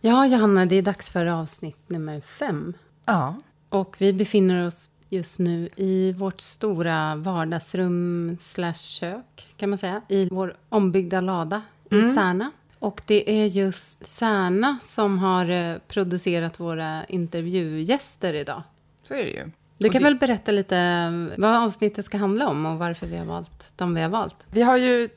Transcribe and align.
Ja, 0.00 0.26
Johanna, 0.26 0.66
det 0.66 0.76
är 0.76 0.82
dags 0.82 1.10
för 1.10 1.26
avsnitt 1.26 1.88
nummer 1.88 2.20
fem. 2.20 2.74
Ja. 3.04 3.36
Och 3.68 3.96
vi 3.98 4.12
befinner 4.12 4.66
oss 4.66 4.90
just 5.08 5.38
nu 5.38 5.68
i 5.76 6.12
vårt 6.12 6.40
stora 6.40 7.16
vardagsrum 7.16 8.36
slash 8.40 8.74
kök, 8.74 9.48
kan 9.56 9.70
man 9.70 9.78
säga, 9.78 10.02
i 10.08 10.28
vår 10.30 10.56
ombyggda 10.68 11.20
lada 11.20 11.62
i 11.90 12.02
Särna. 12.02 12.50
Och 12.78 13.00
det 13.06 13.40
är 13.40 13.46
just 13.46 14.06
Särna 14.06 14.78
som 14.82 15.18
har 15.18 15.48
eh, 15.50 15.76
producerat 15.88 16.60
våra 16.60 17.04
intervjugäster 17.04 18.34
idag. 18.34 18.62
Så 19.02 19.14
är 19.14 19.24
det 19.24 19.30
ju. 19.30 19.50
Du 19.78 19.86
Och 19.86 19.92
kan 19.92 20.02
det- 20.02 20.08
väl 20.08 20.18
berätta 20.18 20.52
lite 20.52 20.76
eh, 20.78 21.40
vad 21.40 21.54
avsnittet 21.64 22.04
ska 22.04 22.18
handla 22.18 22.48
om 22.48 22.66
och 22.66 22.78
varför 22.78 23.06
vi 23.06 23.16
har 23.16 23.24
valt 23.24 23.72
de 23.76 23.94
vi 23.94 24.02
har 24.02 24.08
valt. 24.08 24.46
Vi 24.50 24.62
har 24.62 24.76
ju 24.76 25.08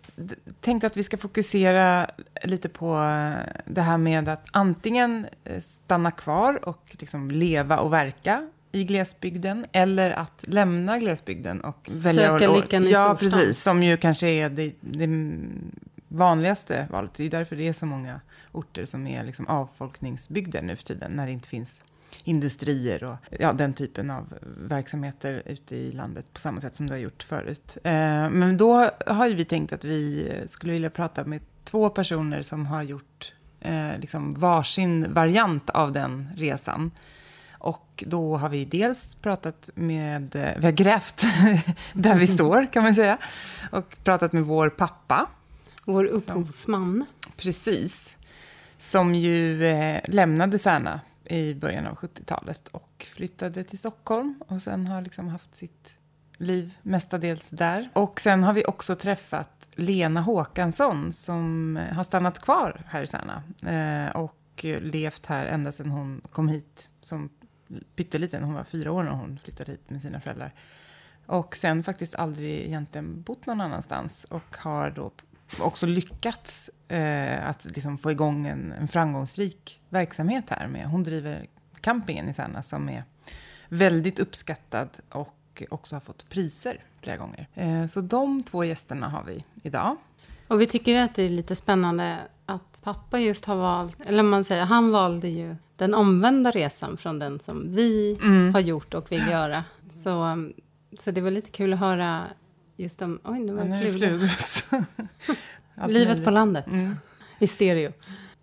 tänkt 0.61 0.83
att 0.83 0.97
vi 0.97 1.03
ska 1.03 1.17
fokusera 1.17 2.07
lite 2.43 2.69
på 2.69 2.93
eh, 2.95 3.51
det 3.65 3.81
här 3.81 3.97
med 3.97 4.29
att 4.29 4.45
antingen 4.51 5.25
eh, 5.43 5.61
stanna 5.61 6.11
kvar 6.11 6.65
och 6.69 6.95
liksom 6.99 7.31
leva 7.31 7.77
och 7.79 7.93
verka 7.93 8.49
i 8.71 8.83
glesbygden 8.83 9.65
eller 9.71 10.11
att 10.11 10.43
lämna 10.47 10.97
glesbygden 10.99 11.61
och 11.61 11.89
välja 11.91 12.27
Söka 12.27 12.49
att- 12.51 12.57
lyckan 12.57 12.83
i 12.83 12.89
Ja, 12.91 13.15
storstan. 13.17 13.39
precis. 13.39 13.63
Som 13.63 13.83
ju 13.83 13.97
kanske 13.97 14.27
är 14.29 14.49
det, 14.49 14.73
det 14.81 15.09
vanligaste 16.07 16.87
valet. 16.91 17.13
Det 17.13 17.23
är 17.25 17.29
därför 17.29 17.55
det 17.55 17.67
är 17.67 17.73
så 17.73 17.85
många 17.85 18.21
orter 18.51 18.85
som 18.85 19.07
är 19.07 19.23
liksom 19.23 19.47
avfolkningsbygder 19.47 20.61
nu 20.61 20.75
för 20.75 20.83
tiden 20.83 21.11
när 21.11 21.25
det 21.25 21.31
inte 21.33 21.49
finns 21.49 21.83
industrier 22.23 23.03
och 23.03 23.15
ja, 23.39 23.53
den 23.53 23.73
typen 23.73 24.09
av 24.09 24.33
verksamheter 24.57 25.43
ute 25.45 25.75
i 25.75 25.91
landet 25.91 26.25
på 26.33 26.39
samma 26.39 26.61
sätt 26.61 26.75
som 26.75 26.87
det 26.87 26.93
har 26.93 26.99
gjort 26.99 27.23
förut. 27.23 27.77
Eh, 27.83 27.91
men 28.29 28.57
då 28.57 28.89
har 29.07 29.27
ju 29.27 29.35
vi 29.35 29.45
tänkt 29.45 29.73
att 29.73 29.83
vi 29.83 30.31
skulle 30.47 30.73
vilja 30.73 30.89
prata 30.89 31.23
med 31.23 31.41
två 31.63 31.89
personer 31.89 32.41
som 32.41 32.65
har 32.65 32.83
gjort 32.83 33.33
eh, 33.59 33.99
liksom 33.99 34.33
varsin 34.33 35.13
variant 35.13 35.69
av 35.69 35.91
den 35.91 36.29
resan. 36.35 36.91
Och 37.51 38.03
då 38.07 38.37
har 38.37 38.49
vi 38.49 38.65
dels 38.65 39.15
pratat 39.15 39.69
med, 39.75 40.35
eh, 40.35 40.49
vi 40.57 40.65
har 40.65 40.71
grävt 40.71 41.21
där 41.93 42.15
vi 42.15 42.27
står 42.37 42.65
kan 42.73 42.83
man 42.83 42.95
säga, 42.95 43.17
och 43.71 43.97
pratat 44.03 44.33
med 44.33 44.43
vår 44.43 44.69
pappa 44.69 45.27
Vår 45.85 46.05
upphovsman. 46.05 47.05
Precis. 47.37 48.17
Som 48.77 49.15
ju 49.15 49.65
eh, 49.65 50.01
lämnade 50.05 50.59
Särna 50.59 50.99
i 51.31 51.55
början 51.55 51.87
av 51.87 51.95
70-talet 51.95 52.67
och 52.67 53.07
flyttade 53.09 53.63
till 53.63 53.79
Stockholm 53.79 54.43
och 54.47 54.61
sen 54.61 54.87
har 54.87 55.01
liksom 55.01 55.27
haft 55.27 55.55
sitt 55.55 55.97
liv 56.37 56.77
mestadels 56.81 57.49
där. 57.49 57.89
Och 57.93 58.21
sen 58.21 58.43
har 58.43 58.53
vi 58.53 58.65
också 58.65 58.95
träffat 58.95 59.67
Lena 59.75 60.21
Håkansson 60.21 61.13
som 61.13 61.79
har 61.91 62.03
stannat 62.03 62.39
kvar 62.39 62.83
här 62.87 63.01
i 63.01 63.07
Särna 63.07 63.43
eh, 63.65 64.15
och 64.15 64.65
levt 64.81 65.25
här 65.25 65.45
ända 65.45 65.71
sedan 65.71 65.89
hon 65.89 66.21
kom 66.31 66.49
hit 66.49 66.89
som 67.01 67.29
pytteliten. 67.95 68.43
Hon 68.43 68.53
var 68.53 68.63
fyra 68.63 68.91
år 68.91 69.03
när 69.03 69.11
hon 69.11 69.39
flyttade 69.43 69.71
hit 69.71 69.89
med 69.89 70.01
sina 70.01 70.21
föräldrar. 70.21 70.53
Och 71.25 71.55
sen 71.55 71.83
faktiskt 71.83 72.15
aldrig 72.15 72.65
egentligen 72.65 73.21
bott 73.21 73.45
någon 73.45 73.61
annanstans 73.61 74.23
och 74.23 74.57
har 74.57 74.91
då 74.91 75.11
också 75.59 75.85
lyckats 75.85 76.69
eh, 76.87 77.47
att 77.49 77.65
liksom 77.65 77.97
få 77.97 78.11
igång 78.11 78.47
en, 78.47 78.71
en 78.71 78.87
framgångsrik 78.87 79.79
verksamhet 79.89 80.45
här. 80.49 80.67
Med, 80.67 80.85
hon 80.85 81.03
driver 81.03 81.45
campingen 81.81 82.29
i 82.29 82.33
Särna 82.33 82.63
som 82.63 82.89
är 82.89 83.03
väldigt 83.69 84.19
uppskattad 84.19 84.89
och 85.09 85.63
också 85.69 85.95
har 85.95 86.01
fått 86.01 86.29
priser 86.29 86.83
flera 87.01 87.17
gånger. 87.17 87.47
Eh, 87.53 87.87
så 87.87 88.01
de 88.01 88.43
två 88.43 88.63
gästerna 88.63 89.09
har 89.09 89.23
vi 89.23 89.45
idag. 89.63 89.97
Och 90.47 90.61
vi 90.61 90.65
tycker 90.65 91.01
att 91.01 91.15
det 91.15 91.23
är 91.23 91.29
lite 91.29 91.55
spännande 91.55 92.17
att 92.45 92.81
pappa 92.83 93.19
just 93.19 93.45
har 93.45 93.55
valt, 93.55 94.01
eller 94.05 94.23
man 94.23 94.43
säger, 94.43 94.65
han 94.65 94.91
valde 94.91 95.27
ju 95.27 95.55
den 95.75 95.93
omvända 95.93 96.51
resan 96.51 96.97
från 96.97 97.19
den 97.19 97.39
som 97.39 97.75
vi 97.75 98.17
har 98.53 98.59
gjort 98.59 98.93
och 98.93 99.11
vill 99.11 99.27
göra. 99.27 99.63
Så, 100.03 100.37
så 100.99 101.11
det 101.11 101.21
var 101.21 101.31
lite 101.31 101.51
kul 101.51 101.73
att 101.73 101.79
höra 101.79 102.23
just 102.81 103.01
om, 103.01 103.19
oj 103.23 103.39
nu 103.39 103.53
var 103.53 103.65
Ja, 103.65 103.75
det 103.75 103.81
det 103.85 103.91
flugor. 103.91 104.29
Livet 105.87 106.07
möjligt. 106.07 106.23
på 106.25 106.29
landet, 106.31 106.67
Mm. 106.67 106.95
i 107.39 107.47
stereo. 107.47 107.91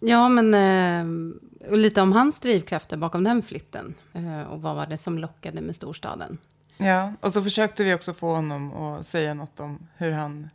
Ja, 0.01 0.29
men 0.29 0.55
eh, 0.55 1.71
och 1.71 1.79
lite 1.79 2.01
om 2.03 2.13
hans 2.13 2.41
drivkrafter 2.41 2.97
bakom 2.97 3.25
den 3.25 3.43
flytten. 3.43 3.95
Eh, 4.13 4.43
och 4.43 4.63
vad 4.63 4.77
var 4.77 4.87
det 4.87 4.97
som 4.99 5.19
lockade 5.19 5.61
med 5.61 5.77
storstaden? 5.77 6.39
Ja, 6.77 7.13
och 7.21 7.33
så 7.33 7.43
försökte 7.43 7.85
vi 7.85 7.95
också 7.95 8.13
få 8.15 8.35
honom 8.35 8.73
att 8.77 9.07
säga 9.07 9.35
något 9.35 9.61
om 9.61 9.87
hur 9.97 10.13
han 10.13 10.51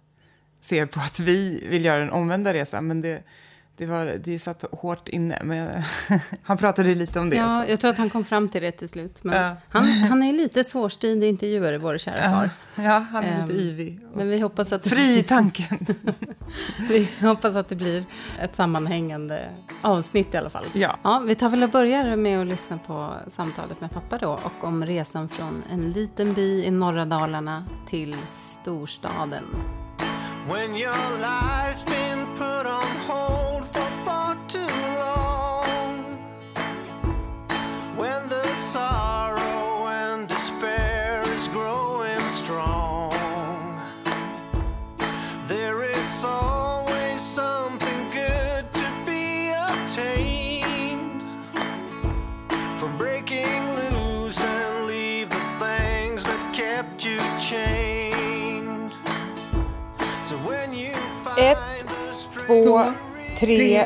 ser 0.59 0.85
på 0.85 1.00
att 1.00 1.19
vi 1.19 1.67
vill 1.69 1.85
göra 1.85 2.00
den 2.00 2.11
omvända 2.11 2.53
resan. 2.53 2.88
Men 2.88 3.01
det, 3.01 3.23
det, 3.78 3.85
var, 3.85 4.06
det 4.23 4.39
satt 4.39 4.66
hårt 4.72 5.09
inne. 5.09 5.39
Men 5.44 5.84
han 6.44 6.57
pratade 6.57 6.89
ju 6.89 6.95
lite 6.95 7.19
om 7.19 7.29
det 7.29 7.35
Ja, 7.35 7.59
också. 7.59 7.72
jag 7.72 7.79
tror 7.79 7.91
att 7.91 7.97
han 7.97 8.09
kom 8.09 8.25
fram 8.25 8.50
till 8.50 8.61
det 8.61 8.72
till 8.72 8.89
slut. 8.89 9.23
Men 9.23 9.41
Ja. 9.44 9.56
han, 9.69 9.88
han 9.88 10.23
är 10.23 10.34
lite 10.34 10.63
svårstyrd 10.63 11.23
intervjuare, 11.23 11.78
vår 11.78 11.97
kära 11.97 12.29
far. 12.29 12.50
Ja, 12.75 12.83
ja, 12.83 13.06
han 13.12 13.23
är 13.23 13.41
lite 13.41 13.53
Ehm, 13.53 13.59
yvig. 13.59 14.00
Men 14.16 14.29
vi 14.29 14.39
hoppas 14.39 14.72
att 14.73 14.88
Fri 14.89 15.19
i 15.19 15.23
tanken. 15.23 15.78
Vi 16.89 17.09
hoppas 17.22 17.56
att 17.56 17.67
det 17.69 17.75
blir 17.75 18.03
ett 18.41 18.56
sammanhängande 18.56 19.41
avsnitt 19.81 20.33
i 20.33 20.38
alla 20.38 20.50
fall. 20.50 20.66
Ja. 20.73 21.00
Ja, 21.03 21.19
vi 21.19 21.35
tar 21.35 21.50
väl 21.50 21.63
och 21.63 21.69
börjar 21.69 22.16
med 22.16 22.41
att 22.41 22.47
lyssna 22.47 22.78
på 22.88 23.09
samtalet 23.28 23.81
med 23.81 23.91
pappa 23.91 24.17
då 24.17 24.29
och 24.44 24.63
om 24.63 24.85
resan 24.85 25.29
från 25.29 25.63
en 25.72 25.91
liten 25.91 26.33
by 26.33 26.63
i 26.66 26.72
norra 26.72 27.06
Dalarna 27.06 27.66
till 27.88 28.16
storstaden. 28.33 29.44
When 30.47 30.75
your 30.75 30.95
life's 31.22 31.85
been 31.85 32.12
strength 62.44 62.68
Två, 62.68 62.84
tre, 63.40 63.86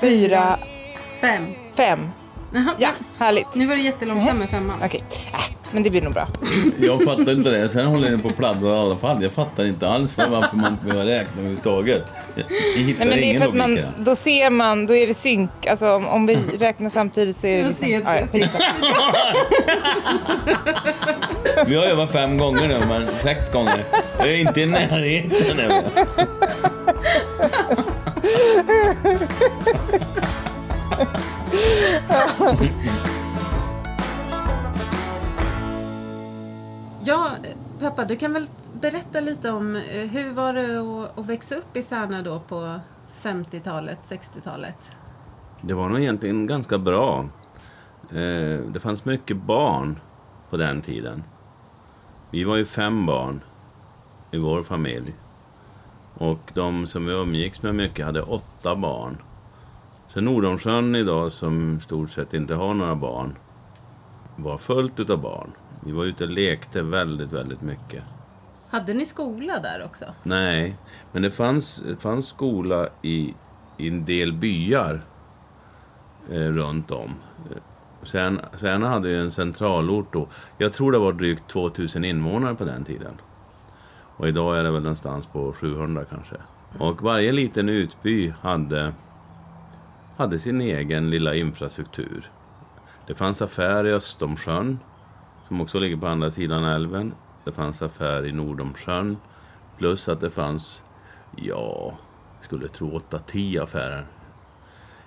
fyra, 0.00 0.58
Fem. 1.20 1.46
fem. 1.74 1.98
Ja, 2.78 2.88
härligt. 3.18 3.54
Nu 3.54 3.66
var 3.66 3.76
det 3.76 3.82
jättelångsamt 3.82 4.38
med 4.38 4.50
femman. 4.50 4.76
Okej, 4.84 5.00
äh, 5.32 5.40
men 5.72 5.82
det 5.82 5.90
blir 5.90 6.02
nog 6.02 6.12
bra. 6.12 6.28
Jag 6.78 7.04
fattar 7.04 7.32
inte 7.32 7.50
det. 7.50 7.68
Sen 7.68 7.86
håller 7.86 8.10
den 8.10 8.20
på 8.22 8.28
att 8.28 8.36
pladdra 8.36 8.76
i 8.76 8.78
alla 8.78 8.96
fall. 8.96 9.22
Jag 9.22 9.32
fattar 9.32 9.66
inte 9.66 9.88
alls 9.88 10.14
för 10.14 10.28
varför 10.28 10.56
man 10.56 10.72
inte 10.72 10.84
behöver 10.84 11.06
räkna 11.06 11.32
överhuvudtaget. 11.38 12.02
Jag, 12.34 12.44
hittar 12.82 12.98
Nej, 13.04 13.08
men 13.08 13.08
det 13.08 13.14
är 13.14 13.28
ingen 13.28 13.42
för 13.42 13.48
att 13.48 13.54
man, 13.54 13.78
då 13.98 14.16
ser 14.16 14.50
man, 14.50 14.86
då 14.86 14.94
är 14.94 15.06
det 15.06 15.14
synk. 15.14 15.66
Alltså 15.66 15.94
om, 15.94 16.08
om 16.08 16.26
vi 16.26 16.34
räknar 16.58 16.90
samtidigt 16.90 17.36
så 17.36 17.46
är 17.46 17.56
det 17.56 17.58
Jag 17.58 17.68
liksom... 17.68 17.86
ser 17.88 17.96
inte. 17.96 18.58
Ja, 18.80 19.12
ja. 20.46 20.54
Vi 21.66 21.74
har 21.76 21.84
övat 21.84 22.12
fem 22.12 22.38
gånger 22.38 22.68
nu, 22.68 22.78
men 22.88 23.08
sex 23.22 23.52
gånger. 23.52 23.84
Jag 24.18 24.28
är 24.28 24.36
inte 24.36 24.60
i 24.60 24.66
närheten 24.66 25.60
Ja, 37.08 37.30
pappa, 37.78 38.04
du 38.04 38.16
kan 38.16 38.32
väl 38.32 38.46
berätta 38.72 39.20
lite 39.20 39.50
om 39.50 39.76
eh, 39.76 40.08
hur 40.08 40.32
var 40.32 40.52
det 40.52 40.80
att, 41.16 41.26
växa 41.26 41.54
upp 41.54 41.76
i 41.76 41.82
Särna 41.82 42.22
då 42.22 42.40
på 42.40 42.80
50-talet, 43.22 43.98
60-talet? 44.04 44.90
Det 45.60 45.74
var 45.74 45.88
nog 45.88 46.00
egentligen 46.00 46.46
ganska 46.46 46.78
bra. 46.78 47.28
Eh, 48.10 48.60
det 48.72 48.80
fanns 48.80 49.04
mycket 49.04 49.36
barn 49.36 50.00
på 50.50 50.56
den 50.56 50.82
tiden. 50.82 51.24
Vi 52.30 52.44
var 52.44 52.56
ju 52.56 52.66
fem 52.66 53.06
barn 53.06 53.40
i 54.30 54.38
vår 54.38 54.62
familj. 54.62 55.14
Och 56.14 56.50
de 56.54 56.86
som 56.86 57.06
vi 57.06 57.12
umgicks 57.12 57.62
med 57.62 57.74
mycket 57.74 58.06
hade 58.06 58.22
åtta 58.22 58.76
barn. 58.76 59.16
Så 60.16 60.22
Nordomsjön 60.22 60.94
idag, 60.94 61.32
som 61.32 61.80
stort 61.80 62.10
sett 62.10 62.34
inte 62.34 62.54
har 62.54 62.74
några 62.74 62.96
barn, 62.96 63.38
var 64.36 64.58
fullt 64.58 65.00
utav 65.00 65.20
barn. 65.20 65.50
Vi 65.84 65.92
var 65.92 66.04
ute 66.04 66.24
och 66.24 66.30
lekte 66.30 66.82
väldigt, 66.82 67.32
väldigt 67.32 67.62
mycket. 67.62 68.04
Hade 68.68 68.94
ni 68.94 69.04
skola 69.04 69.58
där 69.58 69.84
också? 69.84 70.04
Nej, 70.22 70.76
men 71.12 71.22
det 71.22 71.30
fanns, 71.30 71.82
det 71.88 71.96
fanns 71.96 72.26
skola 72.28 72.88
i, 73.02 73.34
i 73.76 73.88
en 73.88 74.04
del 74.04 74.32
byar 74.32 75.00
eh, 76.30 76.40
runt 76.40 76.90
om. 76.90 77.14
Sen, 78.02 78.40
sen 78.54 78.82
hade 78.82 79.08
ju 79.08 79.20
en 79.20 79.32
centralort 79.32 80.12
då. 80.12 80.28
Jag 80.58 80.72
tror 80.72 80.92
det 80.92 80.98
var 80.98 81.12
drygt 81.12 81.48
2000 81.48 82.04
invånare 82.04 82.54
på 82.54 82.64
den 82.64 82.84
tiden. 82.84 83.20
Och 84.16 84.28
idag 84.28 84.58
är 84.58 84.64
det 84.64 84.70
väl 84.70 84.82
någonstans 84.82 85.26
på 85.26 85.52
700 85.52 86.04
kanske. 86.04 86.36
Och 86.78 87.02
varje 87.02 87.32
liten 87.32 87.68
utby 87.68 88.34
hade 88.40 88.92
hade 90.16 90.38
sin 90.38 90.60
egen 90.60 91.10
lilla 91.10 91.34
infrastruktur. 91.34 92.30
Det 93.06 93.14
fanns 93.14 93.42
affär 93.42 93.86
i 93.86 93.92
Östomsjön, 93.92 94.78
som 95.48 95.60
också 95.60 95.78
ligger 95.78 95.96
på 95.96 96.06
andra 96.06 96.30
sidan 96.30 96.64
älven. 96.64 97.14
Det 97.44 97.52
fanns 97.52 97.82
affär 97.82 98.26
i 98.26 98.32
Nordomsjön. 98.32 99.16
Plus 99.78 100.08
att 100.08 100.20
det 100.20 100.30
fanns, 100.30 100.84
ja, 101.36 101.94
jag 102.36 102.44
skulle 102.44 102.68
tro 102.68 102.98
8-10 102.98 103.62
affärer. 103.62 104.06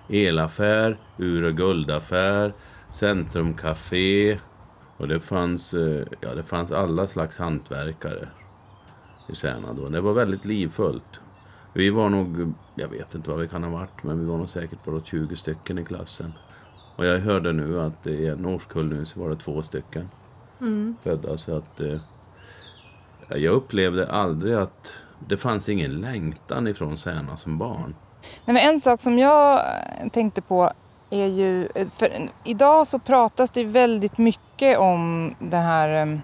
Elaffär, 0.10 1.00
ur 1.18 1.44
och 1.44 1.58
guldaffär, 1.58 2.54
centrumcafé. 2.90 4.40
Och 4.98 5.08
det 5.08 5.20
fanns, 5.20 5.74
eh, 5.74 6.06
ja, 6.22 6.36
det 6.36 6.44
fanns 6.44 6.72
alla 6.72 7.08
slags 7.08 7.40
hantverkare 7.40 8.28
i 9.28 9.36
Särna 9.36 9.74
då. 9.74 9.90
Det 9.90 10.02
var 10.02 10.14
väldigt 10.14 10.46
livfullt. 10.46 11.22
Vi 11.74 11.90
var 11.90 12.10
nog, 12.10 12.54
jag 12.76 12.88
vet 12.88 13.16
inte 13.16 13.30
vad 13.30 13.40
vi 13.40 13.48
kan 13.48 13.64
ha 13.64 13.72
varit, 13.72 14.04
men 14.04 14.20
vi 14.20 14.26
var 14.26 14.38
nog 14.38 14.50
säkert 14.50 14.86
bara 14.86 15.02
20 15.02 15.36
stycken 15.36 15.78
i 15.78 15.86
klassen. 15.86 16.34
Och 16.96 17.06
jag 17.06 17.20
hörde 17.20 17.54
nu 17.54 17.82
att 17.82 18.08
i 18.08 18.28
en 18.28 18.46
årskull 18.46 18.86
nu 18.86 19.06
så 19.06 19.20
var 19.20 19.30
det 19.30 19.36
två 19.36 19.62
stycken 19.62 20.10
födda. 21.04 21.38
Så 21.38 21.58
att 21.58 21.80
eh, 21.80 21.98
jag 23.30 23.54
upplevde 23.54 24.12
aldrig 24.12 24.56
att 24.56 24.94
det 25.28 25.38
fanns 25.38 25.70
ingen 25.70 25.92
längtan 26.02 26.68
ifrån 26.68 26.98
Särna 26.98 27.38
som 27.38 27.58
barn. 27.58 27.96
Nej, 28.46 28.54
men 28.54 28.58
en 28.58 28.80
sak 28.80 29.02
som 29.02 29.20
jag 29.20 29.60
eh, 29.60 30.10
tänkte 30.12 30.42
på 30.42 30.72
är 31.10 31.26
ju... 31.26 31.68
eh, 31.76 31.88
För 31.96 32.10
idag 32.44 32.88
så 32.88 33.00
pratas 33.00 33.52
det 33.52 33.64
väldigt 33.64 34.18
mycket 34.18 34.78
om 34.80 35.36
den 35.40 35.62
här 35.64 36.08
eh, 36.08 36.18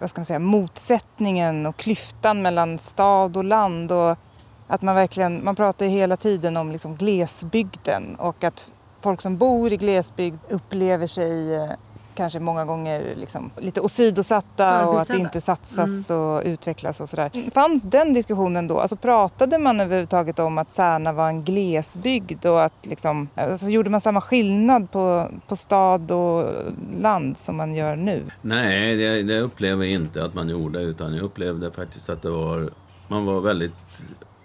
vad 0.00 0.10
ska 0.10 0.20
man 0.20 0.24
säga, 0.26 0.38
motsättningen 0.38 1.66
och 1.66 1.76
klyftan 1.76 2.42
mellan 2.42 2.78
stad 2.78 3.36
och 3.36 3.44
land. 3.44 3.92
Och 3.92 4.18
att 4.66 4.82
man 4.82 4.94
verkligen, 4.94 5.44
man 5.44 5.56
pratar 5.56 5.86
hela 5.86 6.16
tiden 6.16 6.56
om 6.56 6.72
liksom 6.72 6.96
glesbygden 6.96 8.16
och 8.16 8.44
att 8.44 8.70
folk 9.00 9.20
som 9.20 9.36
bor 9.36 9.72
i 9.72 9.76
glesbygd 9.76 10.38
upplever 10.48 11.06
sig 11.06 11.54
eh, 11.54 11.70
kanske 12.14 12.40
många 12.40 12.64
gånger 12.64 13.14
liksom 13.16 13.50
lite 13.56 13.80
åsidosatta 13.80 14.88
och 14.88 15.00
att 15.00 15.08
det 15.08 15.18
inte 15.18 15.40
satsas 15.40 16.10
och 16.10 16.42
utvecklas 16.44 17.00
och 17.00 17.08
sådär. 17.08 17.50
Fanns 17.54 17.82
den 17.82 18.12
diskussionen 18.12 18.68
då? 18.68 18.80
Alltså 18.80 18.96
pratade 18.96 19.58
man 19.58 19.80
överhuvudtaget 19.80 20.38
om 20.38 20.58
att 20.58 20.72
Särna 20.72 21.12
var 21.12 21.28
en 21.28 21.44
glesbygd 21.44 22.46
och 22.46 22.64
att 22.64 22.86
liksom, 22.86 23.28
alltså 23.34 23.66
gjorde 23.66 23.90
man 23.90 24.00
samma 24.00 24.20
skillnad 24.20 24.90
på, 24.90 25.28
på 25.48 25.56
stad 25.56 26.10
och 26.10 26.52
land 27.00 27.38
som 27.38 27.56
man 27.56 27.74
gör 27.74 27.96
nu? 27.96 28.22
Nej, 28.42 28.96
det, 28.96 29.22
det 29.22 29.40
upplever 29.40 29.84
jag 29.84 29.92
inte 29.92 30.24
att 30.24 30.34
man 30.34 30.48
gjorde. 30.48 30.80
Utan 30.80 31.14
jag 31.14 31.24
upplevde 31.24 31.70
faktiskt 31.70 32.08
att 32.08 32.22
det 32.22 32.30
var... 32.30 32.70
Man 33.08 33.24
var 33.24 33.40
väldigt... 33.40 33.72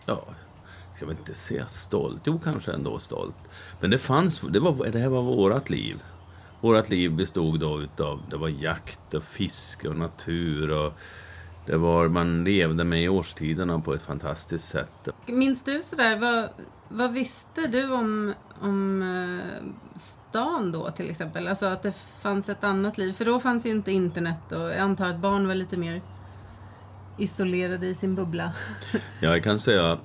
Ja, 0.09 0.23
ska 0.95 1.05
väl 1.05 1.15
inte 1.19 1.33
säga 1.33 1.67
stolt. 1.67 2.21
Jo, 2.23 2.39
kanske 2.43 2.71
ändå 2.71 2.99
stolt. 2.99 3.35
Men 3.81 3.89
det 3.89 3.97
fanns... 3.97 4.39
Det, 4.39 4.59
var, 4.59 4.91
det 4.91 4.99
här 4.99 5.09
var 5.09 5.21
vårt 5.21 5.69
liv. 5.69 6.03
Vårt 6.61 6.89
liv 6.89 7.15
bestod 7.15 7.59
då 7.59 7.81
utav... 7.81 8.21
Det 8.29 8.37
var 8.37 8.47
jakt 8.47 9.13
och 9.13 9.23
fiske 9.23 9.89
och 9.89 9.95
natur 9.95 10.71
och... 10.71 10.93
Det 11.65 11.77
var, 11.77 12.07
man 12.07 12.43
levde 12.43 12.83
med 12.83 13.09
årstiderna 13.09 13.79
på 13.79 13.93
ett 13.93 14.01
fantastiskt 14.01 14.67
sätt. 14.67 15.07
Minns 15.25 15.63
du 15.63 15.81
sådär, 15.81 16.19
vad, 16.19 16.49
vad 16.89 17.11
visste 17.11 17.67
du 17.67 17.91
om, 17.91 18.33
om 18.61 19.01
eh, 19.01 19.99
stan 19.99 20.71
då 20.71 20.91
till 20.91 21.09
exempel? 21.09 21.47
Alltså 21.47 21.65
att 21.65 21.83
det 21.83 21.93
fanns 22.21 22.49
ett 22.49 22.63
annat 22.63 22.97
liv. 22.97 23.13
För 23.13 23.25
då 23.25 23.39
fanns 23.39 23.65
ju 23.65 23.69
inte 23.69 23.91
internet 23.91 24.51
och 24.51 24.69
jag 24.69 24.77
antar 24.77 25.09
att 25.09 25.19
barn 25.19 25.47
var 25.47 25.55
lite 25.55 25.77
mer 25.77 26.01
isolerade 27.19 27.87
i 27.87 27.95
sin 27.95 28.15
bubbla. 28.15 28.51
Ja, 29.19 29.29
jag 29.29 29.43
kan 29.43 29.59
säga, 29.59 29.97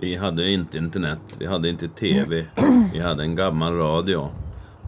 vi 0.00 0.16
hade 0.16 0.50
inte 0.50 0.78
internet, 0.78 1.20
vi 1.38 1.46
hade 1.46 1.68
inte 1.68 1.88
TV. 1.88 2.46
Vi 2.92 3.00
hade 3.00 3.22
en 3.22 3.36
gammal 3.36 3.76
radio 3.76 4.28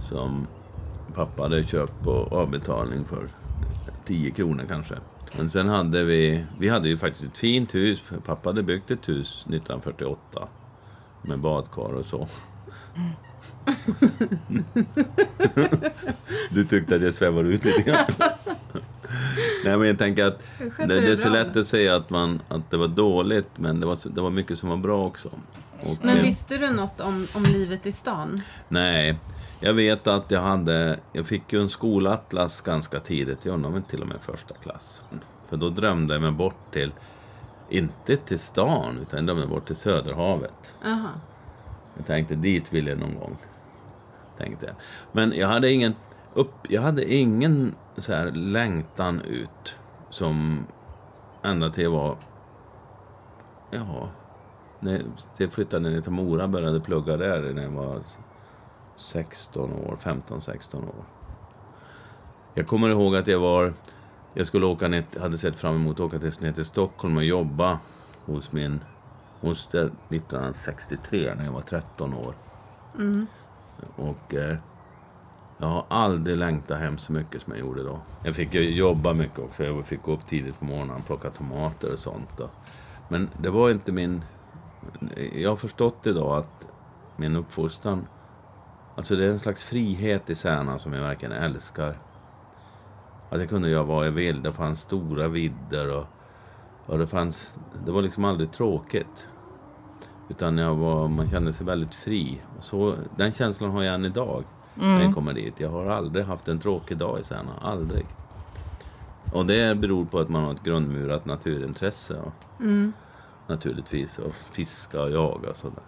som 0.08 0.46
pappa 1.14 1.42
hade 1.42 1.64
köpt 1.64 2.02
på 2.02 2.28
avbetalning 2.30 3.04
för 3.04 3.28
10 4.06 4.30
kronor 4.30 4.64
kanske. 4.68 4.94
Men 5.36 5.50
sen 5.50 5.68
hade 5.68 6.04
vi, 6.04 6.44
vi 6.58 6.68
hade 6.68 6.88
ju 6.88 6.96
faktiskt 6.96 7.24
ett 7.24 7.38
fint 7.38 7.74
hus. 7.74 8.02
Pappa 8.26 8.48
hade 8.48 8.62
byggt 8.62 8.90
ett 8.90 9.08
hus 9.08 9.40
1948 9.48 10.48
med 11.22 11.40
badkar 11.40 11.94
och 11.94 12.06
så. 12.06 12.28
Du 16.50 16.64
tyckte 16.64 16.96
att 16.96 17.02
jag 17.02 17.14
svävar 17.14 17.44
ut 17.44 17.64
lite 17.64 17.82
grann. 17.82 18.06
Nej, 19.64 19.78
men 19.78 19.88
jag 19.88 19.98
tänker 19.98 20.24
att 20.24 20.42
det, 20.78 21.00
det 21.00 21.12
är 21.12 21.16
så 21.16 21.28
lätt 21.28 21.56
att 21.56 21.66
säga 21.66 21.96
att, 21.96 22.10
man, 22.10 22.42
att 22.48 22.70
det 22.70 22.76
var 22.76 22.88
dåligt, 22.88 23.48
men 23.56 23.80
det 23.80 23.86
var, 23.86 24.14
det 24.14 24.20
var 24.20 24.30
mycket 24.30 24.58
som 24.58 24.68
var 24.68 24.76
bra 24.76 25.06
också. 25.06 25.30
Och, 25.80 25.96
Men 26.02 26.22
visste 26.22 26.58
du 26.58 26.70
något 26.70 27.00
om, 27.00 27.26
om 27.34 27.42
livet 27.42 27.86
i 27.86 27.92
stan? 27.92 28.42
Nej, 28.68 29.18
jag 29.60 29.74
vet 29.74 30.06
att 30.06 30.30
jag 30.30 30.40
hade... 30.40 30.98
Jag 31.12 31.26
fick 31.26 31.52
ju 31.52 31.60
en 31.60 31.68
skolatlas 31.68 32.60
ganska 32.60 33.00
tidigt. 33.00 33.44
Jag 33.44 33.54
undrar 33.54 33.80
till 33.80 34.02
och 34.02 34.08
med 34.08 34.20
första 34.20 34.54
klass. 34.54 35.02
För 35.48 35.56
då 35.56 35.70
drömde 35.70 36.14
jag 36.14 36.22
mig 36.22 36.30
bort 36.30 36.72
till... 36.72 36.92
Inte 37.68 38.16
till 38.16 38.38
stan, 38.38 38.98
utan 39.02 39.18
jag 39.18 39.26
drömde 39.26 39.46
bort 39.46 39.66
till 39.66 39.76
Söderhavet. 39.76 40.74
Aha. 40.86 41.10
Jag 41.96 42.06
tänkte 42.06 42.34
dit 42.34 42.72
vill 42.72 42.86
jag 42.86 42.98
någon 42.98 43.14
gång. 43.14 43.36
Tänkte 44.38 44.66
jag. 44.66 44.74
Men 45.12 45.32
jag 45.36 45.48
hade 45.48 45.70
ingen, 45.70 45.94
upp, 46.34 46.54
jag 46.68 46.82
hade 46.82 47.14
ingen 47.14 47.74
så 47.98 48.12
här 48.12 48.30
längtan 48.30 49.20
ut 49.20 49.74
som 50.10 50.66
ända 51.42 51.70
till 51.70 51.84
jag 51.84 51.90
var... 51.90 52.16
Jaha. 53.70 54.08
När 54.80 55.02
jag 55.36 55.52
flyttade 55.52 55.90
ner 55.90 56.00
till 56.00 56.12
Mora 56.12 56.48
började 56.48 56.80
plugga 56.80 57.16
där 57.16 57.52
när 57.52 57.62
jag 57.62 57.70
var 57.70 58.00
16 58.96 59.72
år, 59.72 59.98
15-16 60.02 60.76
år. 60.76 61.04
Jag 62.54 62.66
kommer 62.66 62.88
ihåg 62.88 63.16
att 63.16 63.26
jag 63.26 63.40
var... 63.40 63.72
Jag 64.34 64.46
skulle 64.46 64.66
åka 64.66 64.88
ner, 64.88 65.04
hade 65.20 65.38
sett 65.38 65.60
fram 65.60 65.74
emot 65.74 66.00
att 66.00 66.00
åka 66.00 66.18
ner 66.18 66.52
till 66.52 66.64
Stockholm 66.64 67.16
och 67.16 67.24
jobba 67.24 67.78
hos 68.24 68.52
min 68.52 68.80
moster 69.40 69.86
1963 70.08 71.34
när 71.36 71.44
jag 71.44 71.52
var 71.52 71.60
13 71.60 72.14
år. 72.14 72.34
Och 73.96 74.34
eh, 74.34 74.56
jag 75.64 75.70
har 75.70 75.84
aldrig 75.88 76.36
längtat 76.36 76.78
hem 76.78 76.98
så 76.98 77.12
mycket 77.12 77.42
som 77.42 77.52
jag 77.52 77.60
gjorde 77.60 77.82
då. 77.82 78.00
Jag 78.24 78.34
fick 78.36 78.54
ju 78.54 78.74
jobba 78.74 79.12
mycket 79.12 79.38
också. 79.38 79.64
Jag 79.64 79.86
fick 79.86 80.02
gå 80.02 80.12
upp 80.12 80.26
tidigt 80.26 80.58
på 80.58 80.64
morgonen 80.64 80.96
och 80.96 81.06
plocka 81.06 81.30
tomater 81.30 81.92
och 81.92 81.98
sånt. 81.98 82.28
Då. 82.36 82.50
Men 83.08 83.28
det 83.42 83.50
var 83.50 83.70
inte 83.70 83.92
min... 83.92 84.24
Jag 85.34 85.50
har 85.50 85.56
förstått 85.56 86.06
idag 86.06 86.38
att 86.38 86.66
min 87.16 87.36
uppfostran... 87.36 88.06
Alltså 88.96 89.16
det 89.16 89.26
är 89.26 89.30
en 89.30 89.38
slags 89.38 89.62
frihet 89.62 90.30
i 90.30 90.34
Särna 90.34 90.78
som 90.78 90.92
jag 90.92 91.02
verkligen 91.02 91.34
älskar. 91.34 91.98
Att 93.30 93.40
jag 93.40 93.48
kunde 93.48 93.68
göra 93.68 93.82
vad 93.82 94.06
jag 94.06 94.12
ville. 94.12 94.40
Det 94.40 94.52
fanns 94.52 94.80
stora 94.80 95.28
vidder 95.28 95.96
och, 95.96 96.06
och 96.86 96.98
det 96.98 97.06
fanns... 97.06 97.58
Det 97.86 97.92
var 97.92 98.02
liksom 98.02 98.24
aldrig 98.24 98.52
tråkigt. 98.52 99.28
Utan 100.28 100.58
jag 100.58 100.74
var, 100.74 101.08
man 101.08 101.28
kände 101.28 101.52
sig 101.52 101.66
väldigt 101.66 101.94
fri. 101.94 102.42
Och 102.58 102.64
Så, 102.64 102.94
den 103.16 103.32
känslan 103.32 103.70
har 103.70 103.82
jag 103.82 103.94
än 103.94 104.04
idag 104.04 104.44
när 104.74 105.02
jag 105.02 105.14
kommer 105.14 105.32
dit. 105.32 105.60
Jag 105.60 105.70
har 105.70 105.86
aldrig 105.86 106.24
haft 106.24 106.48
en 106.48 106.58
tråkig 106.58 106.96
dag 106.96 107.20
i 107.20 107.24
Särna. 107.24 107.52
Aldrig. 107.62 108.06
Och 109.32 109.46
det 109.46 109.78
beror 109.78 110.04
på 110.04 110.18
att 110.18 110.28
man 110.28 110.44
har 110.44 110.52
ett 110.52 110.62
grundmurat 110.62 111.24
naturintresse. 111.24 112.14
Och, 112.20 112.62
Naturligtvis. 113.46 114.18
Och 114.18 114.32
fiska 114.52 115.02
och 115.02 115.10
jaga 115.10 115.50
och 115.50 115.56
sådär. 115.56 115.84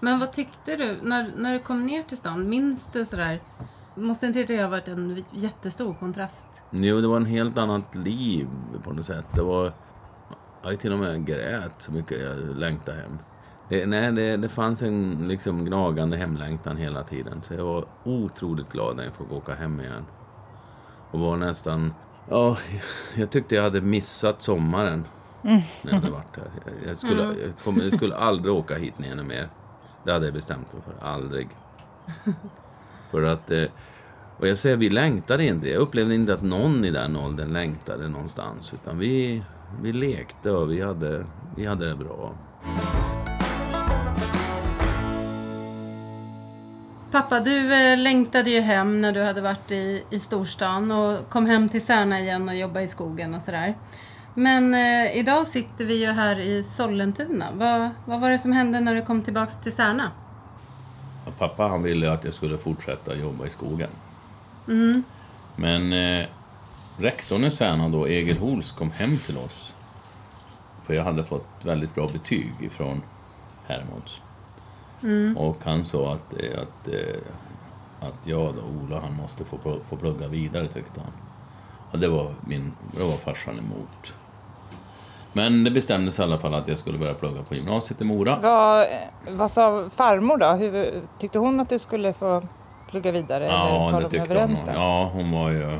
Men 0.00 0.18
vad 0.20 0.32
tyckte 0.32 0.76
du 0.76 0.96
när, 1.02 1.32
när 1.36 1.52
du 1.52 1.58
kom 1.58 1.86
ner 1.86 2.02
till 2.02 2.18
stan? 2.18 2.48
Minns 2.48 2.90
du 2.92 3.04
sådär? 3.04 3.40
Måste 3.94 4.26
inte 4.26 4.44
det 4.44 4.62
ha 4.62 4.68
varit 4.68 4.88
en 4.88 5.24
jättestor 5.30 5.94
kontrast? 5.94 6.48
Jo, 6.70 7.00
det 7.00 7.08
var 7.08 7.16
en 7.16 7.26
helt 7.26 7.58
annat 7.58 7.94
liv 7.94 8.48
på 8.84 8.92
något 8.92 9.04
sätt. 9.06 9.26
Det 9.34 9.42
var... 9.42 9.72
Jag 10.62 10.80
till 10.80 10.92
och 10.92 10.98
med 10.98 11.26
grät 11.26 11.74
så 11.78 11.92
mycket 11.92 12.20
jag 12.20 12.56
längtade 12.56 12.96
hem. 12.96 13.18
Det, 13.70 13.86
nej, 13.86 14.12
det, 14.12 14.36
det 14.36 14.48
fanns 14.48 14.82
en 14.82 15.28
liksom 15.28 15.64
gnagande 15.64 16.16
hemlängtan 16.16 16.76
hela 16.76 17.02
tiden. 17.02 17.42
Så 17.42 17.54
jag 17.54 17.64
var 17.64 17.84
otroligt 18.04 18.72
glad 18.72 18.96
när 18.96 19.04
jag 19.04 19.12
fick 19.14 19.32
åka 19.32 19.54
hem 19.54 19.80
igen. 19.80 20.04
Och 21.10 21.20
var 21.20 21.36
nästan... 21.36 21.94
Ja, 22.28 22.56
jag 23.16 23.30
tyckte 23.30 23.54
jag 23.54 23.62
hade 23.62 23.80
missat 23.80 24.42
sommaren. 24.42 25.04
När 25.42 25.62
jag 25.84 25.94
hade 25.94 26.10
varit 26.10 26.36
här. 26.36 26.50
Jag, 26.86 26.96
skulle, 26.98 27.22
jag, 27.22 27.34
kommer, 27.64 27.84
jag 27.84 27.94
skulle 27.94 28.16
aldrig 28.16 28.54
åka 28.54 28.74
hit 28.74 28.98
ner 28.98 29.16
mer. 29.16 29.48
Det 30.04 30.12
hade 30.12 30.24
jag 30.24 30.34
bestämt 30.34 30.72
mig 30.72 30.82
för. 30.82 31.06
Aldrig. 31.06 31.48
För 33.10 33.22
att... 33.22 33.50
eh, 33.50 33.64
Och 34.38 34.48
jag 34.48 34.58
säger, 34.58 34.76
vi 34.76 34.90
längtade 34.90 35.44
inte. 35.46 35.68
Jag 35.70 35.80
upplevde 35.80 36.14
inte 36.14 36.34
att 36.34 36.42
någon 36.42 36.84
i 36.84 36.90
den 36.90 37.16
åldern 37.16 37.52
längtade 37.52 38.08
någonstans. 38.08 38.72
Utan 38.74 38.98
vi, 38.98 39.42
vi 39.82 39.92
lekte 39.92 40.50
och 40.50 40.70
vi 40.70 40.80
hade, 40.82 41.24
vi 41.56 41.66
hade 41.66 41.88
det 41.88 41.96
bra. 41.96 42.32
Pappa, 47.10 47.40
du 47.40 47.74
eh, 47.74 47.98
längtade 47.98 48.50
ju 48.50 48.60
hem 48.60 49.00
när 49.00 49.12
du 49.12 49.22
hade 49.22 49.40
varit 49.40 49.70
i, 49.70 50.04
i 50.10 50.20
storstan 50.20 50.92
och 50.92 51.28
kom 51.28 51.46
hem 51.46 51.68
till 51.68 51.82
Särna 51.82 52.20
igen 52.20 52.48
och 52.48 52.56
jobbade 52.56 52.84
i 52.84 52.88
skogen 52.88 53.34
och 53.34 53.42
sådär. 53.42 53.74
Men 54.34 54.74
eh, 54.74 55.16
idag 55.16 55.46
sitter 55.46 55.84
vi 55.84 56.04
ju 56.04 56.10
här 56.10 56.38
i 56.38 56.62
Sollentuna. 56.62 57.48
Vad, 57.52 57.90
vad 58.04 58.20
var 58.20 58.30
det 58.30 58.38
som 58.38 58.52
hände 58.52 58.80
när 58.80 58.94
du 58.94 59.02
kom 59.02 59.22
tillbaks 59.22 59.60
till 59.60 59.72
Särna? 59.72 60.10
pappa 61.38 61.68
han 61.68 61.82
ville 61.82 62.12
att 62.12 62.24
jag 62.24 62.34
skulle 62.34 62.58
fortsätta 62.58 63.14
jobba 63.14 63.46
i 63.46 63.50
skogen. 63.50 63.90
Men 65.56 65.92
eh, 65.92 66.26
rektorn 66.98 67.44
i 67.44 67.50
Särna 67.50 67.88
då, 67.88 68.08
Egil 68.08 68.38
Hols, 68.38 68.72
kom 68.72 68.90
hem 68.90 69.18
till 69.18 69.38
oss. 69.38 69.72
För 70.86 70.94
jag 70.94 71.04
hade 71.04 71.24
fått 71.24 71.48
väldigt 71.62 71.94
bra 71.94 72.08
betyg 72.08 72.52
ifrån 72.60 73.02
Hermods. 73.66 74.20
Och 75.36 75.56
han 75.64 75.84
sa 75.84 76.12
att, 76.12 76.32
eh, 76.42 76.62
att, 76.62 76.88
eh, 76.88 77.20
att 78.08 78.14
jag 78.26 78.54
då, 78.54 78.60
Ola, 78.84 79.00
han 79.00 79.14
måste 79.14 79.44
få, 79.44 79.58
få 79.88 79.96
plugga 79.96 80.28
vidare 80.28 80.68
tyckte 80.68 81.00
han. 81.00 81.12
Och 81.92 81.98
det 81.98 82.08
var, 82.08 82.34
min, 82.46 82.72
det 82.96 83.02
var 83.02 83.12
farsan 83.16 83.54
emot. 83.58 84.14
Men 85.32 85.64
det 85.64 85.70
bestämdes 85.70 86.18
i 86.18 86.22
alla 86.22 86.38
fall 86.38 86.54
att 86.54 86.68
jag 86.68 86.78
skulle 86.78 86.98
börja 86.98 87.14
plugga 87.14 87.42
på 87.42 87.54
gymnasiet 87.54 88.00
i 88.00 88.04
Mora. 88.04 88.38
Vad, 88.42 88.86
vad 89.28 89.50
sa 89.50 89.90
farmor 89.96 90.36
då? 90.36 90.46
Hur, 90.46 91.02
tyckte 91.18 91.38
hon 91.38 91.60
att 91.60 91.68
du 91.68 91.78
skulle 91.78 92.12
få 92.12 92.42
plugga 92.90 93.12
vidare? 93.12 93.44
eller 93.46 93.56
Ja, 93.56 93.90
var 93.92 94.00
det 94.00 94.08
de 94.08 94.10
tyckte 94.18 94.40
hon. 94.40 94.54
där? 94.66 94.74
Ja, 94.74 95.10
hon 95.14 95.30
var 95.30 95.50
ju... 95.50 95.78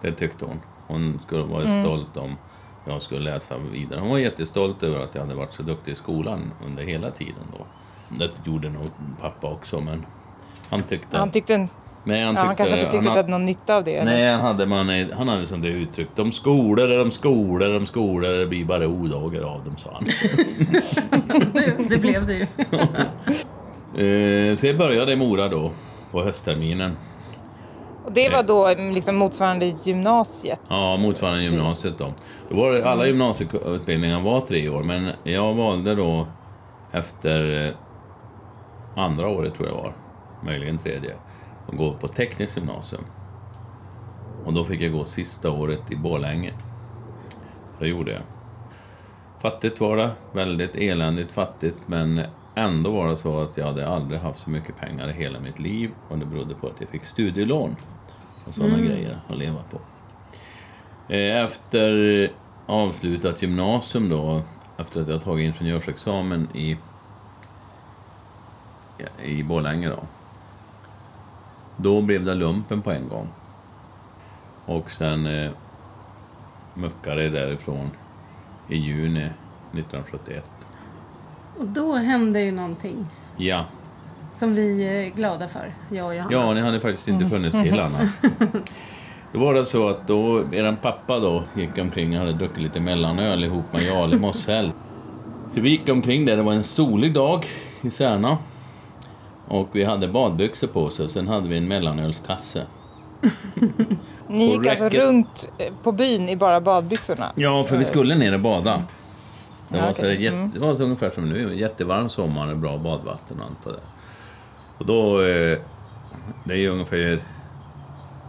Det 0.00 0.12
tyckte 0.12 0.44
hon. 0.44 0.60
Hon 0.86 1.20
skulle 1.26 1.42
vara 1.42 1.62
Mm. 1.64 1.82
stolt 1.82 2.16
om 2.16 2.36
jag 2.84 3.02
skulle 3.02 3.30
läsa 3.32 3.58
vidare. 3.58 4.00
Hon 4.00 4.10
var 4.10 4.18
jättestolt 4.18 4.82
över 4.82 5.00
att 5.00 5.14
jag 5.14 5.22
hade 5.22 5.34
varit 5.34 5.52
så 5.52 5.62
duktig 5.62 5.92
i 5.92 5.94
skolan 5.94 6.52
under 6.66 6.82
hela 6.82 7.10
tiden 7.10 7.44
då. 7.58 7.64
Det 8.18 8.30
gjorde 8.44 8.70
nog 8.70 8.86
pappa 9.20 9.46
också, 9.46 9.80
men 9.80 10.06
han 10.70 10.82
tyckte... 10.82 11.18
Han 11.18 11.30
tyckte, 11.30 11.54
en, 11.54 11.68
nej, 12.04 12.24
han 12.24 12.34
ja, 12.34 12.40
han 12.40 12.56
kanske 12.56 12.74
inte 12.74 12.90
tyckte 12.90 12.98
att 12.98 13.04
han, 13.04 13.14
du 13.14 13.18
hade 13.18 13.30
någon 13.30 13.46
nytta 13.46 13.76
av 13.76 13.84
det? 13.84 13.96
eller? 13.96 14.12
Nej, 14.12 14.32
han 14.32 14.40
hade, 14.40 14.66
man, 14.66 14.88
han 15.12 15.28
hade 15.28 15.46
sånt 15.46 15.62
där 15.62 15.70
uttryck. 15.70 16.08
De 16.14 16.32
skolor, 16.32 16.88
de 16.88 17.10
skolor, 17.10 17.72
de 17.72 17.86
skolor, 17.86 18.30
det 18.30 18.46
blir 18.46 18.64
bara 18.64 18.88
odagar 18.88 19.42
av 19.42 19.64
dem, 19.64 19.76
sa 19.78 19.90
han. 19.92 20.04
Det, 21.52 21.88
det 21.90 21.98
blev 21.98 22.26
det 22.26 22.34
ju. 22.34 22.46
Eh, 23.90 24.54
så 24.54 24.66
jag 24.66 24.78
började 24.78 25.12
i 25.12 25.16
Mora 25.16 25.48
då, 25.48 25.70
på 26.10 26.22
höstterminen. 26.22 26.96
Och 28.04 28.12
det 28.12 28.28
var 28.28 28.42
då 28.42 28.74
liksom 28.94 29.16
motsvarande 29.16 29.66
gymnasiet? 29.66 30.60
Ja, 30.68 30.96
motsvarande 30.96 31.42
gymnasiet 31.42 31.98
då. 31.98 32.14
då 32.48 32.56
var 32.56 32.72
det, 32.72 32.88
alla 32.88 33.06
gymnasieutbildningar 33.06 34.20
var 34.20 34.40
tre 34.40 34.68
år, 34.68 34.82
men 34.82 35.10
jag 35.24 35.54
valde 35.54 35.94
då 35.94 36.26
efter 36.92 37.72
andra 38.96 39.28
året 39.28 39.54
tror 39.54 39.68
jag 39.68 39.74
var, 39.74 39.92
möjligen 40.44 40.78
tredje, 40.78 41.14
att 41.68 41.76
gå 41.76 41.92
på 41.92 42.08
tekniskt 42.08 42.56
gymnasium. 42.56 43.04
Och 44.44 44.52
då 44.52 44.64
fick 44.64 44.80
jag 44.80 44.92
gå 44.92 45.04
sista 45.04 45.50
året 45.50 45.90
i 45.90 45.96
Borlänge. 45.96 46.52
Det 47.78 47.88
gjorde 47.88 48.12
jag. 48.12 48.22
Fattigt 49.38 49.80
var 49.80 49.96
det, 49.96 50.10
väldigt 50.32 50.76
eländigt 50.76 51.32
fattigt, 51.32 51.78
men 51.86 52.20
ändå 52.54 52.90
var 52.90 53.08
det 53.08 53.16
så 53.16 53.40
att 53.40 53.56
jag 53.56 53.66
hade 53.66 53.88
aldrig 53.88 54.20
haft 54.20 54.38
så 54.38 54.50
mycket 54.50 54.76
pengar 54.76 55.10
i 55.10 55.12
hela 55.12 55.40
mitt 55.40 55.58
liv 55.58 55.90
och 56.08 56.18
det 56.18 56.26
berodde 56.26 56.54
på 56.54 56.66
att 56.66 56.80
jag 56.80 56.88
fick 56.88 57.04
studielån 57.04 57.76
och 58.44 58.54
sådana 58.54 58.78
grejer 58.78 59.20
att 59.28 59.36
leva 59.36 59.58
på. 59.70 59.80
Eh, 61.14 61.44
Efter 61.44 62.30
avslutat 62.66 63.42
gymnasium 63.42 64.08
då, 64.08 64.42
efter 64.78 65.02
att 65.02 65.08
jag 65.08 65.22
tagit 65.22 65.46
ingenjörsexamen 65.46 66.48
i, 66.54 66.76
i 69.24 69.42
Borlänge 69.42 69.88
då. 69.88 69.98
Då 71.76 72.02
blev 72.02 72.24
det 72.24 72.34
lumpen 72.34 72.82
på 72.82 72.90
en 72.90 73.08
gång. 73.08 73.28
Och 74.66 74.90
sen 74.90 75.26
eh, 75.26 75.50
muckade 76.74 77.30
därifrån 77.30 77.90
i 78.68 78.76
juni 78.76 79.24
1971. 79.72 80.44
Och 81.58 81.66
då 81.66 81.94
hände 81.94 82.40
ju 82.40 82.52
någonting 82.52 83.06
Ja, 83.36 83.64
som 84.36 84.54
vi 84.54 84.82
är 84.84 85.10
glada 85.16 85.48
för, 85.48 85.74
jag 85.90 86.06
och 86.06 86.14
Johanna. 86.14 86.32
ja, 86.32 86.54
ni 86.54 86.60
hade 86.60 86.80
faktiskt 86.80 87.08
inte 87.08 87.26
funnits 87.26 87.62
till 87.62 87.80
Anna. 87.80 87.98
Då 89.32 89.38
var 89.38 89.54
det 89.54 89.66
så 89.66 89.88
att 89.88 90.06
då, 90.06 90.44
eran 90.52 90.76
pappa 90.76 91.18
då 91.18 91.42
gick 91.56 91.78
omkring 91.78 92.12
och 92.12 92.18
hade 92.18 92.32
druckit 92.32 92.62
lite 92.62 92.80
mellanöl 92.80 93.44
ihop 93.44 93.72
med 93.72 93.82
Jale 93.82 94.18
Mossell. 94.18 94.72
Så 95.54 95.60
vi 95.60 95.70
gick 95.70 95.88
omkring 95.88 96.24
där, 96.24 96.36
det 96.36 96.42
var 96.42 96.52
en 96.52 96.64
solig 96.64 97.14
dag 97.14 97.46
i 97.80 97.90
Särna. 97.90 98.38
Och 99.50 99.68
vi 99.72 99.84
hade 99.84 100.08
badbyxor 100.08 100.66
på 100.66 100.84
oss 100.84 101.00
och 101.00 101.10
sen 101.10 101.28
hade 101.28 101.48
vi 101.48 101.56
en 101.56 101.68
mellanölskasse. 101.68 102.66
Ni 104.28 104.44
gick 104.44 104.58
Och 104.60 104.66
alltså 104.66 104.84
räcket- 104.84 105.00
runt 105.00 105.50
eh, 105.58 105.74
på 105.82 105.92
byn 105.92 106.28
i 106.28 106.36
bara 106.36 106.60
badbyxorna? 106.60 107.32
Ja, 107.36 107.64
för 107.64 107.76
vi 107.76 107.84
skulle 107.84 108.14
ner 108.14 108.34
och 108.34 108.40
bada. 108.40 108.82
Det 109.68 109.78
Ja, 109.78 109.86
var, 109.86 109.92
så, 109.92 110.02
okej. 110.02 110.26
Mm. 110.26 110.42
jätte, 110.44 110.58
det 110.58 110.66
var 110.66 110.74
så 110.74 110.82
ungefär 110.84 111.10
som 111.10 111.28
nu, 111.28 111.54
jättevarm 111.58 112.08
sommar, 112.08 112.54
bra 112.54 112.78
badvatten 112.78 113.40
och 113.40 113.46
allt 113.46 113.64
det 113.64 113.70
där. 113.70 113.80
Och 114.78 114.86
då, 114.86 115.20
eh, 115.22 115.58
det 116.44 116.52
är 116.54 116.58
ju 116.58 116.68
ungefär 116.68 117.22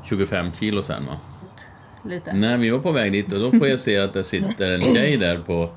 25 0.06 0.52
kilo 0.60 0.84
sen 0.84 1.06
va? 1.06 1.18
Lite. 2.10 2.34
Nej, 2.34 2.58
vi 2.58 2.70
var 2.70 2.80
på 2.80 2.92
väg 2.92 3.12
dit 3.12 3.32
och 3.34 3.40
då 3.40 3.52
får 3.60 3.68
jag 3.68 3.80
se 3.80 3.98
att 4.00 4.14
det 4.14 4.24
sitter 4.24 4.72
en 4.72 4.82
tjej 4.82 5.18
där 5.18 5.40
på... 5.40 5.70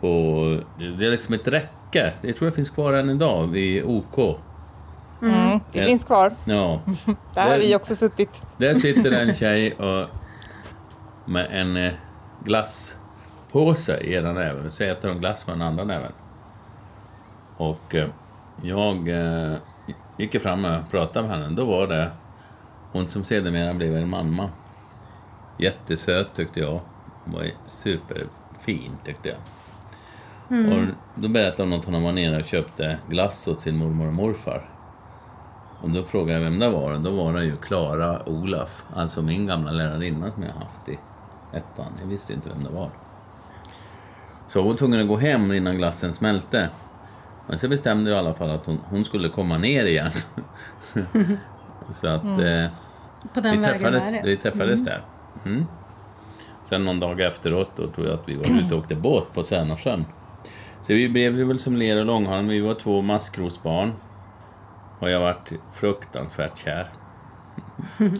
på 0.00 0.60
det 0.78 1.06
är 1.06 1.10
liksom 1.10 1.34
ett 1.34 1.48
räcke. 1.48 2.12
Jag 2.20 2.36
tror 2.36 2.46
det 2.50 2.54
finns 2.54 2.70
kvar 2.70 2.92
än 2.92 3.10
idag 3.10 3.46
vid 3.46 3.84
OK. 3.84 4.38
Mm, 5.22 5.60
det 5.72 5.78
Ja. 5.80 5.86
finns 5.86 6.04
kvar. 6.04 6.32
Ja. 6.44 6.80
Där 7.34 7.42
har 7.42 7.50
Det- 7.50 7.58
vi 7.58 7.76
också 7.76 7.94
suttit. 7.94 8.42
Där 8.56 8.74
sitter 8.74 9.12
en 9.12 9.34
tjej 9.34 9.72
och, 9.72 10.08
med 11.24 11.46
en 11.50 11.76
eh, 11.76 11.92
glasspåse 12.44 13.98
i 14.00 14.14
ena 14.14 14.32
näven. 14.32 14.72
Så 14.72 14.82
äter 14.84 15.08
hon 15.08 15.18
glass 15.20 15.46
med 15.46 15.54
den 15.58 15.62
andra 15.68 15.84
näven. 15.84 16.12
Och 17.56 17.94
eh, 17.94 18.08
jag 18.62 19.08
eh, 19.08 19.56
gick 20.16 20.42
fram 20.42 20.64
och 20.64 20.90
pratade 20.90 21.28
med 21.28 21.38
henne. 21.38 21.56
Då 21.56 21.64
var 21.64 21.86
det 21.86 22.10
hon 22.92 23.08
som 23.08 23.24
sedermera 23.24 23.74
blev 23.74 23.96
en 23.96 24.08
mamma. 24.08 24.50
Jättesöt 25.58 26.34
tyckte 26.34 26.60
jag. 26.60 26.80
Hon 27.24 27.34
var 27.34 27.46
superfin 27.66 28.92
tyckte 29.04 29.28
jag. 29.28 29.38
Och 30.72 30.82
då 31.14 31.28
berättade 31.28 31.62
hon 31.70 31.78
att 31.78 31.84
hon 31.84 32.02
var 32.02 32.12
nere 32.12 32.38
och 32.38 32.44
köpte 32.44 32.98
glass 33.10 33.48
åt 33.48 33.60
sin 33.60 33.76
mormor 33.76 34.06
och 34.06 34.12
morfar. 34.12 34.68
Och 35.80 35.90
då 35.90 36.04
frågade 36.04 36.32
jag 36.32 36.44
vem 36.44 36.58
det 36.58 36.68
var. 36.68 36.92
Och 36.92 37.00
Då 37.00 37.10
var 37.10 37.32
det 37.32 37.44
ju 37.44 37.56
Klara 37.56 38.28
Olaf, 38.28 38.84
alltså 38.94 39.22
min 39.22 39.46
gamla 39.46 39.70
lärarinna 39.70 40.30
som 40.30 40.42
jag 40.42 40.52
haft 40.52 40.88
i 40.88 40.98
ettan. 41.52 41.92
Jag 42.00 42.06
visste 42.08 42.32
inte 42.32 42.48
vem 42.48 42.64
det 42.64 42.70
var. 42.70 42.90
Så 44.48 44.58
hon 44.58 44.68
var 44.68 44.74
tvungen 44.74 45.00
att 45.00 45.08
gå 45.08 45.16
hem 45.16 45.52
innan 45.52 45.76
glassen 45.76 46.14
smälte. 46.14 46.68
Men 47.46 47.58
så 47.58 47.68
bestämde 47.68 48.10
jag 48.10 48.16
i 48.16 48.20
alla 48.26 48.34
fall 48.34 48.50
att 48.50 48.66
hon, 48.66 48.80
hon 48.88 49.04
skulle 49.04 49.28
komma 49.28 49.58
ner 49.58 49.84
igen. 49.84 50.10
så 51.90 52.08
att 52.08 52.24
eh, 52.24 52.66
På 53.34 53.40
den 53.40 53.60
vi 53.60 53.64
träffades, 53.64 54.04
vi 54.24 54.36
träffades 54.36 54.84
där. 54.84 55.04
Mm. 55.44 55.66
Sen 56.64 56.84
någon 56.84 57.00
dag 57.00 57.20
efteråt 57.20 57.70
då 57.76 57.90
tror 57.90 58.06
jag 58.06 58.14
att 58.14 58.28
vi 58.28 58.34
var 58.34 58.44
ute 58.44 58.74
och 58.74 58.80
åkte 58.80 58.94
båt 58.94 59.32
på 59.34 59.42
Särnasjön. 59.42 60.04
Så 60.82 60.92
vi 60.92 61.08
blev 61.08 61.32
väl 61.32 61.58
som 61.58 61.76
ler 61.76 62.00
och 62.00 62.06
långhalm. 62.06 62.48
Vi 62.48 62.60
var 62.60 62.74
två 62.74 63.02
maskrosbarn. 63.02 63.92
Och 64.98 65.10
jag 65.10 65.20
varit 65.20 65.52
fruktansvärt 65.74 66.58
kär. 66.58 66.88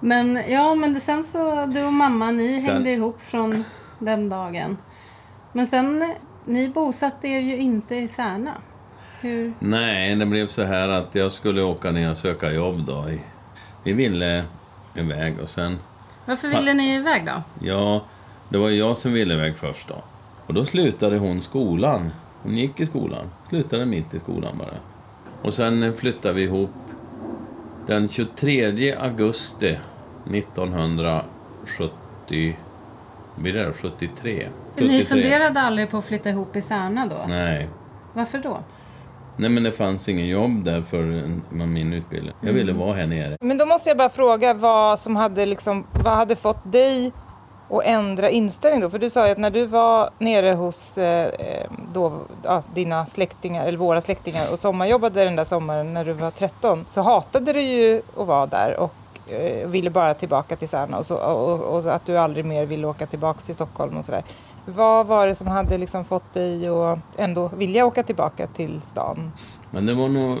Men 0.00 0.42
ja, 0.48 0.74
men 0.74 1.00
sen 1.00 1.24
så, 1.24 1.66
du 1.66 1.84
och 1.84 1.92
mamma, 1.92 2.30
ni 2.30 2.60
Sen- 2.60 2.74
hängde 2.74 2.90
ihop 2.90 3.20
från 3.20 3.64
den 3.98 4.28
dagen. 4.28 4.76
Men 5.52 5.66
sen, 5.66 6.14
ni 6.44 6.68
bosatte 6.68 7.28
er 7.28 7.40
ju 7.40 7.56
inte 7.56 7.94
i 7.96 8.08
Särna. 8.08 8.52
Hur? 9.20 9.52
Nej, 9.58 10.16
det 10.16 10.26
blev 10.26 10.46
så 10.48 10.64
här 10.64 10.88
att 10.88 11.14
jag 11.14 11.32
skulle 11.32 11.62
åka 11.62 11.90
ner 11.90 12.10
och 12.10 12.16
söka 12.16 12.52
jobb 12.52 12.86
då. 12.86 13.08
I, 13.10 13.20
vi 13.84 13.92
ville 13.92 14.44
iväg 14.94 15.34
och 15.42 15.48
sen, 15.48 15.78
Varför 16.26 16.48
ville 16.48 16.74
ni 16.74 16.94
iväg 16.94 17.26
då? 17.26 17.66
ja, 17.66 18.02
det 18.48 18.58
var 18.58 18.70
jag 18.70 18.96
som 18.98 19.12
ville 19.12 19.34
iväg 19.34 19.56
först 19.56 19.88
då. 19.88 20.02
Och 20.46 20.54
då 20.54 20.64
slutade 20.64 21.18
hon 21.18 21.40
skolan. 21.42 22.10
Hon 22.42 22.56
gick 22.56 22.80
i 22.80 22.86
skolan. 22.86 23.30
Slutade 23.48 23.86
mitt 23.86 24.14
i 24.14 24.18
skolan 24.18 24.58
bara. 24.58 24.74
Och 25.46 25.54
sen 25.54 25.96
flyttade 25.96 26.34
vi 26.34 26.42
ihop 26.42 26.70
den 27.86 28.08
23 28.08 28.94
augusti 28.94 29.78
1970... 30.34 32.56
Blir 33.36 33.52
det 33.52 33.72
73? 33.72 34.48
Ni 34.76 34.82
73. 34.88 35.04
funderade 35.04 35.60
aldrig 35.60 35.90
på 35.90 35.98
att 35.98 36.04
flytta 36.04 36.30
ihop 36.30 36.56
i 36.56 36.62
Särna 36.62 37.06
då? 37.06 37.24
Nej. 37.28 37.68
Varför 38.12 38.38
då? 38.38 38.58
Nej, 39.36 39.50
men 39.50 39.62
det 39.62 39.72
fanns 39.72 40.08
ingen 40.08 40.28
jobb 40.28 40.64
där 40.64 40.82
för 40.82 41.22
min 41.50 41.92
utbildning. 41.92 42.34
Jag 42.40 42.52
ville 42.52 42.72
vara 42.72 42.92
här 42.92 43.06
nere. 43.06 43.36
Men 43.40 43.58
då 43.58 43.66
måste 43.66 43.90
jag 43.90 43.98
bara 43.98 44.10
fråga 44.10 44.54
vad 44.54 44.98
som 44.98 45.16
hade, 45.16 45.46
liksom, 45.46 45.86
vad 46.04 46.16
hade 46.16 46.36
fått 46.36 46.72
dig 46.72 47.12
och 47.68 47.84
ändra 47.84 48.30
inställning 48.30 48.80
då? 48.80 48.90
För 48.90 48.98
du 48.98 49.10
sa 49.10 49.26
ju 49.26 49.32
att 49.32 49.38
när 49.38 49.50
du 49.50 49.66
var 49.66 50.10
nere 50.18 50.52
hos 50.52 50.98
eh, 50.98 51.26
eh, 51.26 51.70
då, 51.92 52.12
ja, 52.42 52.62
dina 52.74 53.06
släktingar, 53.06 53.66
eller 53.66 53.78
våra 53.78 54.00
släktingar 54.00 54.52
och 54.52 54.58
sommarjobbade 54.58 55.24
den 55.24 55.36
där 55.36 55.44
sommaren 55.44 55.94
när 55.94 56.04
du 56.04 56.12
var 56.12 56.30
13 56.30 56.84
så 56.88 57.02
hatade 57.02 57.52
du 57.52 57.60
ju 57.60 58.02
att 58.16 58.26
vara 58.26 58.46
där 58.46 58.80
och 58.80 58.94
eh, 59.32 59.68
ville 59.68 59.90
bara 59.90 60.14
tillbaka 60.14 60.56
till 60.56 60.68
Särna 60.68 60.98
och, 60.98 61.06
så, 61.06 61.16
och, 61.16 61.60
och 61.60 61.94
att 61.94 62.06
du 62.06 62.16
aldrig 62.16 62.44
mer 62.44 62.66
ville 62.66 62.86
åka 62.86 63.06
tillbaka 63.06 63.40
till 63.40 63.54
Stockholm 63.54 63.96
och 63.96 64.04
sådär. 64.04 64.22
Vad 64.64 65.06
var 65.06 65.26
det 65.26 65.34
som 65.34 65.46
hade 65.46 65.78
liksom 65.78 66.04
fått 66.04 66.34
dig 66.34 66.68
att 66.68 66.98
ändå 67.16 67.50
vilja 67.56 67.86
åka 67.86 68.02
tillbaka 68.02 68.46
till 68.46 68.80
stan? 68.86 69.32
Men 69.70 69.86
det 69.86 69.94
var 69.94 70.08
nog, 70.08 70.38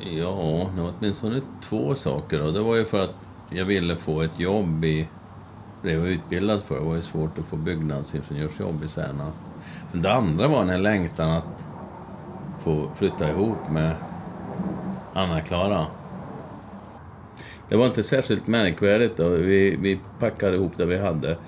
ja, 0.00 0.66
det 0.76 0.82
var 0.82 0.92
åtminstone 0.98 1.40
två 1.68 1.94
saker. 1.94 2.42
Och 2.42 2.52
det 2.52 2.60
var 2.60 2.76
ju 2.76 2.84
för 2.84 3.04
att 3.04 3.14
jag 3.50 3.64
ville 3.64 3.96
få 3.96 4.22
ett 4.22 4.40
jobb 4.40 4.84
i, 4.84 5.08
det 5.82 5.96
var 5.96 6.06
utbildad 6.06 6.62
för. 6.62 6.74
Det 6.74 6.84
var 6.84 6.96
ju 6.96 7.02
svårt 7.02 7.38
att 7.38 7.44
få 7.44 7.56
byggnadsingenjörsjobb 7.56 8.84
i 8.84 8.88
Särna. 8.88 9.32
Men 9.92 10.02
det 10.02 10.12
andra 10.12 10.48
var 10.48 10.58
den 10.58 10.68
här 10.68 10.78
längtan 10.78 11.30
att 11.30 11.64
få 12.60 12.90
flytta 12.94 13.30
ihop 13.30 13.70
med 13.70 13.94
Anna-Klara. 15.14 15.86
Det 17.68 17.76
var 17.76 17.86
inte 17.86 18.02
särskilt 18.02 18.46
märkvärdigt. 18.46 19.16
Då. 19.16 19.28
Vi, 19.28 19.76
vi 19.80 20.00
packade 20.18 20.56
ihop 20.56 20.72
det 20.76 20.86
vi 20.86 20.98
hade. 20.98 21.38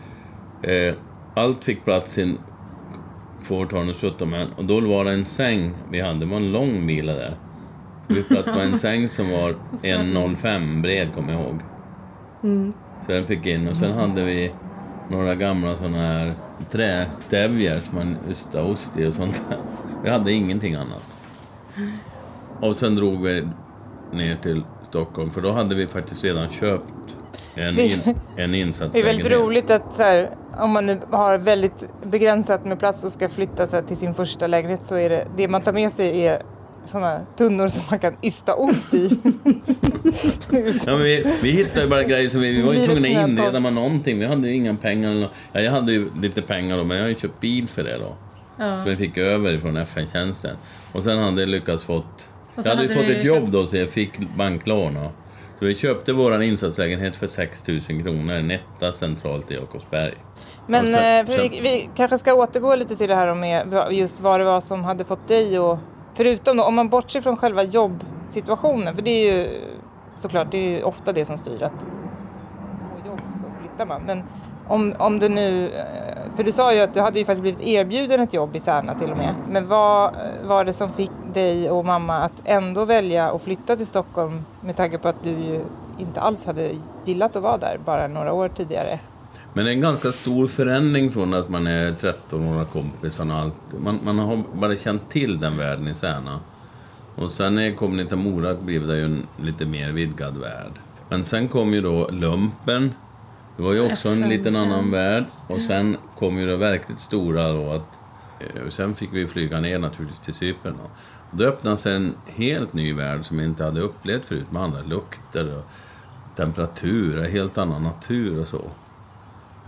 Eh, 0.62 0.94
allt 1.34 1.64
fick 1.64 1.84
plats 1.84 2.18
i 2.18 2.22
en 2.22 2.38
Ford 3.42 3.72
Hornet 3.72 3.96
17 3.96 4.30
men 4.30 4.52
och 4.52 4.64
då 4.64 4.80
var 4.80 5.04
det 5.04 5.10
en 5.10 5.24
säng 5.24 5.74
vi 5.90 6.00
hade. 6.00 6.18
Det 6.18 6.26
var 6.26 6.36
en 6.36 6.52
lång 6.52 6.86
mila 6.86 7.12
där. 7.12 7.36
Så 8.08 8.14
vi 8.14 8.22
plats 8.22 8.52
på 8.52 8.60
en 8.60 8.78
säng 8.78 9.08
som 9.08 9.30
var 9.30 9.50
1,05 9.82 10.82
bred, 10.82 11.14
kommer 11.14 11.32
jag 11.32 11.42
ihåg. 11.42 11.60
Så 13.08 13.14
den 13.14 13.26
fick 13.26 13.46
in. 13.46 13.68
Och 13.68 13.76
sen 13.76 13.92
hade 13.92 14.22
vi 14.22 14.52
några 15.10 15.34
gamla 15.34 15.76
sådana 15.76 15.98
här 15.98 16.32
trästävjar 16.70 17.80
som 17.80 17.94
man 17.94 18.16
ystade 18.30 18.70
ost 18.70 18.96
i 18.96 19.06
och 19.06 19.14
sånt 19.14 19.44
där. 19.48 19.58
Vi 20.04 20.10
hade 20.10 20.32
ingenting 20.32 20.74
annat. 20.74 21.04
Och 22.60 22.76
sen 22.76 22.96
drog 22.96 23.22
vi 23.22 23.48
ner 24.12 24.36
till 24.36 24.62
Stockholm, 24.82 25.30
för 25.30 25.40
då 25.40 25.52
hade 25.52 25.74
vi 25.74 25.86
faktiskt 25.86 26.24
redan 26.24 26.50
köpt 26.50 27.16
en, 27.54 27.78
in, 27.78 27.98
en 28.04 28.14
Det 28.36 28.42
är 28.42 28.46
väldigt 28.46 28.66
insatslägenhet. 28.66 29.30
roligt 29.30 29.70
att 29.70 29.94
så 29.94 30.02
här, 30.02 30.30
om 30.58 30.70
man 30.70 30.86
nu 30.86 31.00
har 31.10 31.38
väldigt 31.38 31.88
begränsat 32.02 32.64
med 32.64 32.78
plats 32.78 33.04
och 33.04 33.12
ska 33.12 33.28
flytta 33.28 33.66
så 33.66 33.76
här, 33.76 33.82
till 33.82 33.96
sin 33.96 34.14
första 34.14 34.46
lägenhet 34.46 34.84
så 34.84 34.94
är 34.94 35.10
det, 35.10 35.26
det 35.36 35.48
man 35.48 35.62
tar 35.62 35.72
med 35.72 35.92
sig 35.92 36.26
är 36.26 36.42
sådana 36.88 37.20
tunnor 37.36 37.68
som 37.68 37.82
man 37.90 37.98
kan 37.98 38.16
ysta 38.22 38.54
ost 38.54 38.94
i. 38.94 39.10
Ja, 40.86 40.92
men 40.92 41.02
vi, 41.02 41.24
vi 41.42 41.50
hittade 41.50 41.80
ju 41.82 41.88
bara 41.88 42.02
grejer 42.02 42.28
som 42.28 42.40
vi, 42.40 42.52
vi 42.52 42.62
var 42.62 42.72
ju 42.72 42.86
tvungna 42.86 43.20
att 43.22 43.28
inreda 43.28 43.60
med 43.60 43.72
någonting. 43.72 44.18
Vi 44.18 44.26
hade 44.26 44.48
ju 44.48 44.54
inga 44.54 44.74
pengar. 44.74 45.10
eller 45.10 45.28
Ja, 45.52 45.60
jag 45.60 45.72
hade 45.72 45.92
ju 45.92 46.10
lite 46.20 46.42
pengar 46.42 46.76
då, 46.76 46.84
men 46.84 46.96
jag 46.96 47.04
har 47.04 47.08
ju 47.08 47.14
köpt 47.14 47.40
bil 47.40 47.68
för 47.68 47.84
det 47.84 47.98
då. 47.98 48.14
Ja. 48.58 48.76
Som 48.82 48.84
vi 48.90 48.96
fick 48.96 49.16
över 49.16 49.58
från 49.60 49.76
FN-tjänsten. 49.76 50.56
Och 50.92 51.02
sen 51.04 51.18
hade 51.18 51.40
jag 51.42 51.48
lyckats 51.48 51.84
fått... 51.84 52.28
Jag 52.56 52.62
hade 52.64 52.82
ju 52.82 52.88
hade 52.88 53.00
fått 53.00 53.10
ett 53.10 53.16
köpt- 53.16 53.26
jobb 53.26 53.50
då, 53.50 53.66
så 53.66 53.76
jag 53.76 53.88
fick 53.90 54.18
banklån. 54.36 54.94
då. 54.94 55.10
Så 55.58 55.64
vi 55.64 55.74
köpte 55.74 56.12
vår 56.12 56.42
insatslägenhet 56.42 57.16
för 57.16 57.26
6 57.26 57.68
000 57.68 57.80
kronor, 57.80 58.34
en 58.34 58.50
etta 58.50 58.92
centralt 58.92 59.50
i 59.50 59.54
Jakobsberg. 59.54 60.14
Men 60.66 60.92
sen- 60.92 61.26
eh, 61.28 61.36
vi, 61.50 61.60
vi 61.60 61.88
kanske 61.96 62.18
ska 62.18 62.34
återgå 62.34 62.76
lite 62.76 62.96
till 62.96 63.08
det 63.08 63.14
här 63.14 63.34
med 63.34 63.66
vad- 63.66 63.92
just 63.92 64.20
vad 64.20 64.40
det 64.40 64.44
var 64.44 64.60
som 64.60 64.84
hade 64.84 65.04
fått 65.04 65.28
dig 65.28 65.58
och 65.58 65.78
förutom 66.18 66.56
då, 66.56 66.62
om 66.64 66.74
man 66.74 66.88
bortser 66.88 67.20
från 67.20 67.36
själva 67.36 67.62
jobbsituationen, 67.62 68.94
för 68.94 69.02
det 69.02 69.10
är 69.10 69.36
ju 69.36 69.60
såklart, 70.14 70.50
det 70.50 70.58
är 70.58 70.70
ju 70.70 70.82
ofta 70.82 71.12
det 71.12 71.24
som 71.24 71.36
styr 71.36 71.62
att 71.62 71.86
få 72.90 73.08
jobb, 73.08 73.20
då 73.42 73.48
flyttar 73.60 73.86
man. 73.86 74.02
Men 74.06 74.22
om, 74.68 74.94
om 74.98 75.18
du 75.18 75.28
nu, 75.28 75.68
eh, 75.68 76.36
för 76.36 76.44
du 76.44 76.52
sa 76.52 76.74
ju 76.74 76.80
att 76.80 76.94
du 76.94 77.00
hade 77.00 77.18
ju 77.18 77.24
faktiskt 77.24 77.42
blivit 77.42 77.60
erbjuden 77.60 78.20
ett 78.20 78.34
jobb 78.34 78.56
i 78.56 78.60
Särna 78.60 78.94
till 78.94 79.10
och 79.10 79.16
med. 79.16 79.34
Men 79.48 79.68
vad 79.68 80.14
var 80.44 80.64
det 80.64 80.72
som 80.72 80.90
fick 80.90 81.12
dig 81.32 81.70
och 81.70 81.84
mamma 81.84 82.18
att 82.18 82.42
ändå 82.44 82.84
välja 82.84 83.30
att 83.30 83.42
flytta 83.42 83.76
till 83.76 83.86
Stockholm 83.86 84.44
med 84.60 84.76
tanke 84.76 84.98
på 84.98 85.08
att 85.08 85.22
du 85.22 85.30
ju 85.30 85.60
inte 85.98 86.20
alls 86.20 86.46
hade 86.46 86.70
gillat 87.04 87.36
att 87.36 87.42
vara 87.42 87.56
där 87.56 87.78
bara 87.84 88.08
några 88.08 88.32
år 88.32 88.48
tidigare? 88.48 88.98
Men 89.58 89.64
det 89.64 89.70
är 89.70 89.74
en 89.74 89.80
ganska 89.80 90.12
stor 90.12 90.46
förändring 90.46 91.12
från 91.12 91.34
att 91.34 91.48
man 91.48 91.66
är 91.66 91.92
13 91.92 92.44
år 92.44 92.62
och 92.62 92.70
kompisarna 92.70 93.34
och 93.34 93.40
allt. 93.40 93.54
Man, 93.78 93.98
man 94.04 94.18
har 94.18 94.42
bara 94.54 94.76
känt 94.76 95.10
till 95.10 95.40
den 95.40 95.56
världen 95.56 95.88
i 95.88 95.94
Särna. 95.94 96.40
Och 97.14 97.30
sen 97.30 97.54
när 97.54 97.62
jag 97.62 97.76
kom 97.76 97.96
ner 97.96 98.04
till 98.04 98.16
Mora 98.16 98.54
blev 98.54 98.86
det 98.86 98.96
ju 98.96 99.04
en 99.04 99.26
lite 99.42 99.66
mer 99.66 99.92
vidgad 99.92 100.36
värld. 100.36 100.72
Men 101.08 101.24
sen 101.24 101.48
kom 101.48 101.74
ju 101.74 101.80
då 101.80 102.08
lumpen. 102.08 102.94
Det 103.56 103.62
var 103.62 103.72
ju 103.72 103.92
också 103.92 104.08
en 104.08 104.28
liten 104.28 104.56
annan 104.56 104.90
värld. 104.90 105.24
Och 105.46 105.60
sen 105.60 105.96
kom 106.18 106.38
ju 106.38 106.46
det 106.46 106.56
verkligt 106.56 106.98
stora 106.98 107.52
då 107.52 107.70
att... 107.70 107.98
eh, 108.40 108.68
Sen 108.70 108.94
fick 108.94 109.12
vi 109.12 109.26
flyga 109.26 109.60
ner 109.60 109.78
naturligtvis 109.78 110.20
till 110.20 110.34
Cypern 110.34 110.74
då. 110.82 110.90
Då 111.38 111.44
öppnade 111.44 111.76
sig 111.76 111.96
en 111.96 112.14
helt 112.26 112.72
ny 112.72 112.92
värld 112.92 113.24
som 113.24 113.38
vi 113.38 113.44
inte 113.44 113.64
hade 113.64 113.80
upplevt 113.80 114.24
förut 114.24 114.52
med 114.52 114.62
andra 114.62 114.82
lukter 114.82 115.58
och 115.58 115.64
temperatur, 116.36 117.22
helt 117.22 117.58
annan 117.58 117.82
natur 117.82 118.40
och 118.40 118.48
så. 118.48 118.62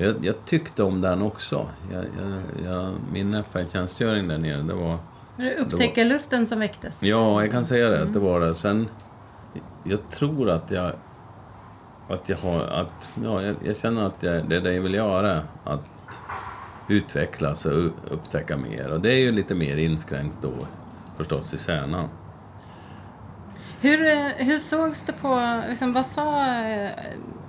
Jag, 0.00 0.14
jag 0.24 0.44
tyckte 0.44 0.82
om 0.82 1.00
den 1.00 1.22
också. 1.22 1.66
Jag, 1.92 2.04
jag, 2.04 2.72
jag, 2.72 2.94
min 3.12 3.34
FN-tjänstgöring 3.34 4.28
där 4.28 4.38
nere, 4.38 4.62
det 4.62 4.74
var... 4.74 4.98
Upptäckarlusten 5.58 6.46
som 6.46 6.58
väcktes? 6.58 7.02
Ja, 7.02 7.42
jag 7.42 7.50
kan 7.50 7.64
säga 7.64 7.88
det. 7.88 8.02
att 8.02 8.12
Det 8.12 8.18
var 8.18 8.40
det. 8.40 8.54
Sen, 8.54 8.88
jag 9.84 10.10
tror 10.10 10.50
att 10.50 10.70
jag... 10.70 10.92
Att 12.08 12.28
jag 12.28 12.36
har... 12.36 12.64
Att, 12.64 13.08
ja, 13.24 13.42
jag, 13.42 13.76
känner 13.76 14.02
att 14.02 14.16
jag, 14.20 14.48
det 14.48 14.56
är 14.56 14.60
det 14.60 14.74
jag 14.74 14.82
vill 14.82 14.94
göra. 14.94 15.42
Att 15.64 15.88
utvecklas 16.88 17.64
och 17.64 17.84
upptäcka 18.10 18.56
mer. 18.56 18.92
Och 18.92 19.00
det 19.00 19.12
är 19.12 19.20
ju 19.20 19.32
lite 19.32 19.54
mer 19.54 19.76
inskränkt 19.76 20.36
då 20.42 20.52
förstås 21.16 21.54
i 21.54 21.58
Särna. 21.58 22.08
Hur, 23.80 24.06
eh, 24.06 24.26
hur 24.36 24.58
sågs 24.58 25.02
det 25.02 25.12
på, 25.12 25.60
liksom, 25.68 25.92
vad 25.92 26.06
sa 26.06 26.46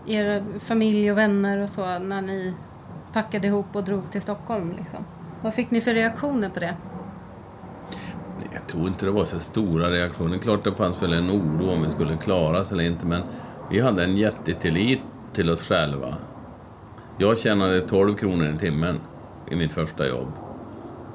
era 0.07 0.43
familj 0.59 1.11
och 1.11 1.17
vänner 1.17 1.57
och 1.57 1.69
så 1.69 1.99
när 1.99 2.21
ni 2.21 2.53
packade 3.13 3.47
ihop 3.47 3.65
och 3.73 3.83
drog 3.83 4.11
till 4.11 4.21
Stockholm? 4.21 4.73
Liksom? 4.77 5.05
Vad 5.41 5.53
fick 5.53 5.71
ni 5.71 5.81
för 5.81 5.93
reaktioner 5.93 6.49
på 6.49 6.59
det? 6.59 6.75
Jag 8.53 8.67
tror 8.67 8.87
inte 8.87 9.05
det 9.05 9.11
var 9.11 9.25
så 9.25 9.39
stora 9.39 9.91
reaktioner. 9.91 10.37
Klart 10.37 10.63
det 10.63 10.75
fanns 10.75 11.01
väl 11.01 11.13
en 11.13 11.29
oro 11.29 11.71
om 11.71 11.83
vi 11.83 11.89
skulle 11.89 12.17
klara 12.17 12.59
oss 12.59 12.71
eller 12.71 12.83
inte, 12.83 13.05
men 13.05 13.21
vi 13.71 13.79
hade 13.79 14.03
en 14.03 14.17
jättetillit 14.17 15.01
till 15.33 15.49
oss 15.49 15.61
själva. 15.61 16.15
Jag 17.17 17.39
tjänade 17.39 17.81
12 17.81 18.15
kronor 18.15 18.53
i 18.55 18.57
timmen 18.57 18.99
i 19.51 19.55
mitt 19.55 19.71
första 19.71 20.07
jobb. 20.07 20.27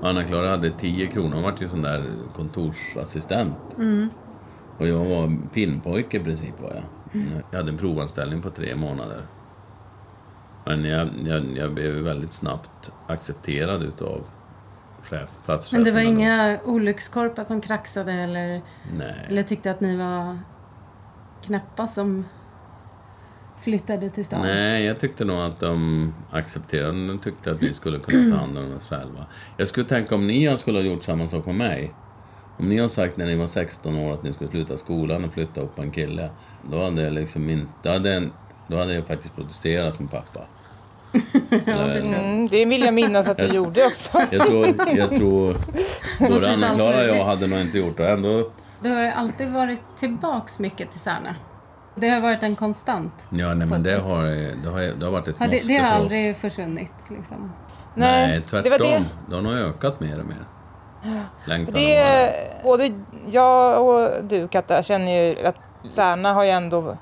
Anna-Klara 0.03 0.51
hade 0.51 0.71
10 0.71 1.07
kronor, 1.07 1.35
hon 1.35 1.43
var 1.43 1.55
ju 1.59 1.69
sån 1.69 1.83
där 1.83 2.05
kontorsassistent. 2.37 3.77
Och 4.79 4.87
jag 4.87 5.05
var 5.05 5.37
pinnpojke 5.53 6.17
i 6.17 6.21
princip 6.21 6.63
var 6.63 6.71
jag. 6.75 6.83
Jag 7.51 7.59
hade 7.59 7.71
en 7.71 7.79
provanställning 7.79 8.43
på 8.43 8.51
tre 8.51 8.77
månader. 8.77 9.23
Men 10.65 10.85
jag, 10.85 11.09
jag, 11.25 11.57
jag 11.57 11.75
blev 11.75 11.93
väldigt 11.93 12.33
snabbt 12.33 12.91
accepterad 13.07 13.83
utav 13.83 14.25
chef, 15.03 15.29
platschefen. 15.45 15.79
Men 15.79 15.85
det 15.85 15.91
var 15.91 16.01
inga 16.01 16.59
olyckskorpar 16.65 17.45
som 17.45 17.61
kraxade 17.61 18.13
eller, 18.13 18.63
Nej. 18.99 19.27
eller 19.29 19.43
tyckte 19.43 19.71
att 19.71 19.81
ni 19.81 19.97
var 19.97 20.39
knäppa 21.43 21.87
som 21.87 22.25
flyttade 23.61 24.11
till 24.11 24.25
stan? 24.25 24.41
Nej, 24.43 24.85
jag 24.85 25.01
tyckte 25.01 25.25
nog 25.25 25.41
att 25.41 25.61
de 25.61 26.15
accepterade 26.31 27.07
De 27.07 27.19
tyckte 27.19 27.51
att 27.51 27.63
vi 27.63 27.75
skulle 27.75 27.99
kunna 27.99 28.37
ta 28.37 28.41
hand 28.41 28.59
om 28.59 28.77
oss 28.77 28.89
själva. 28.89 29.27
Jag 29.57 29.69
skulle 29.69 29.87
tänka 29.87 30.15
om 30.15 30.27
ni 30.27 30.57
skulle 30.59 30.79
ha 30.79 30.85
gjort 30.85 31.05
samma 31.05 31.29
sak 31.29 31.47
med 31.47 31.55
mig. 31.55 31.95
Om 32.59 32.69
ni 32.69 32.79
har 32.79 32.89
sagt 32.89 33.17
när 33.17 33.27
ni 33.27 33.35
var 33.37 33.47
16 33.47 33.99
år 33.99 34.13
att 34.13 34.23
ni 34.23 34.33
skulle 34.33 34.51
sluta 34.51 34.77
skolan 34.77 35.25
och 35.25 35.33
flytta 35.33 35.61
upp 35.61 35.79
en 35.79 35.91
kille. 35.91 36.31
Då 36.71 36.85
hade 36.85 37.03
jag 37.03 37.13
liksom 37.13 37.51
inte... 37.51 37.73
Då 37.83 37.91
hade 37.91 38.15
jag, 38.15 38.31
då 38.69 38.77
hade 38.79 38.95
jag 38.95 39.07
faktiskt 39.07 39.35
protesterat 39.37 39.95
som 39.95 40.09
pappa. 40.09 40.41
Mm, 41.67 42.49
det 42.49 42.65
vill 42.65 42.83
jag 42.85 42.95
minnas 42.95 43.29
att 43.29 43.37
du 43.39 43.47
gjorde 43.55 43.87
också. 43.87 44.19
jag 44.31 44.47
tror, 44.47 44.75
jag 44.97 45.11
tror 45.15 45.57
både 46.29 46.53
Anna-Klara 46.53 46.97
och 47.01 47.17
jag 47.17 47.25
hade 47.25 47.47
nog 47.47 47.59
inte 47.61 47.79
gjort 47.79 47.97
det. 47.97 48.11
Ändå, 48.11 48.51
Du 48.83 48.91
har 48.91 49.03
ju 49.03 49.09
alltid 49.09 49.49
varit 49.51 49.81
tillbaks 49.99 50.59
mycket 50.61 50.91
till 50.91 51.01
Särna. 51.01 51.35
Det 51.95 52.09
har 52.09 52.21
varit 52.21 52.43
en 52.43 52.57
konstant. 52.57 53.13
ja, 53.31 53.55
nej, 53.55 53.67
men 53.67 53.83
det 53.83 53.99
har, 53.99 54.23
det, 54.63 54.69
har, 54.71 54.81
det 54.81 55.05
har 55.05 55.13
varit 55.13 55.29
ett 55.29 55.39
Har 55.39 55.47
det, 55.49 55.57
måste 55.57 55.69
det 55.73 55.79
har 55.79 55.89
för 55.91 55.97
oss. 55.97 56.03
aldrig 56.03 56.37
försvunnit 56.37 56.91
liksom. 57.11 57.53
Nej, 57.95 58.29
Nej, 58.29 58.43
tvärtom. 58.51 58.63
det 58.65 58.71
var 58.71 58.79
det. 58.99 59.05
Det 59.29 59.35
har 59.35 59.43
nog 59.43 59.53
ökat 59.53 60.01
mer 60.01 60.21
och 60.21 60.27
mer. 60.27 60.45
Längtan 61.47 61.75
Det 61.75 61.97
är, 61.97 62.33
både 62.63 62.91
jag 63.27 63.87
och 63.89 64.25
du 64.25 64.49
Katta 64.49 64.83
känner 64.83 65.13
ju 65.13 65.47
att 65.47 65.61
Särna 65.89 66.33
har 66.33 66.45
ju 66.45 66.51
ändå 66.51 66.97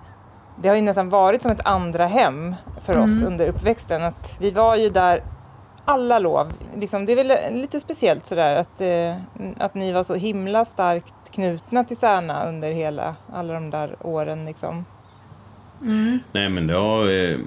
det 0.62 0.68
har 0.68 0.76
ju 0.76 0.82
nästan 0.82 1.08
varit 1.08 1.42
som 1.42 1.52
ett 1.52 1.66
andra 1.66 2.06
hem 2.06 2.54
för 2.84 2.98
oss 2.98 3.22
under 3.22 3.48
uppväxten. 3.48 4.02
Att 4.02 4.36
vi 4.40 4.50
var 4.50 4.76
ju 4.76 4.88
där 4.88 5.22
alla 5.84 6.18
lov. 6.18 6.52
Liksom, 6.76 7.06
det 7.06 7.12
är 7.12 7.16
väl 7.16 7.60
lite 7.60 7.80
speciellt 7.80 8.26
sådär 8.26 8.56
att, 8.56 8.80
eh, 8.80 9.16
att 9.58 9.74
ni 9.74 9.92
var 9.92 10.02
så 10.02 10.14
himla 10.14 10.64
starkt 10.64 11.14
knutna 11.30 11.84
till 11.84 11.96
Särna 11.96 12.48
under 12.48 12.72
hela, 12.72 13.16
alla 13.32 13.54
de 13.54 13.70
där 13.70 13.96
åren. 14.00 14.44
Liksom. 14.44 14.84
Nej, 16.32 16.48
men 16.48 16.66
det 16.66 16.74
har, 16.74 17.02
eh, 17.02 17.38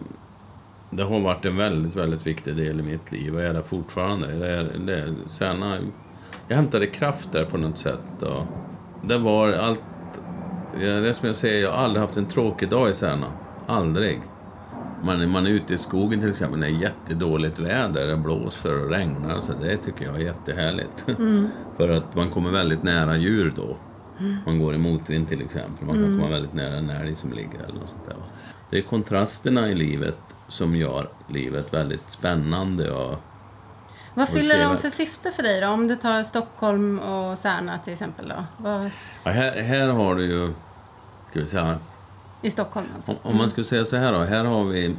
det 0.90 1.04
har 1.04 1.20
varit 1.20 1.46
en 1.46 1.58
väldigt, 1.58 1.96
väldigt 1.96 2.28
viktig 2.28 2.56
del 2.56 2.80
i 2.80 2.84
mitt 2.84 3.12
liv 3.12 3.36
och 3.36 3.42
är 3.42 3.54
det 3.54 3.64
fortfarande. 3.64 4.28
Det 4.28 4.50
är, 4.50 4.64
det 4.86 4.94
är, 4.94 5.16
Särna, 5.30 5.78
jag 6.48 6.56
hämtade 6.56 6.88
kraft 6.88 7.32
där 7.32 7.46
på 7.46 7.58
något 7.58 7.78
sätt. 7.78 8.22
Och 8.22 8.46
det 9.08 9.18
var 9.18 9.52
allt... 9.52 9.80
Det 10.80 11.14
som 11.14 11.28
jag 11.28 11.36
säger, 11.36 11.64
jag 11.64 11.72
har 11.72 11.84
aldrig 11.84 12.02
haft 12.02 12.18
en 12.18 12.26
tråkig 12.26 12.70
dag 12.70 12.90
i 12.90 12.94
Särna. 12.94 13.28
Aldrig. 13.68 14.22
Man, 15.04 15.30
man 15.30 15.46
är 15.46 15.50
ute 15.50 15.74
i 15.74 15.78
skogen 15.78 16.20
till 16.20 16.30
exempel 16.30 16.60
när 16.60 16.68
det 16.68 16.74
är 16.74 16.82
jättedåligt 16.82 17.60
väder, 17.60 18.08
det 18.08 18.18
blåser 18.18 18.84
och 18.84 18.90
regnar. 18.90 19.40
Så 19.40 19.54
det 19.62 19.78
tycker 19.78 20.06
jag 20.06 20.16
är 20.16 20.20
jättehärligt. 20.20 21.06
För 21.78 21.90
att 21.90 22.16
man 22.16 22.30
kommer 22.30 22.52
väldigt 22.52 22.84
nära 22.84 23.18
djur 23.18 23.54
då. 23.56 23.78
Man 24.46 24.60
går 24.60 24.76
i 24.76 24.78
motvind 24.78 25.28
till 25.28 25.42
exempel. 25.42 25.86
Man 25.88 25.96
kan 25.96 26.18
komma 26.18 26.30
väldigt 26.30 26.54
nära 26.54 26.76
en 26.76 26.90
älg 26.90 27.16
som 27.16 27.34
ligger 27.34 27.60
eller 27.60 27.80
något 27.80 27.90
sånt 27.90 28.06
där. 28.06 28.16
Det 28.70 28.78
är 28.78 28.82
kontrasterna 28.82 29.70
i 29.70 29.76
livet 29.76 30.20
som 30.48 30.76
gör 30.76 31.10
livet 31.28 31.74
väldigt 31.74 32.10
spännande 32.10 32.92
och 32.92 33.20
Vad 34.18 34.30
fyller 34.30 34.60
de 34.60 34.78
för 34.78 34.90
syfte 34.90 35.32
för 35.32 35.44
dig 35.44 35.62
då? 35.62 35.68
Om 35.68 35.88
du 35.88 35.96
tar 35.96 36.24
Stockholm 36.24 37.00
och 37.00 37.38
Särna 37.38 37.80
till 37.80 37.94
exempel 37.94 38.28
då? 38.30 38.46
Vad, 38.58 38.90
Ja, 39.24 39.32
här, 39.32 39.62
här 39.62 39.88
har 39.90 40.16
du 40.16 40.26
ju, 40.26 40.54
ska 41.30 41.40
vi 41.40 41.46
säga, 41.46 41.80
I 42.42 42.52
Stockholm 42.52 42.88
alltså? 42.96 43.12
om, 43.12 43.18
om 43.22 43.38
man 43.38 43.50
skulle 43.50 43.66
säga 43.66 43.86
så 43.86 43.98
här 43.98 44.14
då, 44.14 44.24
här 44.24 44.46
har 44.46 44.64
vi, 44.64 44.96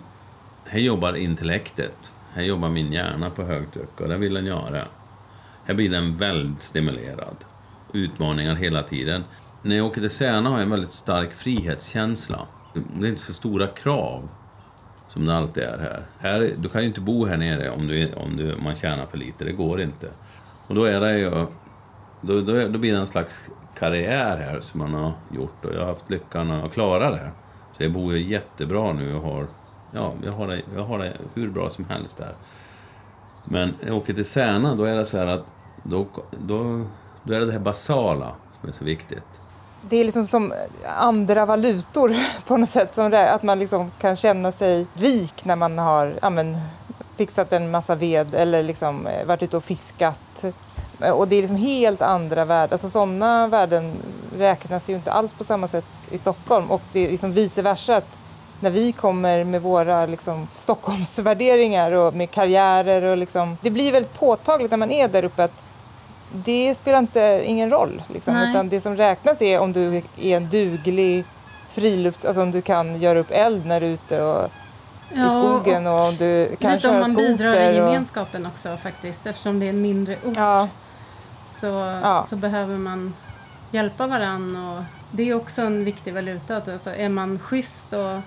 här 0.67 0.79
jobbar 0.79 1.13
intellektet. 1.17 1.97
Här 2.35 2.43
jobbar 2.43 2.69
min 2.69 2.93
hjärna 2.93 3.31
på 3.31 3.43
högtryck 3.43 4.01
och 4.01 4.09
det 4.09 4.17
vill 4.17 4.35
den 4.35 4.47
göra. 4.47 4.85
Här 5.65 5.75
blir 5.75 5.91
den 5.91 6.17
väldigt 6.17 6.63
stimulerad. 6.63 7.37
Utmaningar 7.93 8.55
hela 8.55 8.83
tiden. 8.83 9.25
När 9.63 9.77
jag 9.77 9.87
åker 9.87 10.01
till 10.01 10.11
Särna 10.11 10.51
har 10.51 10.57
jag 10.57 10.65
en 10.65 10.71
väldigt 10.71 10.91
stark 10.91 11.33
frihetskänsla. 11.33 12.47
Det 12.75 13.07
är 13.07 13.11
inte 13.11 13.23
så 13.23 13.33
stora 13.33 13.67
krav 13.67 14.29
som 15.09 15.27
det 15.27 15.37
alltid 15.37 15.63
är 15.63 15.79
här. 15.79 16.03
här 16.19 16.51
du 16.59 16.69
kan 16.69 16.81
ju 16.81 16.89
inte 16.89 17.01
bo 17.01 17.27
här 17.27 17.37
nere 17.37 17.71
om, 17.71 17.87
du, 17.87 18.13
om 18.13 18.37
du, 18.37 18.57
man 18.57 18.77
tjänar 18.77 19.07
för 19.07 19.19
lite, 19.19 19.45
det 19.45 19.53
går 19.53 19.81
inte. 19.81 20.09
Och 20.67 20.75
då 20.75 20.85
är 20.85 21.01
det 21.01 21.19
ju 21.19 21.31
då, 22.21 22.41
då, 22.41 22.69
då 22.69 22.79
blir 22.79 22.93
det 22.93 22.99
en 22.99 23.07
slags 23.07 23.43
karriär 23.79 24.37
här 24.37 24.61
som 24.61 24.81
man 24.81 24.95
har 24.95 25.13
gjort 25.31 25.65
och 25.65 25.75
jag 25.75 25.81
har 25.81 25.87
haft 25.87 26.11
lyckan 26.11 26.51
att 26.51 26.73
klara 26.73 27.11
det. 27.11 27.31
Så 27.77 27.83
jag 27.83 27.93
bor 27.93 28.17
ju 28.17 28.29
jättebra 28.29 28.93
nu 28.93 29.15
och 29.15 29.23
har, 29.23 29.47
ja, 29.93 30.13
jag 30.25 30.33
har, 30.33 30.47
det, 30.47 30.63
jag 30.75 30.85
har 30.85 30.99
det 30.99 31.13
hur 31.35 31.51
bra 31.51 31.71
som 31.71 31.85
helst 31.85 32.17
där. 32.17 32.35
Men 33.45 33.75
när 33.81 33.89
jag 33.89 33.97
åker 33.97 34.15
till 34.15 34.25
Särna, 34.25 34.75
då 34.75 34.85
är 34.85 34.97
det 34.97 35.07
så 35.07 35.19
här 35.19 35.27
att 35.27 35.47
då, 35.83 36.07
då, 36.31 36.85
då 37.25 37.35
är 37.35 37.41
det 37.41 37.47
det 37.47 37.53
här 37.53 37.59
basala 37.59 38.35
som 38.61 38.69
är 38.69 38.73
så 38.73 38.85
viktigt. 38.85 39.41
Det 39.89 39.97
är 39.97 40.05
liksom 40.05 40.27
som 40.27 40.55
andra 40.87 41.47
valutor 41.47 42.17
på 42.47 42.57
något 42.57 42.69
sätt. 42.69 42.93
Som 42.93 43.11
det, 43.11 43.31
att 43.31 43.43
man 43.43 43.59
liksom 43.59 43.91
kan 44.01 44.17
känna 44.17 44.53
sig 44.53 44.87
rik 44.95 45.45
när 45.45 45.57
man 45.57 45.79
har 45.79 46.15
ja, 46.23 46.31
men, 46.31 46.59
fixat 47.17 47.53
en 47.53 47.71
massa 47.71 47.95
ved 47.95 48.35
eller 48.35 48.63
liksom, 48.63 49.07
eh, 49.07 49.27
varit 49.27 49.43
ute 49.43 49.57
och 49.57 49.65
fiskat. 49.65 50.45
Och 51.15 51.29
det 51.29 51.37
är 51.37 51.41
liksom 51.41 51.57
helt 51.57 52.03
andra 52.03 52.45
värden. 52.45 52.73
Alltså 52.73 52.91
sådana 52.91 53.47
värden 53.47 53.93
räknas 54.39 54.91
ju 54.91 54.95
inte 54.95 55.13
alls 55.13 55.33
på 55.33 55.45
samma 55.45 55.69
sätt 55.69 55.85
i 56.11 56.19
Stockholm. 56.19 56.71
Och 56.71 56.83
det 56.93 57.07
är 57.07 57.11
liksom 57.11 57.33
vice 57.33 57.63
versa. 57.63 57.97
Att 57.97 58.19
när 58.61 58.71
vi 58.71 58.93
kommer 58.93 59.45
med 59.45 59.63
våra 59.63 60.07
liksom, 60.07 60.49
Stockholmsvärderingar 60.55 61.93
och 61.93 62.15
med 62.15 62.31
karriärer 62.31 63.03
och 63.03 63.17
liksom, 63.17 63.57
det 63.61 63.71
blir 63.71 63.93
väldigt 63.93 64.15
påtagligt 64.15 64.71
när 64.71 64.79
man 64.79 64.91
är 64.91 65.09
där 65.09 65.25
uppe 65.25 65.45
att 65.45 65.68
det 66.33 66.75
spelar 66.75 66.99
inte, 66.99 67.43
ingen 67.45 67.71
roll. 67.71 68.03
Liksom, 68.09 68.35
Nej. 68.35 68.51
utan 68.51 68.69
det 68.69 68.81
som 68.81 68.97
räknas 68.97 69.43
är 69.43 69.61
om 69.61 69.73
du 69.73 69.97
är 69.97 70.37
en 70.37 70.49
duglig 70.49 71.25
frilufts... 71.69 72.25
Alltså 72.25 72.43
om 72.43 72.51
du 72.51 72.63
kan 72.63 73.01
göra 73.01 73.19
upp 73.19 73.31
eld 73.31 73.67
när 73.67 73.81
du 73.81 73.87
är 73.87 73.91
ute 73.91 74.23
och, 74.23 74.51
i 75.13 75.29
skogen 75.29 75.87
och, 75.87 76.09
om 76.09 76.17
du 76.17 76.57
kan 76.61 76.73
lite 76.73 76.89
om 76.89 76.95
köra 76.95 77.01
man 77.01 77.15
bidrar 77.15 77.51
i 77.51 77.55
skoter. 77.55 77.83
Och, 77.83 77.89
gemenskapen 77.89 78.47
också 78.47 78.77
faktiskt. 78.77 79.27
Eftersom 79.27 79.61
det 79.61 79.67
är 79.67 79.71
en 79.71 79.83
mindre 79.83 80.15
ort 80.15 80.37
ja, 80.37 80.69
så, 81.55 81.67
Ja. 82.03 82.27
så 82.31 82.37
behöver 82.37 82.79
man 82.79 83.15
hjälpa 83.71 84.07
varann. 84.07 84.57
Och 84.57 84.85
det 85.11 85.31
är 85.31 85.35
också 85.35 85.63
en 85.63 85.85
viktig 85.85 86.15
valuta. 86.15 86.57
Att 86.57 86.69
Alltså, 86.69 86.91
är 86.91 87.09
man 87.09 87.39
schysst 87.39 87.93
och, 87.93 88.21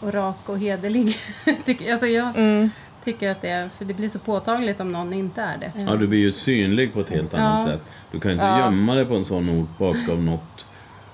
och 0.00 0.12
rak 0.12 0.48
och 0.48 0.58
hederlig. 0.58 1.16
alltså 1.92 2.06
jag 2.06 2.28
mm, 2.36 2.70
tycker 3.04 3.30
att 3.30 3.42
det 3.42 3.48
är, 3.48 3.68
för 3.78 3.84
det 3.84 3.94
blir 3.94 4.08
så 4.08 4.18
påtagligt 4.18 4.80
om 4.80 4.92
någon 4.92 5.12
inte 5.12 5.42
är 5.42 5.58
det. 5.58 5.72
Ja, 5.86 5.96
du 5.96 6.06
blir 6.06 6.18
ju 6.18 6.32
synlig 6.32 6.92
på 6.92 7.00
ett 7.00 7.10
helt 7.10 7.34
annat 7.34 7.60
Ja. 7.60 7.66
sätt. 7.72 7.82
Du 8.10 8.20
kan 8.20 8.30
inte 8.30 8.44
Ja. 8.44 8.58
gömma 8.58 8.94
dig 8.94 9.04
på 9.04 9.14
en 9.14 9.24
sån 9.24 9.48
ort 9.62 9.78
bakom 9.78 10.26
något, 10.26 10.66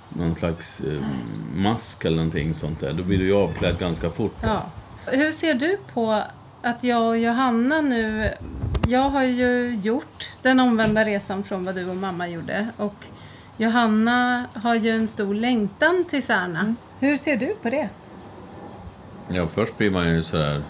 någon 0.08 0.34
slags 0.34 0.80
eh, 0.80 1.00
mask 1.54 2.04
eller 2.04 2.16
någonting 2.16 2.54
sånt 2.54 2.80
där. 2.80 2.92
Då 2.92 3.02
blir 3.02 3.18
du 3.18 3.24
ju 3.24 3.34
avklädd 3.36 3.78
ganska 3.78 4.10
fort. 4.10 4.36
Ja. 4.42 4.62
Hur 5.06 5.32
ser 5.32 5.54
du 5.54 5.78
på 5.94 6.22
att 6.62 6.84
jag 6.84 7.08
och 7.08 7.18
Johanna 7.18 7.80
nu... 7.80 8.30
Jag 8.88 9.10
har 9.10 9.22
ju 9.24 9.74
gjort 9.82 10.30
den 10.42 10.60
omvända 10.60 11.04
resan 11.04 11.42
från 11.42 11.64
vad 11.64 11.74
du 11.74 11.90
och 11.90 11.96
mamma 11.96 12.28
gjorde. 12.28 12.66
Och 12.76 12.94
Johanna 13.56 14.44
har 14.54 14.74
ju 14.74 14.90
en 14.90 15.08
stor 15.08 15.34
längtan 15.34 16.04
till 16.10 16.22
Särna. 16.22 16.74
Hur 17.00 17.16
ser 17.16 17.36
du 17.36 17.54
på 17.62 17.70
det? 17.70 17.88
Ja, 19.28 19.46
först 19.46 19.78
blir 19.78 19.90
man 19.90 20.08
ju 20.14 20.22
sådär 20.22 20.62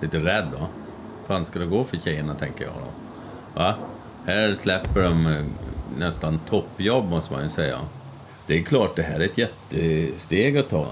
lite 0.00 0.18
rädd 0.18 0.46
då. 0.52 0.66
fan 1.26 1.44
ska 1.44 1.58
det 1.58 1.66
gå 1.66 1.84
för 1.84 1.96
tjejerna, 1.96 2.34
tänker 2.34 2.64
jag 2.64 2.74
då. 2.74 2.90
Va? 3.60 3.74
Här 4.26 4.54
släpper 4.54 5.02
de 5.02 5.26
eh, 5.26 5.44
nästan 5.98 6.40
toppjobb, 6.48 7.10
måste 7.10 7.32
man 7.32 7.42
ju 7.42 7.50
säga. 7.50 7.78
Det 8.46 8.58
är 8.58 8.62
klart, 8.62 8.96
det 8.96 9.02
här 9.02 9.20
är 9.20 9.24
ett 9.24 9.38
jättesteg 9.38 10.58
att 10.58 10.68
ta. 10.68 10.86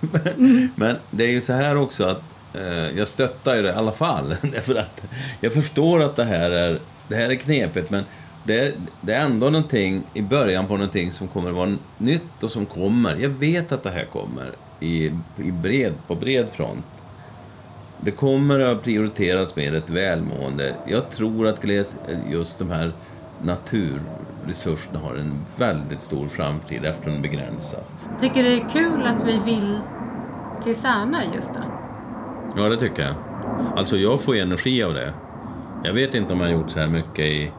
Men 0.74 0.96
det 1.10 1.24
är 1.24 1.30
ju 1.30 1.40
så 1.40 1.52
här 1.52 1.76
också 1.76 2.04
att 2.04 2.22
eh, 2.54 2.98
jag 2.98 3.08
stöttar 3.08 3.54
ju 3.54 3.62
det 3.62 3.68
i 3.68 3.72
alla 3.72 3.92
fall. 3.92 4.36
Därför 4.42 4.74
att 4.74 5.02
jag 5.40 5.52
förstår 5.52 6.02
att 6.02 6.16
det 6.16 6.24
här 6.24 6.50
är, 6.50 6.78
det 7.08 7.14
här 7.14 7.30
är 7.30 7.34
knepigt, 7.34 7.90
men 7.90 8.04
det 8.44 8.60
är, 8.60 8.72
det 9.00 9.12
är 9.12 9.20
ändå 9.20 9.50
någonting 9.50 10.02
i 10.14 10.22
början 10.22 10.66
på 10.66 10.72
någonting 10.72 11.12
som 11.12 11.28
kommer 11.28 11.48
att 11.50 11.56
vara 11.56 11.76
nytt 11.98 12.42
och 12.42 12.50
som 12.50 12.66
kommer. 12.66 13.16
Jag 13.16 13.28
vet 13.28 13.72
att 13.72 13.82
det 13.82 13.90
här 13.90 14.04
kommer 14.04 14.50
i, 14.80 15.06
i 15.36 15.52
bred, 15.52 15.92
på 16.06 16.14
bred 16.14 16.50
front. 16.50 16.86
Det 18.04 18.10
kommer 18.10 18.60
att 18.60 18.82
prioriteras 18.82 19.56
mer 19.56 19.74
ett 19.74 19.90
välmående. 19.90 20.74
Jag 20.86 21.10
tror 21.10 21.48
att 21.48 21.64
just 22.30 22.58
de 22.58 22.70
här 22.70 22.92
naturresurserna 23.42 24.98
har 24.98 25.14
en 25.14 25.32
väldigt 25.58 26.02
stor 26.02 26.28
framtid 26.28 26.84
eftersom 26.84 27.12
de 27.12 27.28
begränsas. 27.28 27.96
Tycker 28.20 28.42
det 28.42 28.54
är 28.54 28.68
kul 28.72 29.02
att 29.02 29.26
vi 29.26 29.52
vill 29.52 29.78
till 30.64 30.76
Särna 30.76 31.18
just 31.34 31.54
då? 31.54 31.60
Ja, 32.56 32.68
det 32.68 32.76
tycker 32.76 33.02
jag. 33.02 33.14
Alltså, 33.76 33.96
jag 33.96 34.20
får 34.20 34.36
energi 34.36 34.82
av 34.82 34.94
det. 34.94 35.12
Jag 35.84 35.92
vet 35.92 36.14
inte 36.14 36.32
om 36.32 36.40
jag 36.40 36.46
har 36.46 36.52
gjort 36.52 36.70
så 36.70 36.78
här 36.78 36.86
mycket 36.86 37.26
i, 37.26 37.52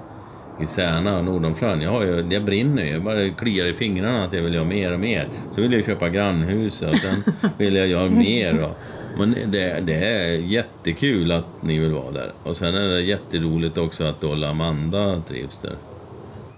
i 0.61 0.65
Särna 0.65 1.17
och 1.17 1.25
Nordomsjön. 1.25 1.81
Jag, 1.81 1.91
har 1.91 2.03
ju, 2.03 2.27
jag 2.29 2.43
brinner 2.43 2.83
ju. 2.83 2.91
Jag 2.91 3.03
bara 3.03 3.29
kliar 3.29 3.65
i 3.65 3.73
fingrarna 3.73 4.23
att 4.23 4.33
jag 4.33 4.41
vill 4.41 4.53
göra 4.53 4.65
mer 4.65 4.93
och 4.93 4.99
mer. 4.99 5.27
Så 5.55 5.61
vill 5.61 5.73
jag 5.73 5.85
köpa 5.85 6.09
grannhus 6.09 6.81
och 6.81 6.97
sen 6.97 7.33
vill 7.57 7.75
jag 7.75 7.87
göra 7.87 8.09
mer. 8.09 8.63
Och, 8.63 8.77
men 9.17 9.31
det, 9.51 9.79
det 9.79 9.93
är 9.95 10.31
jättekul 10.31 11.31
att 11.31 11.45
ni 11.61 11.79
vill 11.79 11.91
vara 11.93 12.11
där. 12.11 12.31
Och 12.43 12.57
sen 12.57 12.75
är 12.75 12.87
det 12.89 13.01
jätteroligt 13.01 13.77
också 13.77 14.03
att 14.03 14.23
och 14.23 14.43
Amanda 14.47 15.21
trivs 15.27 15.57
där. 15.57 15.75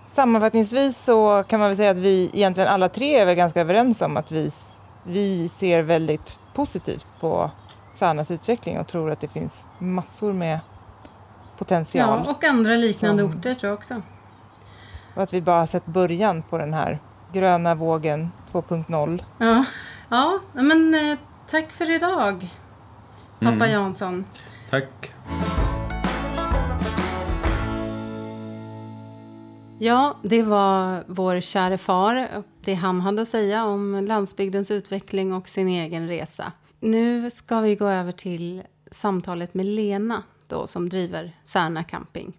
sammanfattningsvis 0.09 0.97
så 0.97 1.43
kan 1.47 1.59
man 1.59 1.69
väl 1.69 1.77
säga 1.77 1.91
att 1.91 1.97
vi 1.97 2.29
egentligen 2.33 2.69
alla 2.69 2.89
tre 2.89 3.15
är 3.19 3.25
väl 3.25 3.35
ganska 3.35 3.61
överens 3.61 4.01
om 4.01 4.17
att 4.17 4.31
vi, 4.31 4.49
vi 5.03 5.47
ser 5.49 5.81
väldigt 5.83 6.37
positivt 6.53 7.07
på 7.19 7.51
Särnas 7.95 8.31
utveckling 8.31 8.79
och 8.79 8.87
tror 8.87 9.11
att 9.11 9.21
det 9.21 9.27
finns 9.27 9.67
massor 9.79 10.33
med 10.33 10.59
potential. 11.57 12.21
Ja, 12.25 12.31
och 12.31 12.43
andra 12.43 12.75
liknande 12.75 13.23
Som- 13.23 13.31
orter 13.39 13.53
tror 13.55 13.69
jag 13.69 13.77
också. 13.77 14.01
Och 15.15 15.23
att 15.23 15.33
vi 15.33 15.41
bara 15.41 15.59
har 15.59 15.65
sett 15.65 15.85
början 15.85 16.43
på 16.49 16.57
den 16.57 16.73
här 16.73 16.99
gröna 17.33 17.75
vågen 17.75 18.31
2.0. 18.51 19.23
Ja, 19.37 19.65
ja 20.09 20.39
men 20.53 20.95
eh, 20.95 21.17
tack 21.53 21.71
för 21.71 21.95
idag, 21.95 22.49
pappa 23.39 23.67
Jansson. 23.67 24.25
Tack! 24.69 25.13
Ja, 29.79 30.17
det 30.23 30.41
var 30.41 31.03
vår 31.07 31.41
käre 31.41 31.77
far 31.77 32.43
det 32.61 32.73
han 32.73 33.01
hade 33.01 33.21
att 33.21 33.27
säga 33.27 33.65
om 33.65 34.05
landsbygdens 34.07 34.71
utveckling 34.71 35.33
och 35.33 35.49
sin 35.49 35.67
egen 35.67 36.07
resa. 36.07 36.51
Nu 36.79 37.29
ska 37.29 37.59
vi 37.59 37.75
gå 37.75 37.87
över 37.87 38.11
till 38.11 38.63
samtalet 38.91 39.53
med 39.53 39.65
Lena 39.65 40.23
då, 40.47 40.67
som 40.67 40.89
driver 40.89 41.31
Särna 41.43 41.83
camping. 41.83 42.33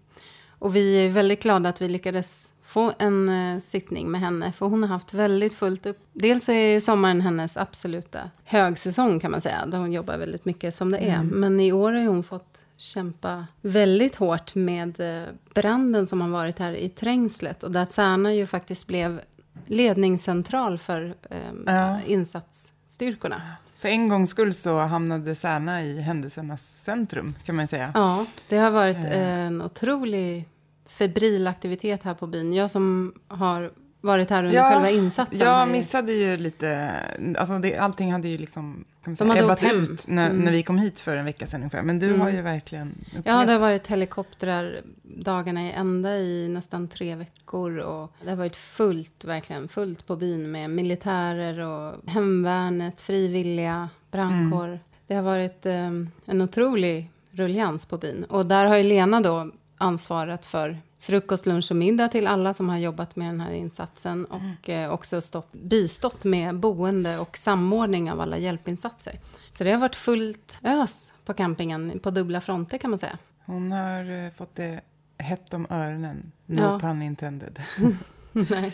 Och 0.49 0.75
vi 0.75 1.05
är 1.05 1.09
väldigt 1.09 1.43
glada 1.43 1.69
att 1.69 1.81
vi 1.81 1.87
lyckades 1.87 2.53
få 2.75 2.93
en 2.99 3.29
eh, 3.29 3.59
sittning 3.61 4.11
med 4.11 4.21
henne 4.21 4.51
för 4.51 4.65
hon 4.65 4.81
har 4.83 4.89
haft 4.89 5.13
väldigt 5.13 5.55
fullt 5.55 5.85
upp. 5.85 5.97
Dels 6.13 6.45
så 6.45 6.51
är 6.51 6.79
sommaren 6.79 7.21
hennes 7.21 7.57
absoluta 7.57 8.19
högsäsong 8.43 9.19
kan 9.19 9.31
man 9.31 9.41
säga, 9.41 9.65
där 9.65 9.77
hon 9.77 9.93
jobbar 9.93 10.17
väldigt 10.17 10.45
mycket 10.45 10.75
som 10.75 10.91
det 10.91 10.97
är. 10.97 11.23
Men 11.23 11.59
i 11.59 11.71
år 11.71 11.91
har 11.91 12.05
hon 12.07 12.23
fått 12.23 12.63
kämpa 12.77 13.45
väldigt 13.61 14.15
hårt 14.15 14.55
med 14.55 14.99
eh, 14.99 15.27
branden 15.53 16.07
som 16.07 16.21
har 16.21 16.29
varit 16.29 16.59
här 16.59 16.71
i 16.73 16.89
Trängslet 16.89 17.63
och 17.63 17.71
där 17.71 17.85
Särna 17.85 18.33
ju 18.33 18.45
faktiskt 18.47 18.87
blev 18.87 19.21
ledningscentral 19.65 20.77
för 20.77 21.15
eh, 21.29 21.37
Ja. 21.65 21.99
insatsstyrkorna. 22.07 23.41
För 23.79 23.89
en 23.89 24.09
gångs 24.09 24.29
skull 24.29 24.53
så 24.53 24.79
hamnade 24.79 25.35
Särna 25.35 25.83
i 25.83 26.01
händelsernas 26.01 26.83
centrum, 26.83 27.35
kan 27.43 27.55
man 27.55 27.67
säga. 27.67 27.91
Ja, 27.93 28.25
det 28.49 28.57
har 28.57 28.71
varit 28.71 28.97
en 29.11 29.61
otrolig 29.61 30.45
febril 30.87 31.47
aktivitet 31.47 32.03
här 32.03 32.13
på 32.13 32.27
byn. 32.27 32.53
Jag 32.53 32.71
som 32.71 33.13
har 33.27 33.71
varit 34.01 34.29
här 34.29 34.43
under 34.43 34.61
själva 34.71 34.89
insatsen. 34.89 35.39
Jag 35.39 35.69
missade 35.69 36.11
ju 36.13 36.37
lite, 36.37 36.91
alltså 37.37 37.57
det, 37.59 37.77
allting 37.77 38.11
hade 38.11 38.27
ju 38.27 38.37
liksom 38.37 38.85
kan 39.03 39.15
säga, 39.15 39.43
ebbat 39.43 39.63
ut 39.73 40.07
när, 40.07 40.29
Mm. 40.29 40.41
när 40.45 40.51
vi 40.51 40.63
kom 40.63 40.77
hit 40.77 40.99
för 40.99 41.15
en 41.17 41.25
vecka 41.25 41.45
sedan 41.47 41.59
ungefär. 41.61 41.81
Men 41.81 41.99
du 41.99 42.07
Mm. 42.07 42.21
har 42.21 42.29
ju 42.29 42.41
verkligen 42.41 42.91
upplevt 43.07 43.25
Ja, 43.25 43.45
det 43.45 43.51
har 43.51 43.59
varit 43.59 43.87
helikoptrar 43.87 44.81
dagarna 45.03 45.67
i 45.67 45.71
ända 45.71 46.17
i 46.17 46.47
nästan 46.49 46.87
tre 46.87 47.15
veckor. 47.15 47.77
Och 47.77 48.11
det 48.23 48.29
har 48.29 48.37
varit 48.37 48.55
fullt, 48.55 49.25
verkligen 49.25 49.67
fullt 49.67 50.07
på 50.07 50.15
byn 50.15 50.51
med 50.51 50.69
militärer 50.69 51.59
och 51.59 52.09
hemvärnet, 52.09 53.01
frivilliga, 53.01 53.89
brandkår. 54.11 54.79
Det 55.07 55.15
har 55.15 55.23
varit 55.23 55.65
eh, 55.65 55.91
en 56.25 56.41
otrolig 56.41 57.11
rullians 57.31 57.85
på 57.85 57.97
byn. 57.97 58.23
Och 58.23 58.45
där 58.45 58.65
har 58.65 58.75
ju 58.77 58.83
Lena 58.83 59.21
då 59.21 59.51
ansvarat 59.77 60.45
för 60.45 60.77
frukost, 60.99 61.45
lunch 61.45 61.71
och 61.71 61.77
middag 61.77 62.07
till 62.07 62.27
alla 62.27 62.53
som 62.53 62.69
har 62.69 62.77
jobbat 62.77 63.15
med 63.15 63.27
den 63.27 63.41
här 63.41 63.51
insatsen 63.51 64.25
och 64.25 64.69
eh, 64.69 64.91
också 64.93 65.21
stått, 65.21 65.53
bistått 65.53 66.23
med 66.25 66.55
boende 66.59 67.17
och 67.19 67.37
samordning 67.37 68.11
av 68.11 68.21
alla 68.21 68.37
hjälpinsatser. 68.37 69.19
Så 69.49 69.63
det 69.63 69.71
har 69.71 69.79
varit 69.79 69.95
fullt 69.95 70.59
ös 70.63 71.13
på 71.25 71.33
campingen 71.33 71.99
på 71.99 72.11
dubbla 72.11 72.41
fronter 72.41 72.77
kan 72.77 72.89
man 72.89 72.99
säga. 72.99 73.17
Hon 73.45 73.71
har 73.71 74.25
eh, 74.25 74.31
fått 74.37 74.55
det 74.55 74.81
hett 75.17 75.53
om 75.53 75.67
öronen. 75.69 76.31
No 76.45 76.61
Ja. 76.61 76.79
pun 76.79 77.01
intended. 77.01 77.59
Nej. 78.31 78.73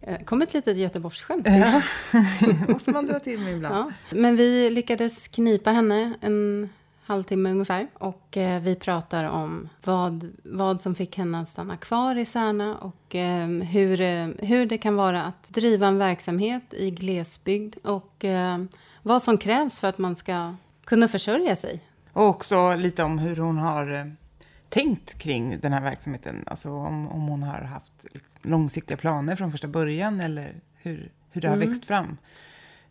Eh, 0.00 0.18
kom 0.24 0.42
ett 0.42 0.54
litet 0.54 0.76
Göteborgsskämt. 0.76 1.46
Ja, 1.48 1.82
måste 2.68 2.90
man 2.90 3.06
dra 3.06 3.18
till 3.20 3.38
med 3.40 3.52
ibland. 3.52 3.74
Ja. 3.74 4.16
Men 4.16 4.36
vi 4.36 4.70
lyckades 4.70 5.28
knipa 5.28 5.70
henne 5.70 6.14
en 6.20 6.68
halvtimme 7.06 7.50
ungefär. 7.50 7.88
Och 7.94 8.36
eh, 8.36 8.62
vi 8.62 8.74
pratar 8.74 9.24
om 9.24 9.68
vad, 9.84 10.32
vad 10.42 10.80
som 10.80 10.94
fick 10.94 11.18
henne 11.18 11.40
att 11.40 11.48
stanna 11.48 11.76
kvar 11.76 12.16
i 12.16 12.24
Särna 12.24 12.78
och 12.78 13.14
eh, 13.14 13.48
hur, 13.48 14.00
eh, 14.00 14.28
hur 14.38 14.66
det 14.66 14.78
kan 14.78 14.96
vara 14.96 15.22
att 15.22 15.48
driva 15.48 15.86
en 15.86 15.98
verksamhet 15.98 16.74
i 16.74 16.90
glesbygd 16.90 17.76
och 17.84 18.24
eh, 18.24 18.58
vad 19.02 19.22
som 19.22 19.38
krävs 19.38 19.80
för 19.80 19.88
att 19.88 19.98
man 19.98 20.16
ska 20.16 20.54
kunna 20.84 21.08
försörja 21.08 21.56
sig. 21.56 21.80
Och 22.12 22.26
också 22.26 22.74
lite 22.74 23.02
om 23.02 23.18
hur 23.18 23.36
hon 23.36 23.58
har 23.58 23.94
eh, 23.94 24.06
tänkt 24.68 25.18
kring 25.18 25.58
den 25.60 25.72
här 25.72 25.82
verksamheten. 25.82 26.44
Alltså 26.46 26.70
om, 26.70 27.08
om 27.08 27.28
hon 27.28 27.42
har 27.42 27.60
haft 27.60 27.92
långsiktiga 28.42 28.96
planer 28.96 29.36
från 29.36 29.50
första 29.50 29.68
början 29.68 30.20
eller 30.20 30.54
hur, 30.74 31.12
hur 31.32 31.40
det 31.40 31.48
har 31.48 31.56
växt 31.56 31.84
fram. 31.84 32.16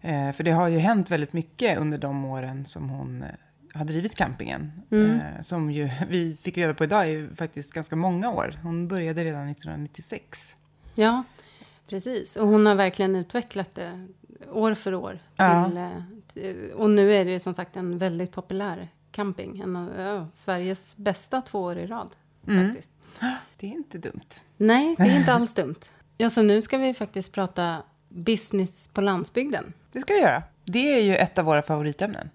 Eh, 0.01 0.31
för 0.31 0.43
det 0.43 0.51
har 0.51 0.67
ju 0.67 0.77
hänt 0.77 1.11
väldigt 1.11 1.33
mycket 1.33 1.79
under 1.79 1.97
de 1.97 2.25
åren 2.25 2.65
som 2.65 2.89
hon 2.89 3.23
eh, 3.23 3.29
har 3.75 3.85
drivit 3.85 4.15
campingen. 4.15 4.71
Eh, 4.91 5.41
som 5.41 5.71
ju 5.71 5.89
vi 6.09 6.37
fick 6.41 6.57
reda 6.57 6.73
på 6.73 6.83
idag 6.83 7.09
är 7.09 7.35
faktiskt 7.35 7.73
ganska 7.73 7.95
många 7.95 8.31
år. 8.31 8.59
Hon 8.63 8.87
började 8.87 9.23
redan 9.23 9.49
1996. 9.49 10.55
Ja, 10.95 11.23
precis. 11.87 12.35
Och 12.35 12.47
hon 12.47 12.65
har 12.65 12.75
verkligen 12.75 13.15
utvecklat 13.15 13.75
det 13.75 14.07
år 14.51 14.73
för 14.73 14.93
år. 14.93 15.19
Ja. 15.35 15.65
Till, 15.65 15.77
eh, 15.77 15.89
till, 16.33 16.71
och 16.75 16.89
nu 16.89 17.13
är 17.13 17.25
det 17.25 17.39
som 17.39 17.53
sagt 17.53 17.75
en 17.75 17.97
väldigt 17.97 18.31
populär 18.31 18.89
camping. 19.11 19.59
En 19.59 19.75
av 19.75 19.99
ja, 19.99 20.27
Sveriges 20.33 20.97
bästa 20.97 21.41
två 21.41 21.61
år 21.61 21.77
i 21.77 21.87
rad. 21.87 22.15
Faktiskt. 22.45 22.91
Det 23.57 23.67
är 23.67 23.71
inte 23.71 23.97
dumt. 23.97 24.41
Nej, 24.57 24.95
det 24.97 25.03
är 25.03 25.19
inte 25.19 25.33
alls 25.33 25.53
dumt. 25.53 25.79
Ja, 26.17 26.29
så 26.29 26.41
nu 26.41 26.61
ska 26.61 26.77
vi 26.77 26.93
faktiskt 26.93 27.31
prata 27.31 27.77
business 28.09 28.87
på 28.87 29.01
landsbygden. 29.01 29.73
Det 29.91 29.99
ska 29.99 30.13
vi 30.13 30.19
göra. 30.19 30.43
Det 30.65 30.93
är 30.93 31.01
ju 31.01 31.15
ett 31.15 31.37
av 31.37 31.45
våra 31.45 31.61
favoritämnen. 31.61 32.29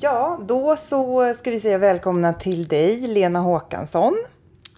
Ja, 0.00 0.40
då 0.48 0.76
så 0.76 1.34
ska 1.34 1.50
vi 1.50 1.60
säga 1.60 1.78
välkomna 1.78 2.32
till 2.32 2.68
dig, 2.68 3.00
Lena 3.00 3.38
Håkansson. 3.38 4.14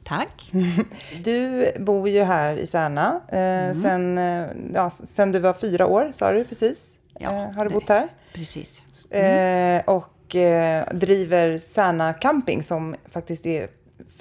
Tack. 0.05 0.53
Du 1.25 1.67
bor 1.81 2.09
ju 2.09 2.23
här 2.23 2.57
i 2.57 2.67
Särna 2.67 3.21
eh, 3.29 3.75
sen, 3.83 4.19
eh, 4.19 4.47
ja, 4.75 4.91
sen 4.91 5.33
du 5.33 5.39
var 5.39 5.53
fyra 5.53 5.87
år, 5.87 6.13
sa 6.15 6.33
du 6.33 6.45
precis? 6.45 6.91
Ja, 7.19 7.31
eh, 7.31 7.51
har 7.53 7.65
du 7.65 7.69
det- 7.69 7.75
bott 7.75 7.89
här? 7.89 8.09
Precis. 8.35 8.83
Eh, 9.11 9.83
och 9.87 10.37
eh, 10.37 10.85
driver 10.95 11.59
Särna 11.59 12.13
camping 12.13 12.63
som 12.63 12.95
faktiskt 13.11 13.47
är 13.47 13.69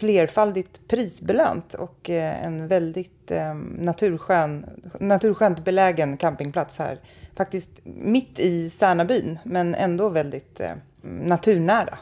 flerfaldigt 0.02 0.88
prisbelönt 0.88 1.74
och 1.74 2.10
eh, 2.10 2.44
en 2.46 2.68
väldigt 2.68 3.32
eh, 3.32 3.54
naturskön, 3.80 4.66
naturskönt 5.00 5.64
belägen 5.66 6.18
campingplats 6.18 6.78
här. 6.80 7.00
Faktiskt 7.36 7.70
mitt 7.84 8.40
i 8.40 8.70
Särnabyn, 8.70 9.40
men 9.44 9.76
ändå 9.76 10.10
väldigt 10.10 10.60
eh, 10.60 10.72
naturnära. 11.02 11.98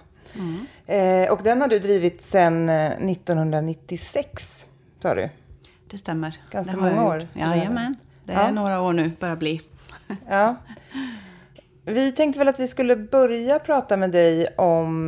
Eh, 0.86 1.32
och 1.32 1.44
den 1.44 1.62
har 1.62 1.68
du 1.68 1.80
drivit 1.80 2.24
sedan 2.26 2.70
eh, 2.70 2.86
1996, 2.92 4.66
sa 5.00 5.16
du? 5.16 5.30
Det 5.90 5.98
stämmer. 5.98 6.38
Ganska 6.52 6.72
det 6.76 6.82
många 6.82 7.08
år. 7.08 7.28
Jajamän. 7.34 7.96
Det 8.26 8.34
är 8.34 8.46
Ja. 8.46 8.52
några 8.52 8.82
år 8.82 8.94
nu, 8.94 9.12
börjar 9.20 9.36
bli. 9.36 9.62
Ja. 10.30 10.56
Vi 11.86 12.12
tänkte 12.12 12.40
väl 12.40 12.48
att 12.48 12.60
vi 12.60 12.68
skulle 12.68 12.96
börja 12.96 13.60
prata 13.60 13.98
med 13.98 14.12
dig 14.12 14.48
om 14.58 15.06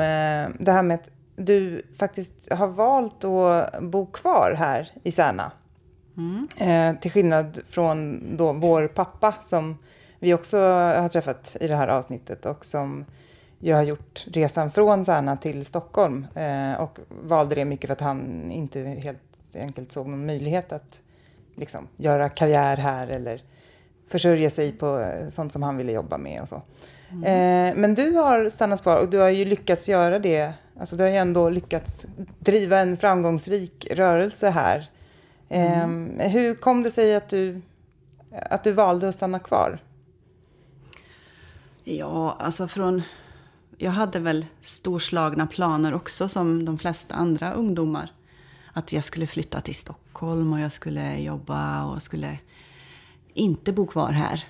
det 0.60 0.72
här 0.72 0.84
med 0.84 0.96
att 0.96 1.10
du 1.36 1.82
faktiskt 1.98 2.52
har 2.52 2.68
valt 2.68 3.24
att 3.24 3.82
bo 3.82 4.06
kvar 4.06 4.56
här 4.58 4.92
i 5.04 5.12
Särna. 5.12 5.52
Eh, 6.58 7.00
till 7.00 7.12
skillnad 7.12 7.60
från 7.68 8.22
då 8.38 8.54
vår 8.54 8.88
pappa 8.88 9.36
som 9.42 9.78
vi 10.20 10.34
också 10.34 10.58
har 10.58 11.10
träffat 11.10 11.58
i 11.60 11.68
det 11.68 11.76
här 11.76 11.88
avsnittet 11.88 12.46
och 12.46 12.66
som 12.66 13.06
ju 13.60 13.74
har 13.74 13.84
gjort 13.84 14.26
resan 14.34 14.72
från 14.72 15.06
Särna 15.06 15.38
till 15.38 15.66
Stockholm 15.66 16.28
eh, 16.36 16.82
och 16.82 17.00
valde 17.10 17.56
det 17.56 17.66
mycket 17.66 17.88
för 17.88 17.94
att 17.94 18.02
han 18.02 18.52
inte 18.52 18.80
helt 18.80 19.20
enkelt 19.56 19.92
såg 19.92 20.08
någon 20.08 20.26
möjlighet 20.26 20.72
att 20.72 21.02
liksom, 21.56 21.88
göra 21.98 22.30
karriär 22.30 22.78
här 22.78 23.08
eller 23.08 23.42
försörja 24.08 24.50
sig 24.50 24.72
på 24.72 25.00
eh, 25.00 25.30
sånt 25.30 25.52
som 25.52 25.64
han 25.64 25.78
ville 25.78 25.92
jobba 25.92 26.18
med 26.18 26.42
och 26.42 26.48
så. 26.48 26.62
Eh, 27.12 27.76
men 27.76 27.96
du 27.96 28.12
har 28.12 28.50
stannat 28.50 28.82
kvar 28.82 28.98
och 28.98 29.10
du 29.10 29.18
har 29.18 29.30
ju 29.30 29.46
lyckats 29.46 29.90
göra 29.90 30.20
det. 30.20 30.54
Alltså 30.80 30.96
du 30.96 31.04
har 31.04 31.10
ju 31.10 31.16
ändå 31.16 31.50
lyckats 31.50 32.06
driva 32.40 32.80
en 32.80 32.98
framgångsrik 32.98 33.88
rörelse 33.92 34.50
här. 34.50 34.90
Eh, 35.50 35.88
Hur 36.30 36.56
kom 36.56 36.84
det 36.84 36.92
sig 36.92 37.16
att 37.16 37.30
du, 37.30 37.62
att 38.32 38.64
du 38.64 38.72
valde 38.72 39.08
att 39.10 39.16
stanna 39.16 39.40
kvar? 39.40 39.80
Ja, 41.84 42.36
alltså 42.40 42.68
från... 42.68 43.02
Jag 43.78 43.92
hade 43.92 44.20
väl 44.20 44.46
storslagna 44.62 45.48
planer 45.48 45.94
också 45.94 46.28
som 46.28 46.66
de 46.66 46.78
flesta 46.78 47.16
andra 47.16 47.54
ungdomar. 47.54 48.12
Att 48.74 48.94
jag 48.94 49.04
skulle 49.04 49.28
flytta 49.28 49.62
till 49.62 49.76
Stockholm 49.76 50.54
och 50.54 50.60
jag 50.60 50.72
skulle 50.72 51.18
jobba 51.20 51.86
och 51.86 52.02
skulle 52.02 52.40
inte 53.34 53.74
bo 53.74 53.88
kvar 53.88 54.12
här. 54.12 54.46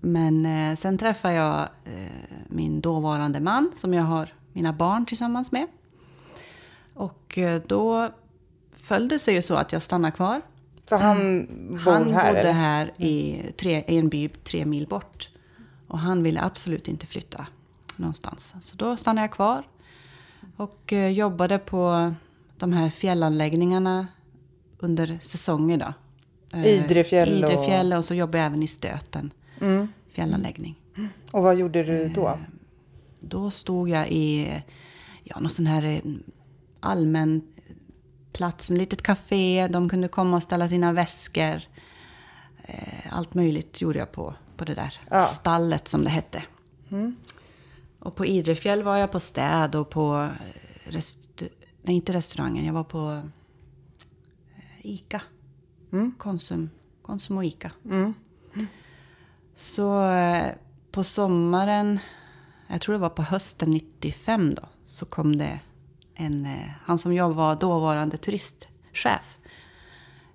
Men 0.00 0.46
eh, 0.46 0.76
sen 0.76 0.98
träffade 0.98 1.34
jag 1.34 1.60
eh, 1.84 2.36
min 2.48 2.80
dåvarande 2.80 3.40
man 3.40 3.70
som 3.74 3.94
jag 3.94 4.02
har 4.02 4.28
mina 4.56 4.72
barn 4.72 5.06
tillsammans 5.06 5.52
med. 5.52 5.66
Och 6.94 7.38
eh, 7.38 7.62
då 7.66 8.08
föll 8.72 9.08
det 9.08 9.18
sig 9.18 9.34
ju 9.34 9.42
så 9.42 9.54
att 9.54 9.72
jag 9.72 9.82
stannade 9.82 10.12
kvar. 10.16 10.42
För 10.88 10.96
han 10.96 11.46
bor 11.70 11.78
Han 11.78 12.12
här? 12.14 12.26
bodde 12.34 12.40
eller? 12.40 12.52
här 12.52 12.92
i, 12.96 13.42
tre, 13.58 13.84
i 13.88 13.98
en 13.98 14.08
by 14.08 14.28
tre 14.28 14.64
mil 14.64 14.86
bort. 14.86 15.28
Och 15.88 15.98
han 15.98 16.22
ville 16.22 16.42
absolut 16.42 16.88
inte 16.88 17.06
flytta 17.06 17.46
någonstans. 17.96 18.54
Så 18.60 18.76
då 18.76 18.96
stannade 18.96 19.22
jag 19.24 19.30
kvar. 19.32 19.62
Och 20.56 20.92
eh, 20.92 21.08
jobbade 21.10 21.58
på 21.58 22.14
de 22.58 22.72
här 22.72 22.90
fjällanläggningarna 22.90 24.06
under 24.78 25.18
säsonger 25.22 25.78
då. 25.78 25.92
Eh, 26.58 26.66
Idrefjäll 26.66 27.44
och- 27.44 27.50
Idrefjäll 27.50 27.92
och 27.92 28.04
så 28.04 28.14
jobbade 28.14 28.38
jag 28.38 28.46
även 28.46 28.62
i 28.62 28.66
Stöten. 28.68 29.32
Fjällanläggning. 30.10 30.80
Och 31.30 31.42
vad 31.42 31.56
gjorde 31.56 31.82
du 31.84 32.08
då? 32.08 32.38
Då 33.20 33.50
stod 33.50 33.88
jag 33.88 34.08
i 34.10 34.52
ja, 35.24 35.40
någon 35.40 35.50
sån 35.50 35.66
här 35.66 35.82
eh, 35.82 36.00
allmän 36.80 37.42
plats, 38.32 38.70
en 38.70 38.78
litet 38.78 39.02
café. 39.02 39.68
De 39.68 39.88
kunde 39.88 40.08
komma 40.08 40.36
och 40.36 40.42
ställa 40.42 40.68
sina 40.68 40.92
väskor. 40.92 41.60
Eh, 42.62 43.12
Allt 43.16 43.34
möjligt 43.34 43.80
gjorde 43.80 43.98
jag 43.98 44.12
på, 44.12 44.34
på 44.56 44.64
det 44.64 44.74
där 44.74 44.94
Ja. 45.10 45.22
stallet 45.22 45.88
som 45.88 46.04
det 46.04 46.10
hette. 46.10 46.42
Och 47.98 48.16
på 48.16 48.26
Idrefjäll 48.26 48.82
var 48.82 48.96
jag 48.96 49.12
på 49.12 49.20
städ 49.20 49.74
och 49.74 49.90
på 49.90 50.30
eh, 50.90 51.00
nej, 51.82 51.94
inte 51.96 52.12
restaurangen, 52.12 52.64
jag 52.66 52.72
var 52.72 52.84
på 52.84 53.20
Ica. 54.82 55.20
Konsum, 56.18 56.70
Konsum 57.02 57.36
och 57.36 57.44
Ica. 57.44 57.70
Så 59.56 60.08
eh, 60.10 60.46
på 60.92 61.04
sommaren, 61.04 61.98
jag 62.68 62.80
tror 62.80 62.92
det 62.92 62.98
var 62.98 63.08
på 63.08 63.22
hösten 63.22 63.70
95 63.70 64.54
då, 64.54 64.62
så 64.84 65.06
kom 65.06 65.38
det 65.38 65.60
en, 66.14 66.46
eh, 66.46 66.70
han 66.82 66.98
som 66.98 67.14
jag 67.14 67.34
var 67.34 67.56
dåvarande 67.56 68.16
turistchef. 68.16 69.38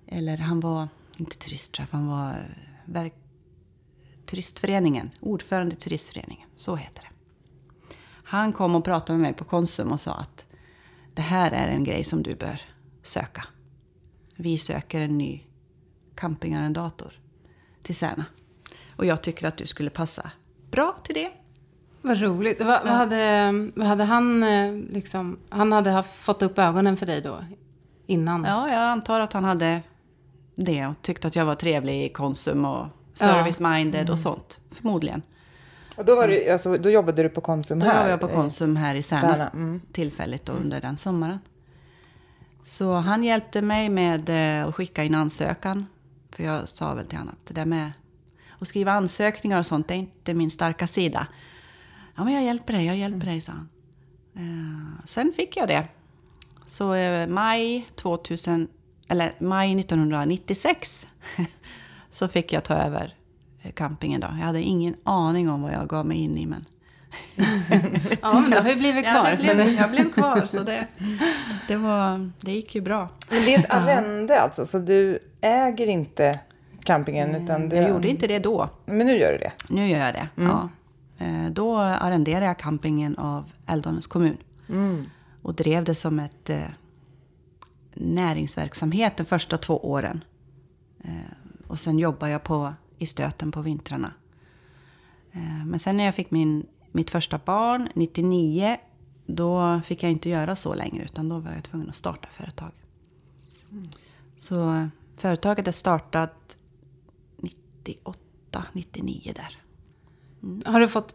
Eller 0.06 0.36
han 0.36 0.60
var, 0.60 0.88
inte 1.16 1.36
turistchef, 1.36 1.88
han 1.90 2.06
var 2.06 2.30
eh, 2.30 2.36
verk, 2.84 3.14
turistföreningen, 4.26 5.10
ordförande 5.20 5.74
i 5.74 5.78
turistföreningen, 5.78 6.48
så 6.56 6.76
heter 6.76 7.02
det. 7.02 7.08
Han 8.24 8.52
kom 8.52 8.74
och 8.74 8.84
pratade 8.84 9.18
med 9.18 9.22
mig 9.22 9.32
på 9.34 9.44
Konsum 9.44 9.92
och 9.92 10.00
sa 10.00 10.14
att 10.14 10.46
det 11.14 11.22
här 11.22 11.50
är 11.50 11.68
en 11.68 11.84
grej 11.84 12.04
som 12.04 12.22
du 12.22 12.34
bör 12.34 12.60
söka. 13.02 13.44
Vi 14.36 14.58
söker 14.58 15.00
en 15.00 15.18
ny 15.18 15.42
campingarrendator 16.14 17.12
till 17.82 17.96
Särna. 17.96 18.24
Och 18.96 19.06
jag 19.06 19.22
tycker 19.22 19.46
att 19.46 19.56
du 19.56 19.66
skulle 19.66 19.90
passa 19.90 20.30
bra 20.70 20.98
till 21.04 21.14
det. 21.14 21.32
Vad 22.02 22.20
roligt. 22.20 22.60
Vad, 22.60 22.84
vad, 22.84 22.92
hade, 22.92 23.52
vad 23.74 23.86
hade 23.86 24.04
han 24.04 24.42
eh, 24.42 24.74
liksom... 24.74 25.38
Han 25.48 25.72
hade 25.72 25.90
haft, 25.90 26.14
fått 26.14 26.42
upp 26.42 26.58
ögonen 26.58 26.96
för 26.96 27.06
dig 27.06 27.20
då? 27.20 27.44
Innan? 28.06 28.44
Ja, 28.44 28.68
jag 28.68 28.82
antar 28.82 29.20
att 29.20 29.32
han 29.32 29.44
hade 29.44 29.82
det 30.54 30.86
och 30.86 30.94
tyckte 31.02 31.28
att 31.28 31.36
jag 31.36 31.44
var 31.44 31.54
trevlig 31.54 32.04
i 32.04 32.08
Konsum 32.08 32.64
och 32.64 32.86
service-minded 33.14 34.10
och 34.10 34.18
sånt. 34.18 34.58
Förmodligen. 34.70 35.22
Och 35.96 36.04
då, 36.04 36.16
var 36.16 36.28
du, 36.28 36.50
alltså, 36.50 36.76
då 36.76 36.90
jobbade 36.90 37.22
du 37.22 37.28
på 37.28 37.40
Konsum 37.40 37.78
Då 37.78 37.86
här? 37.86 38.02
var 38.02 38.10
jag 38.10 38.20
på 38.20 38.28
Konsum 38.28 38.76
här 38.76 38.94
i 38.94 39.02
Särna 39.02 39.20
Särna, 39.20 39.48
mm. 39.48 39.80
tillfälligt 39.92 40.46
då, 40.46 40.52
under 40.52 40.80
den 40.80 40.96
sommaren. 40.96 41.38
Så 42.64 42.94
han 42.94 43.24
hjälpte 43.24 43.62
mig 43.62 43.88
med 43.88 44.28
eh, 44.60 44.68
att 44.68 44.74
skicka 44.74 45.04
in 45.04 45.14
ansökan. 45.14 45.86
För 46.30 46.42
jag 46.42 46.68
sa 46.68 46.94
väl 46.94 47.06
till 47.06 47.18
honom 47.18 47.34
att 47.40 47.46
det 47.46 47.54
där 47.54 47.64
med 47.64 47.92
att 48.58 48.68
skriva 48.68 48.92
ansökningar 48.92 49.58
och 49.58 49.66
sånt, 49.66 49.88
det 49.88 49.94
är 49.94 49.98
inte 49.98 50.34
min 50.34 50.50
starka 50.50 50.86
sida. 50.86 51.26
Ja, 52.16 52.24
men 52.24 52.34
jag 52.34 52.42
hjälper 52.44 52.72
dig, 52.72 52.86
jag 52.86 52.96
hjälper 52.96 53.26
dig, 53.26 53.40
sa 53.40 53.52
han. 53.52 53.68
Eh, 54.36 55.04
sen 55.06 55.32
fick 55.36 55.56
jag 55.56 55.68
det. 55.68 55.84
Så 56.66 56.94
eh, 56.94 57.26
maj 57.28 57.86
2000, 57.96 58.68
eller 59.08 59.32
maj 59.38 59.80
1996 59.80 61.06
så 62.10 62.28
fick 62.28 62.52
jag 62.52 62.64
ta 62.64 62.74
över 62.74 63.14
eh, 63.62 63.72
campingen 63.72 64.20
då. 64.20 64.26
Jag 64.26 64.46
hade 64.46 64.62
ingen 64.62 64.94
aning 65.04 65.50
om 65.50 65.62
vad 65.62 65.72
jag 65.72 65.88
gav 65.88 66.06
mig 66.06 66.18
in 66.18 66.36
i, 66.36 66.46
men 66.46 66.64
Ja, 68.22 68.40
men 68.40 68.50
du 68.50 68.56
har 68.58 68.68
ju 68.68 68.76
blivit 68.76 69.04
kvar. 69.04 69.14
Ja, 69.24 69.30
det 69.30 69.36
så 69.36 69.44
blev, 69.44 69.56
det, 69.56 69.72
jag 69.72 69.90
blev 69.90 70.12
kvar, 70.12 70.46
så 70.46 70.62
det, 70.62 70.86
det, 71.68 71.76
var, 71.76 72.30
det 72.40 72.52
gick 72.52 72.74
ju 72.74 72.80
bra. 72.80 73.08
Men 73.30 73.44
det 73.44 73.54
är 73.54 73.58
ett 73.58 73.72
arrende 73.72 74.40
alltså, 74.40 74.66
så 74.66 74.78
du 74.78 75.18
äger 75.40 75.86
inte 75.86 76.40
campingen? 76.84 77.34
Utan 77.34 77.68
det, 77.68 77.76
Jag 77.76 77.90
gjorde 77.90 78.08
inte 78.08 78.26
det 78.26 78.38
då. 78.38 78.68
Men 78.84 79.06
nu 79.06 79.16
gör 79.18 79.32
du 79.32 79.38
det? 79.38 79.52
Nu 79.68 79.88
gör 79.88 79.98
jag 79.98 80.14
det. 80.14 80.28
Ja. 80.34 80.68
Eh, 81.22 81.50
Då 81.50 81.76
arrenderade 81.78 82.46
jag 82.46 82.58
campingen 82.58 83.18
av 83.18 83.52
Älvdalens 83.66 84.06
kommun. 84.06 84.36
Och 85.42 85.54
drev 85.54 85.84
det 85.84 85.94
som 85.94 86.18
ett 86.18 86.50
eh, 86.50 86.64
näringsverksamhet 87.94 89.16
de 89.16 89.24
första 89.24 89.58
två 89.58 89.90
åren. 89.90 90.24
Eh, 91.04 91.10
och 91.66 91.78
sen 91.80 91.98
jobbade 91.98 92.32
jag 92.32 92.42
på, 92.44 92.74
i 92.98 93.06
stöten 93.06 93.52
på 93.52 93.62
vintrarna. 93.62 94.12
Eh, 95.32 95.64
men 95.66 95.80
sen 95.80 95.96
när 95.96 96.04
jag 96.04 96.14
fick 96.14 96.30
min, 96.30 96.66
mitt 96.92 97.10
första 97.10 97.40
barn, 97.44 97.88
99, 97.94 98.76
då 99.26 99.80
fick 99.84 100.02
jag 100.02 100.10
inte 100.10 100.28
göra 100.28 100.56
så 100.56 100.74
längre. 100.74 101.04
Utan 101.04 101.28
då 101.28 101.38
var 101.38 101.52
jag 101.52 101.64
tvungen 101.64 101.88
att 101.88 101.96
starta 101.96 102.28
företag. 102.30 102.72
Så 104.36 104.74
eh, 104.74 104.86
företaget 105.16 105.68
är 105.68 105.72
startat 105.72 106.56
98, 107.36 108.64
99 108.72 109.32
där 109.36 109.58
har 110.64 110.80
du 110.80 110.88
fått 110.88 111.14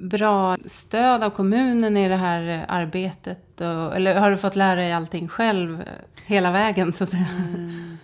bra 0.00 0.56
stöd 0.64 1.22
av 1.22 1.30
kommunen 1.30 1.96
i 1.96 2.08
det 2.08 2.16
här 2.16 2.64
arbetet? 2.68 3.60
Och, 3.60 3.96
eller 3.96 4.20
har 4.20 4.30
du 4.30 4.36
fått 4.36 4.56
lära 4.56 4.80
dig 4.80 4.92
allting 4.92 5.28
själv 5.28 5.84
hela 6.26 6.50
vägen, 6.52 6.92
så 6.92 7.04
att 7.04 7.10
säga? 7.10 7.28
Mm. 7.48 7.96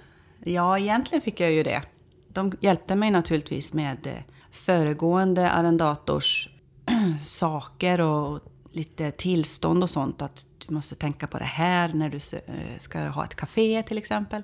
Ja, 0.44 0.78
egentligen 0.78 1.22
fick 1.22 1.40
jag 1.40 1.52
ju 1.52 1.62
det. 1.62 1.82
De 2.28 2.52
hjälpte 2.60 2.96
mig 2.96 3.10
naturligtvis 3.10 3.72
med 3.72 4.06
eh, 4.06 4.12
föregående 4.50 5.50
arrendators 5.50 6.48
saker 7.24 8.00
och 8.00 8.40
lite 8.72 9.10
tillstånd 9.10 9.82
och 9.82 9.90
sånt. 9.90 10.22
Att 10.22 10.46
du 10.66 10.74
måste 10.74 10.94
tänka 10.94 11.26
på 11.26 11.38
det 11.38 11.44
här 11.44 11.92
när 11.92 12.08
du 12.08 12.16
eh, 12.16 12.78
ska 12.78 13.08
ha 13.08 13.24
ett 13.24 13.34
café 13.34 13.82
till 13.82 13.98
exempel. 13.98 14.42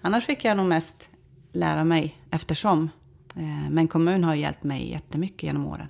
Annars 0.00 0.26
fick 0.26 0.44
jag 0.44 0.56
nog 0.56 0.66
mest 0.66 1.08
lära 1.52 1.84
mig 1.84 2.16
eftersom. 2.30 2.90
Eh, 3.36 3.70
Men 3.70 3.88
kommun 3.88 4.24
har 4.24 4.34
hjälpt 4.34 4.62
mig 4.62 4.90
jättemycket 4.90 5.42
genom 5.42 5.66
åren. 5.66 5.88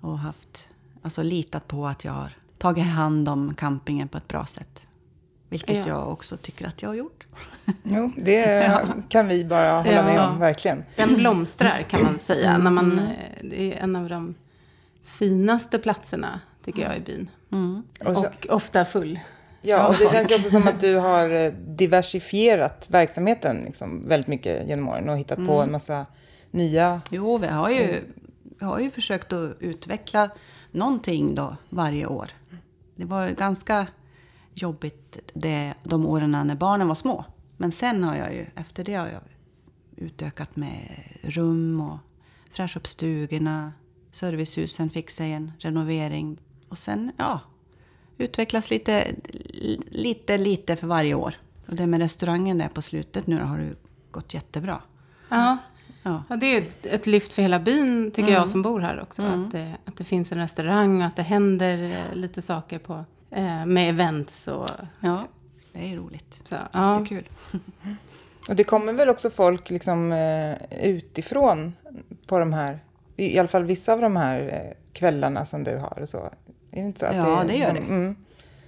Och 0.00 0.18
haft, 0.18 0.68
alltså 1.02 1.22
litat 1.22 1.68
på 1.68 1.86
att 1.86 2.04
jag 2.04 2.12
har 2.12 2.30
tagit 2.58 2.84
hand 2.84 3.28
om 3.28 3.54
campingen 3.54 4.08
på 4.08 4.16
ett 4.18 4.28
bra 4.28 4.46
sätt. 4.46 4.86
Vilket 5.48 5.76
Ja. 5.76 5.88
jag 5.88 6.12
också 6.12 6.36
tycker 6.36 6.66
att 6.66 6.82
jag 6.82 6.88
har 6.88 6.94
gjort. 6.94 7.26
Jo, 7.82 8.12
det 8.16 8.72
kan 9.08 9.28
vi 9.28 9.44
bara 9.44 9.72
hålla 9.72 10.02
med 10.02 10.16
Ja. 10.16 10.28
om, 10.30 10.38
verkligen. 10.38 10.84
Den 10.96 11.14
blomstrar 11.14 11.82
kan 11.82 12.02
man 12.02 12.18
säga. 12.18 12.58
När 12.58 12.70
man, 12.70 12.98
eh, 12.98 13.04
det 13.42 13.74
är 13.74 13.82
en 13.82 13.96
av 13.96 14.08
de 14.08 14.34
finaste 15.04 15.78
platserna, 15.78 16.40
tycker 16.64 16.82
jag, 16.82 16.96
i 16.96 17.00
byn. 17.00 17.30
Och 18.04 18.16
så- 18.16 18.26
Och 18.28 18.46
ofta 18.56 18.84
full. 18.84 19.18
Ja, 19.62 19.88
och 19.88 19.94
det 19.98 20.10
känns 20.12 20.30
ju 20.30 20.34
också 20.34 20.50
som 20.50 20.68
att 20.68 20.80
du 20.80 20.96
har 20.98 21.30
eh, 21.30 21.52
diversifierat 21.52 22.86
verksamheten 22.90 23.56
liksom, 23.56 24.08
väldigt 24.08 24.26
mycket 24.28 24.68
genom 24.68 24.88
åren 24.88 25.08
och 25.08 25.18
hittat 25.18 25.46
på 25.46 25.62
en 25.62 25.72
massa 25.72 26.06
nya... 26.56 27.00
Jo, 27.10 27.38
vi 27.38 27.46
har 27.46 27.70
ju, 27.70 28.04
vi 28.58 28.64
har 28.64 28.78
ju 28.78 28.90
försökt 28.90 29.32
att 29.32 29.56
utveckla 29.60 30.30
någonting 30.70 31.34
då 31.34 31.56
varje 31.68 32.06
år. 32.06 32.30
Det 32.96 33.04
var 33.04 33.28
ju 33.28 33.34
ganska 33.34 33.86
jobbigt 34.54 35.18
det, 35.34 35.74
de 35.82 36.06
åren 36.06 36.30
när 36.30 36.54
barnen 36.54 36.88
var 36.88 36.94
små. 36.94 37.24
Men 37.56 37.72
sen 37.72 38.04
har 38.04 38.16
jag 38.16 38.34
ju, 38.34 38.46
efter 38.54 38.84
det 38.84 38.94
har 38.94 39.06
jag 39.06 39.22
utökat 39.96 40.56
med 40.56 41.02
rum 41.22 41.80
och 41.80 41.98
fräscha 42.50 42.78
upp 42.78 42.86
stugorna. 42.86 43.72
Servicehusen 44.10 44.90
fick 44.90 45.10
sig 45.10 45.32
en 45.32 45.52
renovering. 45.58 46.38
Och 46.68 46.78
sen, 46.78 47.12
ja, 47.16 47.40
utvecklas 48.18 48.70
lite, 48.70 49.14
lite, 49.90 50.38
lite 50.38 50.76
för 50.76 50.86
varje 50.86 51.14
år. 51.14 51.34
Och 51.68 51.76
det 51.76 51.86
med 51.86 52.00
restaurangen 52.00 52.58
där 52.58 52.68
på 52.68 52.82
slutet 52.82 53.26
nu 53.26 53.38
då 53.38 53.44
har 53.44 53.58
det 53.58 53.74
gått 54.10 54.34
jättebra. 54.34 54.82
Ja. 55.28 55.58
Ja. 56.08 56.22
Ja, 56.28 56.36
det 56.36 56.46
är 56.56 56.64
ett- 56.82 57.06
lyft 57.06 57.32
för 57.32 57.42
hela 57.42 57.58
byn, 57.60 58.10
tycker 58.10 58.32
jag 58.32 58.48
som 58.48 58.62
bor 58.62 58.80
här 58.80 59.00
också. 59.00 59.22
Att, 59.22 59.50
det, 59.52 59.76
att 59.84 59.96
det 59.96 60.04
finns 60.04 60.32
en 60.32 60.38
restaurang 60.38 61.00
och 61.00 61.06
att 61.06 61.16
det 61.16 61.22
händer 61.22 61.78
eh, 61.90 62.14
lite 62.16 62.42
saker 62.42 62.78
på, 62.78 63.04
eh, 63.30 63.66
med 63.66 63.88
events 63.90 64.48
och 64.48 64.68
Ja, 65.00 65.24
det 65.72 65.92
är 65.92 65.96
roligt. 65.96 66.40
så. 66.44 66.56
Ja. 66.72 66.92
Jättekul. 66.98 67.28
Och 68.48 68.56
det 68.56 68.64
kommer 68.64 68.92
väl 68.92 69.08
också 69.08 69.30
folk 69.30 69.70
liksom, 69.70 70.12
eh, 70.12 70.54
utifrån 70.84 71.72
på 72.26 72.38
de 72.38 72.52
här, 72.52 72.78
i, 73.16 73.38
alla 73.38 73.48
fall 73.48 73.64
vissa 73.64 73.92
av 73.92 74.00
de 74.00 74.16
här 74.16 74.40
eh, 74.40 74.76
kvällarna 74.92 75.44
som 75.44 75.64
du 75.64 75.76
har 75.76 75.98
och 76.02 76.08
så. 76.08 76.18
Är 76.18 76.30
det 76.70 76.78
inte 76.80 77.00
så? 77.00 77.06
Att 77.06 77.16
Ja, 77.16 77.44
det 77.46 77.56
gör 77.56 77.66
som- 77.66 77.74
det. 77.74 77.80
Mm. 77.80 78.16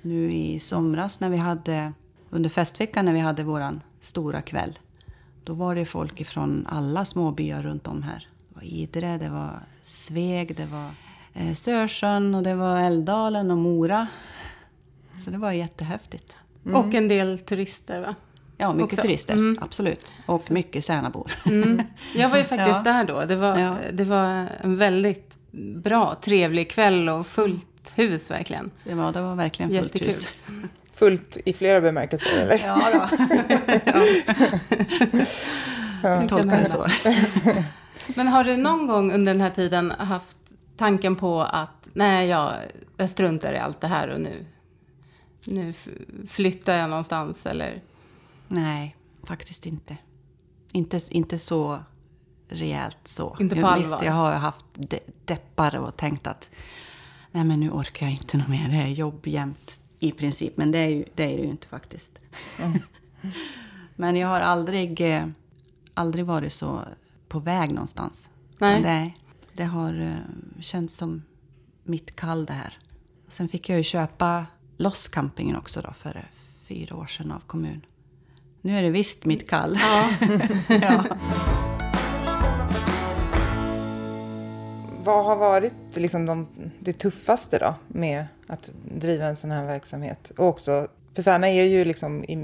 Nu 0.03 0.31
i 0.31 0.61
somras 0.61 1.21
när 1.21 1.29
vi 1.29 1.37
hade, 1.37 1.93
under 2.31 2.51
festveckan 2.51 3.05
när 3.05 3.13
vi 3.13 3.19
hade 3.21 3.45
våran 3.45 3.81
stora 4.01 4.41
kväll. 4.41 4.79
Då 5.49 5.55
var 5.55 5.75
det 5.75 5.85
folk 5.87 6.21
ifrån 6.21 6.67
alla 6.71 7.05
små 7.05 7.31
byar 7.31 7.63
runt 7.63 7.87
om 7.87 8.03
här. 8.03 8.27
Det 8.49 8.55
var 8.55 8.63
Idre, 8.63 9.19
det 9.19 9.29
var 9.29 9.51
Sveg, 9.83 10.57
det 10.57 10.67
var 10.67 10.91
eh, 11.35 11.55
Sörsjön 11.55 12.35
och 12.35 12.43
det 12.43 12.55
var 12.55 12.79
Älvdalen 12.81 13.51
och 13.51 13.57
Mora. 13.57 14.07
Så 15.25 15.31
det 15.31 15.39
var 15.39 15.53
jättehäftigt. 15.53 16.37
Och 16.75 16.95
en 16.95 17.09
del 17.09 17.39
turister, 17.39 18.01
va? 18.01 18.15
Ja, 18.57 18.73
mycket 18.73 18.85
Också. 18.93 19.03
turister, 19.03 19.35
Mm. 19.35 19.59
absolut. 19.61 20.15
Och 20.27 20.51
mycket 20.51 20.85
Särnabor. 20.85 21.33
Mm. 21.47 21.83
Jag 22.15 22.29
var 22.29 22.39
ju 22.39 22.45
faktiskt 22.55 22.81
Ja. 22.85 22.93
där 22.93 23.05
då. 23.05 23.25
Det 23.25 23.37
var, 23.37 23.59
Ja. 23.59 23.77
det 23.93 24.05
var 24.05 24.47
en 24.61 24.77
väldigt 24.77 25.39
bra, 25.83 26.17
trevlig 26.23 26.71
kväll 26.71 27.09
och 27.09 27.27
fullt 27.27 27.93
hus 27.97 28.31
verkligen. 28.31 28.71
Det 28.85 28.95
var, 28.95 29.13
det 29.13 29.21
var 29.21 29.35
verkligen 29.35 29.71
fullt 29.71 29.83
Jättekul. 29.83 30.07
hus. 30.07 30.29
Fullt 30.99 31.37
i 31.45 31.53
flera 31.53 31.81
bemärkelser, 31.81 32.39
eller? 32.41 32.59
Ja, 32.65 32.79
då. 32.93 33.17
Jag 36.03 36.29
tolkar 36.29 36.59
det 36.59 36.67
så. 36.67 36.87
Men 38.17 38.29
har 38.29 38.45
du 38.45 38.57
någon 38.57 38.87
gång 38.87 39.13
under 39.13 39.33
den 39.35 39.41
här 39.41 39.51
tiden 39.51 39.91
haft 39.91 40.39
tanken 40.77 41.17
på 41.17 41.43
att 41.43 41.89
nej, 41.93 42.29
jag, 42.29 42.53
jag 42.97 43.11
struntar 43.11 43.53
i 43.53 43.59
allt 43.59 43.81
det 43.81 43.87
här 43.87 44.09
och 44.09 44.21
nu, 44.21 44.47
nu 45.45 45.75
flyttar 46.29 46.77
jag 46.77 46.91
någonstans 46.91 47.47
eller? 47.47 47.83
Nej, 48.49 48.97
faktiskt 49.25 49.67
inte. 49.67 49.97
Inte, 50.73 51.01
inte 51.11 51.39
så 51.39 51.79
rejält 52.49 52.99
så. 53.05 53.37
Inte 53.41 53.55
på 53.55 53.61
Jag- 53.61 53.69
allvar. 53.71 53.79
Visst, 53.79 54.03
jag 54.05 54.13
har 54.13 54.33
haft 54.33 54.65
de, 54.75 54.99
deppar 55.25 55.77
och 55.77 55.97
tänkt 55.97 56.27
att 56.27 56.51
nej 57.33 57.45
men 57.45 57.61
nu 57.61 57.71
orkar 57.71 58.07
jag 58.07 58.13
inte 58.13 58.37
något 58.37 58.49
mer. 58.49 58.69
Det 58.69 58.77
är 58.77 58.87
jobb 58.89 59.27
jämt 59.27 59.85
i 59.99 60.13
princip. 60.13 60.57
Men 60.57 60.71
det 60.71 60.79
är, 60.79 60.89
ju, 60.89 61.05
det 61.15 61.23
är 61.23 61.37
det 61.37 61.43
ju 61.43 61.51
inte 61.51 61.69
faktiskt. 61.69 62.19
men 63.97 64.17
jag 64.17 64.29
har 64.29 64.41
aldrig, 64.41 65.01
eh, 65.01 65.27
aldrig 65.95 66.25
varit 66.25 66.53
så 66.53 66.81
på 67.29 67.39
väg 67.39 67.73
någonstans. 67.73 68.29
Nej. 68.59 68.83
Det, 68.83 69.13
det 69.53 69.65
har 69.65 70.01
eh, 70.01 70.61
känts 70.61 70.97
som 70.97 71.23
mitt 71.85 72.17
kall 72.17 72.47
det 72.47 72.53
här. 72.53 72.79
Sen 73.29 73.49
fick 73.49 73.69
jag 73.69 73.79
ju 73.79 73.85
köpa 73.85 74.47
loss 74.77 75.09
campingen 75.09 75.57
också 75.57 75.81
då 75.81 75.93
för 75.93 76.29
fyra 76.69 76.97
år 76.97 77.07
sedan 77.07 77.33
av 77.33 77.41
kommun. 77.47 77.87
Nu 78.61 78.77
är 78.77 78.83
det 78.83 78.91
visst 78.91 79.25
mitt 79.25 79.51
kall. 79.51 79.79
Ja. 79.81 80.11
ja. 80.69 81.05
Vad 85.09 85.25
har 85.25 85.37
varit 85.37 85.73
liksom 85.97 86.27
de, 86.27 86.49
det 86.81 86.93
tuffaste 86.93 87.59
då 87.59 87.75
med 87.89 88.27
att 88.47 88.71
driva 88.85 89.27
en 89.27 89.37
sån 89.37 89.51
här 89.51 89.67
verksamhet? 89.67 90.33
Och 90.37 90.47
också, 90.47 90.89
Särna 91.15 91.49
är 91.49 91.65
ju 91.65 91.85
liksom 91.85 92.25
i 92.25 92.37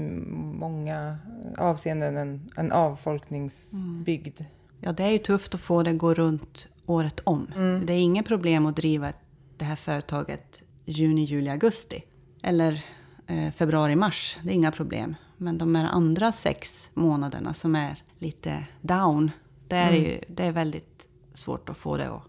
många 0.59 1.17
avseenden 1.57 2.17
en, 2.17 2.51
en 2.55 2.71
avfolkningsbygd. 2.71 4.45
ja, 4.79 4.91
det 4.91 5.03
är 5.03 5.09
ju 5.09 5.17
tufft 5.17 5.55
att 5.55 5.61
få 5.61 5.83
det 5.83 5.91
att 5.91 5.97
gå 5.97 6.13
runt 6.13 6.67
året 6.85 7.19
om. 7.23 7.47
Det 7.85 7.93
är 7.93 7.99
inget 7.99 8.25
problem 8.25 8.65
att 8.65 8.75
driva 8.75 9.13
det 9.57 9.65
här 9.65 9.75
företaget 9.75 10.63
juni, 10.85 11.23
juli, 11.23 11.49
augusti. 11.49 12.03
Eller 12.43 12.85
eh, 13.27 13.51
februari, 13.51 13.95
mars. 13.95 14.37
Det 14.43 14.49
är 14.49 14.55
inga 14.55 14.71
problem. 14.71 15.15
Men 15.37 15.57
de 15.57 15.75
här 15.75 15.85
andra 15.85 16.31
sex 16.31 16.89
månaderna 16.93 17.53
som 17.53 17.75
är 17.75 18.03
lite 18.19 18.63
down. 18.81 19.31
Det 19.67 19.75
är, 19.75 19.91
ju, 19.91 20.19
det 20.27 20.43
är 20.45 20.51
väldigt 20.51 21.07
svårt 21.33 21.69
att 21.69 21.77
få 21.77 21.97
det 21.97 22.09
att 22.09 22.21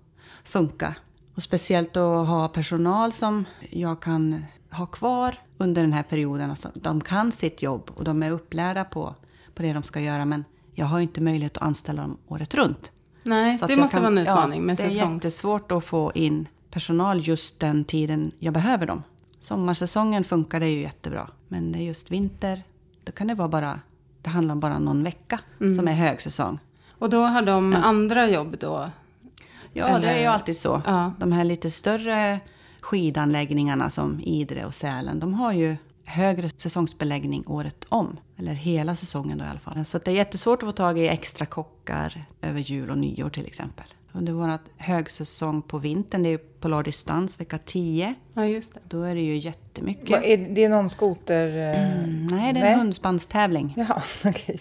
funka. 0.46 0.94
Och 1.34 1.42
speciellt 1.42 1.96
att 1.96 2.26
ha 2.28 2.48
personal 2.48 3.12
som 3.12 3.44
jag 3.70 4.00
kan 4.00 4.44
ha 4.70 4.86
kvar 4.86 5.34
under 5.58 5.82
den 5.82 5.92
här 5.92 6.02
perioden. 6.02 6.50
Alltså, 6.50 6.68
de 6.74 7.00
kan 7.00 7.32
sitt 7.32 7.62
jobb 7.62 7.90
och 7.94 8.04
de 8.04 8.22
är 8.22 8.30
upplärda 8.30 8.84
på, 8.84 9.14
på 9.54 9.62
det 9.62 9.72
de 9.72 9.82
ska 9.82 10.00
göra. 10.00 10.24
Men 10.24 10.44
jag 10.74 10.86
har 10.86 11.00
inte 11.00 11.20
möjlighet 11.20 11.56
att 11.56 11.62
anställa 11.62 12.02
dem 12.02 12.18
året 12.28 12.54
runt. 12.54 12.92
Nej, 13.22 13.58
det 13.68 13.76
måste 13.76 13.94
kan- 13.96 14.02
vara 14.02 14.12
en 14.12 14.18
utmaning 14.18 14.62
med 14.62 14.76
Det 14.76 14.82
är 14.82 14.90
säsongs... 14.90 15.24
jättesvårt 15.24 15.72
att 15.72 15.84
få 15.84 16.12
in 16.14 16.48
personal 16.70 17.20
just 17.28 17.60
den 17.60 17.84
tiden 17.84 18.32
jag 18.38 18.54
behöver 18.54 18.86
dem. 18.86 19.02
Sommarsäsongen 19.40 20.24
funkar 20.24 20.60
det 20.60 20.68
ju 20.68 20.80
jättebra. 20.80 21.30
Men 21.48 21.72
det 21.72 21.78
är 21.78 21.82
just 21.82 22.10
vinter, 22.10 22.62
då 23.04 23.12
kan 23.12 23.26
det 23.26 23.34
vara 23.34 23.48
bara... 23.48 23.80
Det 24.22 24.30
handlar 24.30 24.52
om 24.52 24.60
bara 24.60 24.78
någon 24.78 25.04
vecka 25.04 25.40
Mm. 25.60 25.76
som 25.76 25.88
är 25.88 25.92
högsäsong. 25.92 26.58
Och 26.98 27.10
då 27.10 27.22
har 27.22 27.42
de 27.42 27.74
andra 27.74 28.28
jobb 28.30 28.56
då? 28.60 28.90
Ja, 29.76 29.86
Eller- 29.88 30.08
det 30.08 30.14
är 30.14 30.20
ju 30.20 30.26
alltid 30.26 30.56
så. 30.56 30.82
Ja. 30.86 31.12
De 31.20 31.32
här 31.32 31.44
lite 31.44 31.70
större 31.70 32.40
skidanläggningarna 32.80 33.90
som 33.90 34.20
Idre 34.20 34.64
och 34.66 34.74
Sälen, 34.74 35.20
de 35.20 35.34
har 35.34 35.52
ju 35.52 35.76
högre 36.04 36.48
säsongsbeläggning 36.48 37.44
året 37.46 37.84
om. 37.88 38.16
Eller 38.38 38.52
hela 38.52 38.96
säsongen 38.96 39.38
då 39.38 39.44
i 39.44 39.48
alla 39.48 39.60
fall. 39.60 39.84
Så 39.84 39.98
det 39.98 40.10
är 40.10 40.14
jättesvårt 40.14 40.62
att 40.62 40.68
få 40.68 40.72
tag 40.72 40.98
i 40.98 41.08
extra 41.08 41.46
kockar 41.46 42.24
över 42.42 42.60
jul 42.60 42.90
och 42.90 42.98
nyår 42.98 43.30
till 43.30 43.46
exempel. 43.46 43.84
Under 44.12 44.32
vår 44.32 44.58
högsäsong 44.76 45.62
på 45.62 45.78
vintern, 45.78 46.22
det 46.22 46.28
är 46.28 46.30
ju 46.30 46.38
Polardistans 46.38 47.40
vecka 47.40 47.58
10. 47.58 48.14
Ja, 48.34 48.46
just 48.46 48.74
det. 48.74 48.80
Då 48.88 49.02
är 49.02 49.14
det 49.14 49.20
ju 49.20 49.36
jättemycket. 49.36 50.10
Vad 50.10 50.24
är, 50.24 50.36
det 50.54 50.64
är 50.64 50.68
någon 50.68 50.88
skoter... 50.88 51.48
eh, 51.74 52.04
Mm, 52.04 52.26
nej, 52.26 52.52
det 52.52 52.58
är 52.60 52.64
Nej. 52.64 52.72
en 52.72 52.78
hundspanstävling. 52.78 53.74
Jaha, 53.76 54.02
okej. 54.24 54.60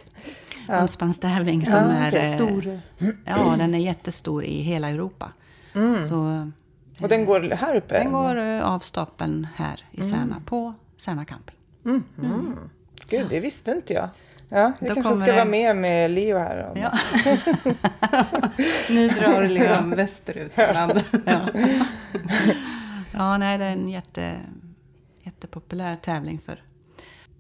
Hundspanstävling 0.68 1.66
som 1.66 1.74
Ja, 1.74 1.80
är... 1.92 2.08
okej. 2.10 2.32
eh, 2.32 2.36
Stor. 2.36 2.80
Ja, 3.26 3.56
den 3.58 3.74
är 3.76 3.80
jättestor 3.80 4.44
i 4.44 4.62
hela 4.62 4.90
Europa. 4.90 5.32
Så 6.10 6.52
Och 7.02 7.10
den 7.10 7.26
går 7.26 7.42
här 7.56 7.76
uppe? 7.76 7.98
Den 8.04 8.12
går 8.12 8.36
eh, 8.38 8.66
av 8.74 8.80
stapeln 8.80 9.48
här 9.56 9.86
i 9.92 10.02
Särna, 10.02 10.42
på 10.46 10.74
Särna 10.98 11.26
camping. 11.26 11.56
Gud, 13.10 13.28
det 13.30 13.40
visste 13.40 13.72
inte 13.72 13.94
jag. 13.94 14.10
Ja, 14.50 14.72
jag 14.80 14.90
Då 14.90 15.02
kanske 15.02 15.16
ska 15.16 15.26
det- 15.26 15.32
vara 15.34 15.46
med 15.46 15.76
med 15.76 16.12
Leo 16.12 16.38
här. 16.38 16.70
och- 16.72 16.78
Ja. 16.78 16.92
Ni 18.90 19.08
drar 19.10 19.48
liksom 19.48 19.90
västerut 19.96 20.52
ja. 20.56 21.02
ja, 23.14 23.38
nej, 23.38 23.58
det 23.58 23.66
är 23.66 23.72
en 23.72 23.90
jätte, 23.90 24.36
jättepopulär 25.24 25.96
tävling 25.96 26.40
för 26.46 26.64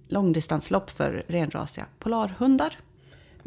långdistanslopp 0.08 0.90
för 0.90 1.24
renrasiga 1.28 1.86
polarhundar. 2.00 2.78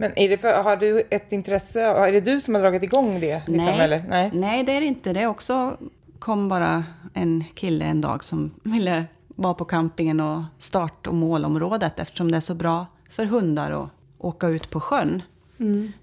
Men 0.01 0.19
är 0.19 0.29
det 0.29 0.39
för, 0.39 0.63
har 0.63 0.77
du 0.77 1.03
ett 1.11 1.33
intresse? 1.33 1.81
Är 1.81 2.13
det 2.13 2.21
du 2.21 2.41
som 2.41 2.55
har 2.55 2.63
dragit 2.63 2.83
igång 2.83 3.21
det? 3.21 3.43
Liksom, 3.47 3.65
nej. 3.65 3.81
Eller? 3.81 4.05
Nej. 4.09 4.31
nej, 4.33 4.65
det 4.65 4.73
är 4.73 4.81
det 4.81 4.87
inte. 4.87 5.13
Det 5.13 5.21
är 5.21 5.27
också 5.27 5.77
kom 6.19 6.49
bara 6.49 6.85
en 7.15 7.45
kille 7.55 7.85
en 7.85 8.01
dag 8.01 8.25
som 8.25 8.51
ville 8.63 9.05
vara 9.29 9.55
på 9.55 9.65
campingen 9.65 10.21
och 10.21 10.43
start 10.59 11.07
och 11.07 11.15
målområdet 11.15 11.99
eftersom 11.99 12.31
det 12.31 12.37
är 12.37 12.41
så 12.41 12.55
bra 12.55 12.87
för 13.11 13.25
hundar 13.25 13.71
att 13.71 13.89
åka 14.19 14.49
ut 14.49 14.71
på 14.71 14.81
sjön. 14.81 15.23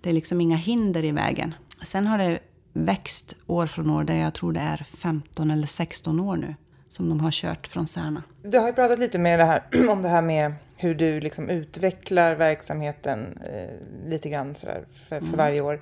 Det 0.02 0.10
är 0.10 0.14
liksom 0.14 0.42
inga 0.42 0.58
hinder 0.58 1.04
i 1.04 1.12
vägen. 1.12 1.54
Sen 1.84 2.08
har 2.08 2.18
det 2.18 2.40
växt 2.74 3.36
år 3.48 3.68
från 3.68 3.90
år. 3.90 4.04
Det 4.04 4.18
jag 4.18 4.34
tror 4.34 4.54
det 4.54 4.60
är 4.60 4.86
15 4.98 5.52
eller 5.52 5.68
16 5.68 6.20
år 6.20 6.36
nu 6.38 6.56
som 6.90 7.10
de 7.10 7.20
har 7.20 7.32
kört 7.32 7.68
från 7.68 7.88
Särna. 7.88 8.24
Du 8.44 8.60
har 8.60 8.68
ju 8.68 8.74
pratat 8.74 9.00
lite 9.00 9.18
med 9.18 9.40
det 9.40 9.46
här, 9.46 9.64
om 9.90 10.02
det 10.02 10.10
här 10.10 10.22
med 10.22 10.54
hur 10.78 10.96
du 10.96 11.20
liksom 11.20 11.50
utvecklar 11.50 12.36
verksamheten 12.36 13.40
eh, 13.54 14.10
lite 14.10 14.30
grann 14.30 14.56
sådär 14.56 14.86
för, 15.10 15.20
för 15.20 15.38
varje 15.38 15.62
år. 15.62 15.82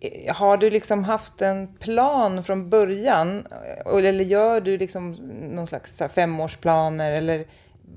Eh, 0.00 0.34
Har 0.34 0.56
du 0.56 0.70
liksom 0.70 1.04
haft 1.04 1.42
en 1.42 1.74
plan 1.74 2.44
från 2.44 2.70
början? 2.70 3.46
Och- 3.84 4.00
Eller 4.00 4.24
gör 4.24 4.60
du 4.60 4.78
liksom 4.78 5.12
någon 5.54 5.66
slags 5.66 6.02
femårsplaner? 6.14 7.12
Eller 7.12 7.46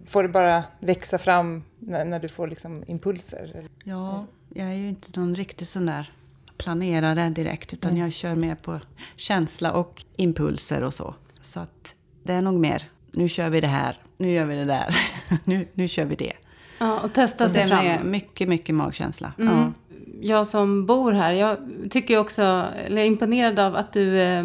får 0.07 0.23
det 0.23 0.29
bara 0.29 0.63
växa 0.79 1.17
fram 1.17 1.63
när, 1.79 2.05
när 2.05 2.19
du 2.19 2.27
får 2.27 2.47
liksom 2.47 2.83
impulser? 2.87 3.67
Ja, 3.83 4.25
jag 4.53 4.67
är 4.67 4.73
ju 4.73 4.89
inte 4.89 5.19
någon 5.19 5.35
riktig 5.35 5.67
sån 5.67 5.85
där 5.85 6.11
planerare 6.57 7.29
direkt, 7.29 7.73
utan 7.73 7.97
jag 7.97 8.13
kör 8.13 8.35
mer 8.35 8.55
på 8.55 8.79
känsla 9.15 9.71
och 9.73 10.03
impulser 10.15 10.83
och 10.83 10.93
så. 10.93 11.15
Så 11.41 11.59
att 11.59 11.95
det 12.23 12.33
är 12.33 12.41
nog 12.41 12.59
mer, 12.59 12.83
nu 13.11 13.29
kör 13.29 13.49
vi 13.49 13.61
det 13.61 13.67
här, 13.67 13.97
nu 14.17 14.31
gör 14.31 14.45
vi 14.45 14.55
det 14.55 14.65
där, 14.65 14.95
nu, 15.43 15.67
nu 15.73 15.87
kör 15.87 16.05
vi 16.05 16.15
det. 16.15 16.33
Ja, 16.77 16.99
och 16.99 17.13
testa 17.13 17.47
Så 17.47 17.53
sig 17.53 17.63
det 17.63 17.69
fram. 17.69 17.85
är 17.85 18.03
mycket, 18.03 18.47
mycket 18.49 18.75
magkänsla. 18.75 19.33
Mm. 19.39 19.73
Jag 20.21 20.47
som 20.47 20.85
bor 20.85 21.11
här, 21.11 21.31
jag 21.31 21.57
tycker 21.89 22.17
också, 22.19 22.65
eller 22.85 23.01
är 23.01 23.05
imponerad 23.05 23.59
av 23.59 23.75
att 23.75 23.93
du 23.93 24.21
eh, 24.21 24.43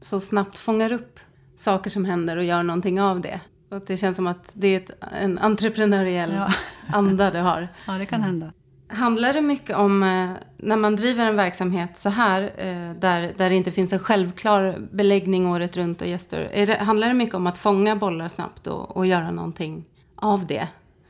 så 0.00 0.20
snabbt 0.20 0.58
fångar 0.58 0.92
upp 0.92 1.20
saker 1.56 1.90
som 1.90 2.04
händer 2.04 2.36
och 2.36 2.44
gör 2.44 2.62
någonting 2.62 3.00
av 3.00 3.20
det. 3.20 3.40
Och 3.70 3.76
att 3.76 3.86
det 3.86 3.96
känns 3.96 4.16
som 4.16 4.26
att 4.26 4.50
det 4.52 4.66
är 4.68 4.76
ett, 4.76 4.90
en 5.20 5.38
entreprenöriell 5.38 6.32
Ja. 6.34 6.52
anda 6.92 7.30
du 7.30 7.38
har. 7.38 7.68
Ja, 7.86 7.92
det 7.92 8.06
kan 8.06 8.22
hända. 8.22 8.52
Handlar 8.88 9.34
det 9.34 9.40
mycket 9.40 9.76
om, 9.76 10.02
eh, 10.02 10.30
när 10.56 10.76
man 10.76 10.96
driver 10.96 11.26
en 11.26 11.36
verksamhet 11.36 11.98
så 11.98 12.08
här, 12.08 12.42
eh, 12.42 12.94
där, 13.00 13.32
där 13.36 13.50
det 13.50 13.54
inte 13.54 13.72
finns 13.72 13.92
en 13.92 13.98
självklar 13.98 14.88
beläggning 14.92 15.46
året 15.46 15.76
runt 15.76 16.00
och 16.00 16.08
gäster, 16.08 16.48
är 16.52 16.66
det, 16.66 16.76
handlar 16.76 17.08
det 17.08 17.14
mycket 17.14 17.34
om 17.34 17.46
att 17.46 17.58
fånga 17.58 17.96
bollar 17.96 18.28
snabbt 18.28 18.66
och, 18.66 18.96
och 18.96 19.06
göra 19.06 19.30
någonting 19.30 19.84
av 20.16 20.46
det? 20.46 20.68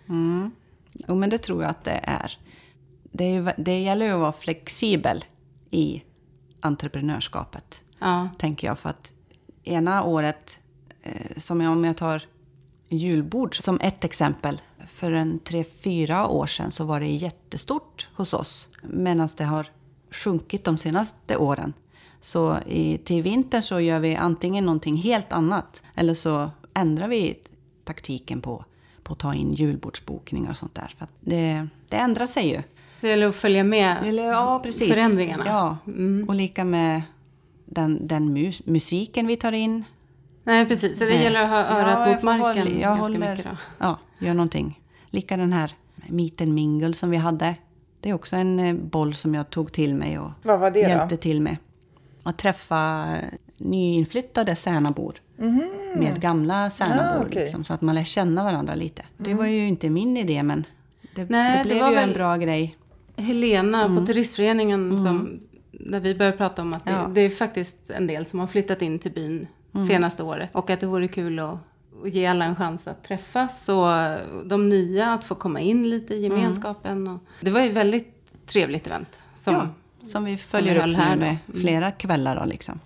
Mm. 0.09 0.51
Jo, 0.93 1.15
men 1.15 1.31
det 1.31 1.39
tror 1.39 1.63
jag 1.63 1.71
att 1.71 1.85
det 1.85 2.01
är. 2.03 2.39
Det, 3.13 3.25
är 3.25 3.55
det 3.57 3.81
gäller 3.81 4.07
ju 4.07 4.13
att 4.13 4.21
vara 4.21 4.33
flexibel 4.33 5.25
i 5.71 6.03
entreprenörskapet. 6.61 7.83
Ja, 7.99 8.29
tänker 8.39 8.67
jag. 8.67 8.79
För 8.79 8.89
att 8.89 9.13
ena 9.65 10.03
året, 10.03 10.61
eh, 11.03 11.37
som 11.37 11.61
jag, 11.61 11.73
om 11.73 11.85
jag 11.85 11.97
tar 11.97 12.23
julbord 12.89 13.57
som 13.57 13.81
ett 13.81 14.05
exempel. 14.05 14.61
För 14.95 15.13
en 15.13 15.39
tre, 15.39 15.65
fyra 15.65 16.29
år 16.29 16.47
sedan 16.47 16.71
så 16.71 16.85
var 16.85 17.01
det 17.01 17.07
jättestort 17.07 18.09
hos 18.15 18.33
oss. 18.33 18.69
Medan 18.83 19.29
det 19.37 19.45
har 19.45 19.67
sjunkit 20.11 20.65
de 20.65 20.79
senaste 20.79 21.37
åren. 21.37 21.73
Så 22.21 22.59
i, 22.67 22.99
till 22.99 23.23
vintern 23.23 23.63
så 23.63 23.81
gör 23.81 24.01
vi 24.01 24.17
antingen 24.17 24.65
någonting 24.67 24.97
helt 24.97 25.33
annat. 25.33 25.83
Eller 25.95 26.15
så 26.15 26.51
ändrar 26.75 27.09
vi 27.09 27.39
taktiken 27.85 28.41
på, 28.41 28.65
på 29.03 29.13
att 29.13 29.19
ta 29.19 29.35
in 29.35 29.55
julbordsbokningar 29.55 30.51
och 30.51 30.57
sånt 30.57 30.75
där. 30.75 30.95
För 30.99 31.09
det, 31.21 31.69
det 31.89 31.97
ändrar 31.97 32.27
sig 32.27 32.49
ju. 32.49 32.63
det 33.01 33.09
gäller 33.09 33.29
att 33.29 33.37
följa 33.37 33.65
med 33.65 33.97
Eller, 34.05 34.25
ja, 34.25 34.63
förändringarna. 34.63 35.45
Ja, 35.47 35.77
och 36.29 36.35
lika 36.35 36.65
med 36.65 37.03
den, 37.65 38.07
den 38.07 38.33
mus, 38.33 38.67
musiken 38.67 39.27
vi 39.27 39.37
tar 39.37 39.53
in. 39.53 39.85
Nej, 40.45 40.67
precis. 40.67 40.99
Så 40.99 41.05
det 41.05 41.11
Nej. 41.11 41.23
gäller 41.25 41.43
att 41.43 41.49
ha 41.49 41.57
örat 41.81 42.09
Ja, 42.09 42.15
mot 42.15 42.23
marken 42.23 42.47
hålla- 42.63 42.71
jag 42.71 42.81
ganska 42.81 43.03
håller- 43.03 43.31
mycket 43.31 43.45
då. 43.45 43.57
Ja, 43.79 43.99
gör 44.19 44.35
någonting. 44.35 44.81
Lika 45.11 45.37
den 45.37 45.53
här 45.53 45.73
Meet 46.09 46.41
and 46.41 46.55
Mingle 46.55 46.93
som 46.95 47.11
vi 47.11 47.17
hade. 47.17 47.55
Det 48.01 48.11
är 48.11 48.15
också 48.15 48.37
en 48.37 48.59
eh, 48.59 48.75
boll 48.75 49.15
som 49.15 49.35
jag 49.35 49.51
tog 49.51 49.73
till 49.73 49.95
mig 49.95 50.19
och 50.19 50.31
Vad 50.43 50.61
var 50.61 50.71
det 50.71 50.83
då? 50.83 50.89
hjälpte 50.89 51.17
till 51.17 51.43
med. 51.43 51.57
Att 52.23 52.39
träffa 52.39 53.07
eh, 53.17 53.25
nyinflyttade 53.57 54.57
Särnabor. 54.57 55.15
Med 55.97 56.21
gamla 56.21 56.71
Särnabor. 56.71 57.03
Mhm. 57.15 57.23
Ah, 57.23 57.27
okej. 57.27 57.43
liksom, 57.43 57.65
så 57.65 57.73
att 57.75 57.81
man 57.81 57.95
lär 57.95 58.05
känna 58.05 58.45
varandra 58.45 58.75
lite. 58.75 59.03
Det 59.17 59.35
var 59.35 59.47
ju 59.47 59.67
inte 59.69 59.91
min 59.91 60.17
idé 60.17 60.43
men 60.43 60.67
det, 61.15 61.31
Nej, 61.31 61.53
det 61.57 61.63
det 61.63 61.69
blev 61.69 61.83
var 61.85 61.91
ju 61.91 61.97
en 61.97 62.13
bra 62.13 62.37
grej. 62.37 62.77
Helena 63.17 63.85
Mm. 63.85 63.97
på 64.01 64.07
Turistföreningen, 64.07 65.05
som, 65.05 65.41
där 65.73 66.01
vi 66.01 66.15
började 66.15 66.37
prata 66.37 66.63
om 66.63 66.73
att 66.75 66.85
det, 66.85 66.91
Ja. 66.91 66.99
Mm. 66.99 67.15
det 67.15 67.21
är 67.21 67.31
faktiskt 67.31 67.91
en 67.91 68.07
del 68.07 68.27
som 68.27 68.39
har 68.41 68.47
flyttat 68.47 68.83
in 68.83 68.99
till 68.99 69.13
byn 69.13 69.47
senaste 69.89 70.23
året. 70.23 70.51
Och 70.55 70.71
att 70.71 70.81
det 70.81 70.87
vore 70.87 71.09
kul 71.09 71.39
att, 71.39 71.59
ge 72.05 72.27
alla 72.27 72.45
en 72.45 72.57
chans 72.57 72.89
att 72.89 73.03
träffas 73.05 73.69
och 73.69 73.87
de 74.49 74.69
nya 74.69 75.07
att 75.13 75.25
få 75.25 75.35
komma 75.35 75.61
in 75.61 75.91
lite 75.91 76.15
i 76.15 76.27
Mm. 76.27 76.39
gemenskapen. 76.39 77.09
Och, 77.09 77.21
det 77.41 77.51
var 77.51 77.61
ju 77.61 77.67
ett 77.69 77.77
väldigt 77.77 78.15
trevligt 78.47 78.87
event. 78.87 79.19
Som, 79.37 79.55
ja, 79.55 79.69
som 80.07 80.25
vi 80.25 80.37
som 80.37 80.49
följer 80.51 80.75
vi 80.87 80.93
upp 80.93 80.97
här 80.99 81.17
då. 81.17 81.21
med 81.21 81.37
flera 81.61 81.91
kvällar 81.91 82.37
då 82.37 82.45
liksom. 82.45 82.81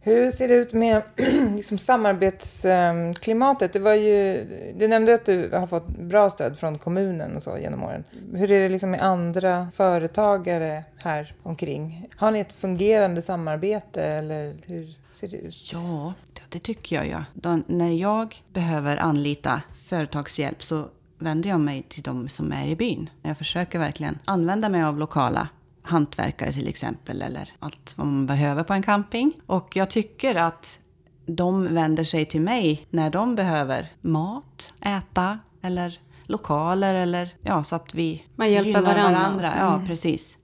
Hur 0.00 0.30
ser 0.30 0.48
det 0.48 0.54
ut 0.54 0.72
med 0.72 1.02
liksom, 1.56 1.78
samarbetsklimatet? 1.78 3.72
Det 3.72 3.78
var 3.78 3.94
ju, 3.94 4.44
du 4.78 4.88
nämnde 4.88 5.14
att 5.14 5.24
du 5.26 5.50
har 5.52 5.66
fått 5.66 5.88
bra 5.88 6.30
stöd 6.30 6.58
från 6.58 6.78
kommunen 6.78 7.36
och 7.36 7.42
så 7.42 7.58
genom 7.58 7.82
åren. 7.82 8.04
Hur 8.34 8.50
är 8.50 8.60
det 8.62 8.68
liksom 8.68 8.90
med 8.90 9.02
andra 9.02 9.68
företagare 9.76 10.84
här 11.04 11.34
omkring? 11.42 12.08
Har 12.16 12.30
ni 12.30 12.40
ett 12.40 12.52
fungerande 12.52 13.22
samarbete 13.22 14.02
eller 14.02 14.54
hur 14.66 14.94
ser 15.16 15.28
det 15.28 15.36
ut? 15.36 15.70
Ja, 15.72 16.14
det 16.48 16.58
tycker 16.58 16.96
jag. 16.96 17.08
Ja. 17.08 17.24
Då, 17.34 17.58
när 17.66 17.90
jag 17.90 18.42
behöver 18.52 18.96
anlita 18.96 19.62
företagshjälp 19.86 20.62
så 20.62 20.88
vänder 21.18 21.50
jag 21.50 21.60
mig 21.60 21.82
till 21.88 22.02
de 22.02 22.28
som 22.28 22.52
är 22.52 22.66
i 22.66 22.76
byn. 22.76 23.10
Jag 23.22 23.38
försöker 23.38 23.78
verkligen 23.78 24.18
använda 24.24 24.68
mig 24.68 24.82
av 24.82 24.98
lokala 24.98 25.48
hantverkare 25.82 26.52
till 26.52 26.68
exempel, 26.68 27.22
eller 27.22 27.52
allt 27.58 27.92
vad 27.96 28.06
man 28.06 28.26
behöver 28.26 28.62
på 28.62 28.72
en 28.72 28.82
camping. 28.82 29.32
Och 29.46 29.76
jag 29.76 29.90
tycker 29.90 30.34
att 30.34 30.78
de 31.26 31.74
vänder 31.74 32.04
sig 32.04 32.24
till 32.26 32.40
mig 32.40 32.86
när 32.90 33.10
de 33.10 33.34
behöver 33.36 33.92
mat, 34.00 34.74
äta 34.80 35.38
eller 35.62 36.00
lokaler 36.24 36.94
eller 36.94 37.34
ja, 37.40 37.64
så 37.64 37.76
att 37.76 37.94
vi 37.94 38.24
Man 38.36 38.50
hjälper 38.50 38.68
gynnar 38.68 38.82
varandra. 38.82 39.18
varandra. 39.18 39.54
Ja, 39.58 39.82
precis. 39.86 40.38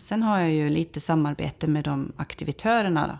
Sen 0.00 0.22
har 0.22 0.38
jag 0.38 0.50
ju 0.50 0.70
lite 0.70 1.00
samarbete 1.00 1.66
med 1.66 1.84
de 1.84 2.12
aktivitörerna 2.16 3.06
då, 3.06 3.18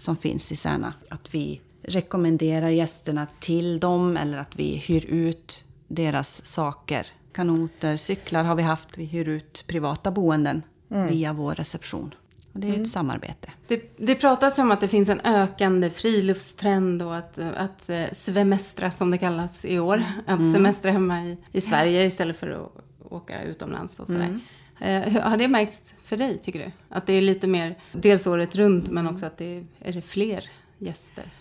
som 0.00 0.16
finns 0.16 0.52
i 0.52 0.56
Särna. 0.56 0.92
Att 1.08 1.34
vi 1.34 1.60
rekommenderar 1.82 2.68
gästerna 2.68 3.26
till 3.40 3.80
dem 3.80 4.16
eller 4.16 4.38
att 4.38 4.56
vi 4.56 4.76
hyr 4.76 5.06
ut 5.06 5.64
deras 5.88 6.46
saker. 6.46 7.06
Kanoter, 7.32 7.96
cyklar 7.96 8.44
har 8.44 8.54
vi 8.54 8.62
haft. 8.62 8.98
Vi 8.98 9.04
hyr 9.04 9.28
ut 9.28 9.64
privata 9.66 10.10
boenden 10.10 10.62
via 10.88 11.32
vår 11.32 11.54
reception. 11.54 12.14
Och 12.52 12.60
det 12.60 12.68
är 12.68 12.76
ju 12.76 12.82
ett 12.82 12.88
samarbete. 12.88 13.50
Det, 13.68 13.82
det 13.96 14.14
pratas 14.14 14.58
om 14.58 14.70
att 14.70 14.80
det 14.80 14.88
finns 14.88 15.08
en 15.08 15.20
ökande 15.20 15.90
friluftstrend 15.90 17.02
och 17.02 17.16
att, 17.16 17.38
att 17.38 17.88
eh, 17.88 18.04
svemestra 18.12 18.90
som 18.90 19.10
det 19.10 19.18
kallas 19.18 19.64
i 19.64 19.78
år. 19.78 20.04
Att 20.26 20.52
semestra 20.52 20.90
hemma 20.90 21.24
i, 21.24 21.38
i 21.52 21.60
Sverige 21.60 22.06
istället 22.06 22.36
för 22.36 22.50
att 22.50 22.72
åka 23.12 23.42
utomlands 23.42 24.00
och 24.00 24.06
sådär. 24.06 24.40
Eh, 24.80 25.22
har 25.22 25.36
det 25.36 25.48
märkts 25.48 25.94
för 26.02 26.16
dig, 26.16 26.38
tycker 26.38 26.58
du? 26.58 26.72
Att 26.88 27.06
det 27.06 27.12
är 27.12 27.22
lite 27.22 27.46
mer, 27.46 27.78
dels 27.92 28.26
året 28.26 28.56
runt, 28.56 28.88
men 28.90 29.06
också 29.06 29.26
att 29.26 29.38
det 29.38 29.58
är, 29.58 29.66
är 29.80 29.92
det 29.92 30.02
fler 30.02 30.44
gäster? 30.78 31.32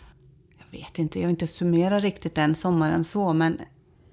Jag 0.58 0.80
vet 0.80 1.00
inte, 1.00 1.20
jag 1.20 1.26
har 1.26 1.30
inte 1.30 1.48
summerat 1.48 2.04
riktigt 2.04 2.36
den 2.36 2.56
sommaren 2.56 3.04
så, 3.04 3.34
men 3.34 3.62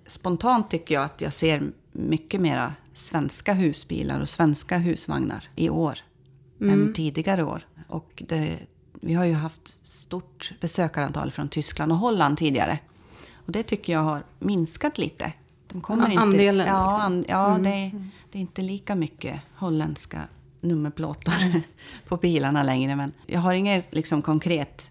spontant 0.07 0.71
tycker 0.71 0.95
jag 0.95 1.05
att 1.05 1.21
jag 1.21 1.33
ser 1.33 1.73
mycket 1.93 2.41
mera 2.41 2.75
svenska 2.95 3.53
husbilar 3.53 4.21
och 4.21 4.29
svenska 4.29 4.79
husvagnar 4.79 5.49
i 5.57 5.71
år 5.71 5.99
än 6.61 6.93
tidigare 6.93 7.45
år. 7.45 7.67
Och 7.89 8.23
det, 8.29 8.59
vi 9.01 9.15
har 9.15 9.25
ju 9.25 9.33
haft 9.33 9.87
stort 9.87 10.53
besökarantal 10.61 11.31
från 11.31 11.49
Tyskland 11.49 11.93
och 11.93 11.99
Holland 11.99 12.39
tidigare. 12.39 12.79
Och 13.35 13.53
det 13.53 13.63
tycker 13.63 13.93
jag 13.93 14.01
har 14.01 14.23
minskat 14.39 14.99
lite. 14.99 15.33
De 15.75 15.81
kommer 15.81 16.03
Ja, 16.05 16.11
inte, 16.11 16.23
andelen, 16.23 16.67
Ja, 16.67 16.85
liksom. 16.85 17.01
an, 17.01 17.25
ja 17.29 17.59
det, 17.63 17.91
det 18.33 18.39
är 18.39 18.41
inte 18.43 18.63
lika 18.63 18.95
mycket 18.95 19.41
holländska 19.57 20.21
nummerplåtar 20.61 21.35
på 22.09 22.17
bilarna 22.17 22.63
längre. 22.63 22.97
Men 22.97 23.13
jag 23.27 23.41
har 23.41 23.55
inget 23.55 23.95
liksom, 23.95 24.23
konkret 24.23 24.91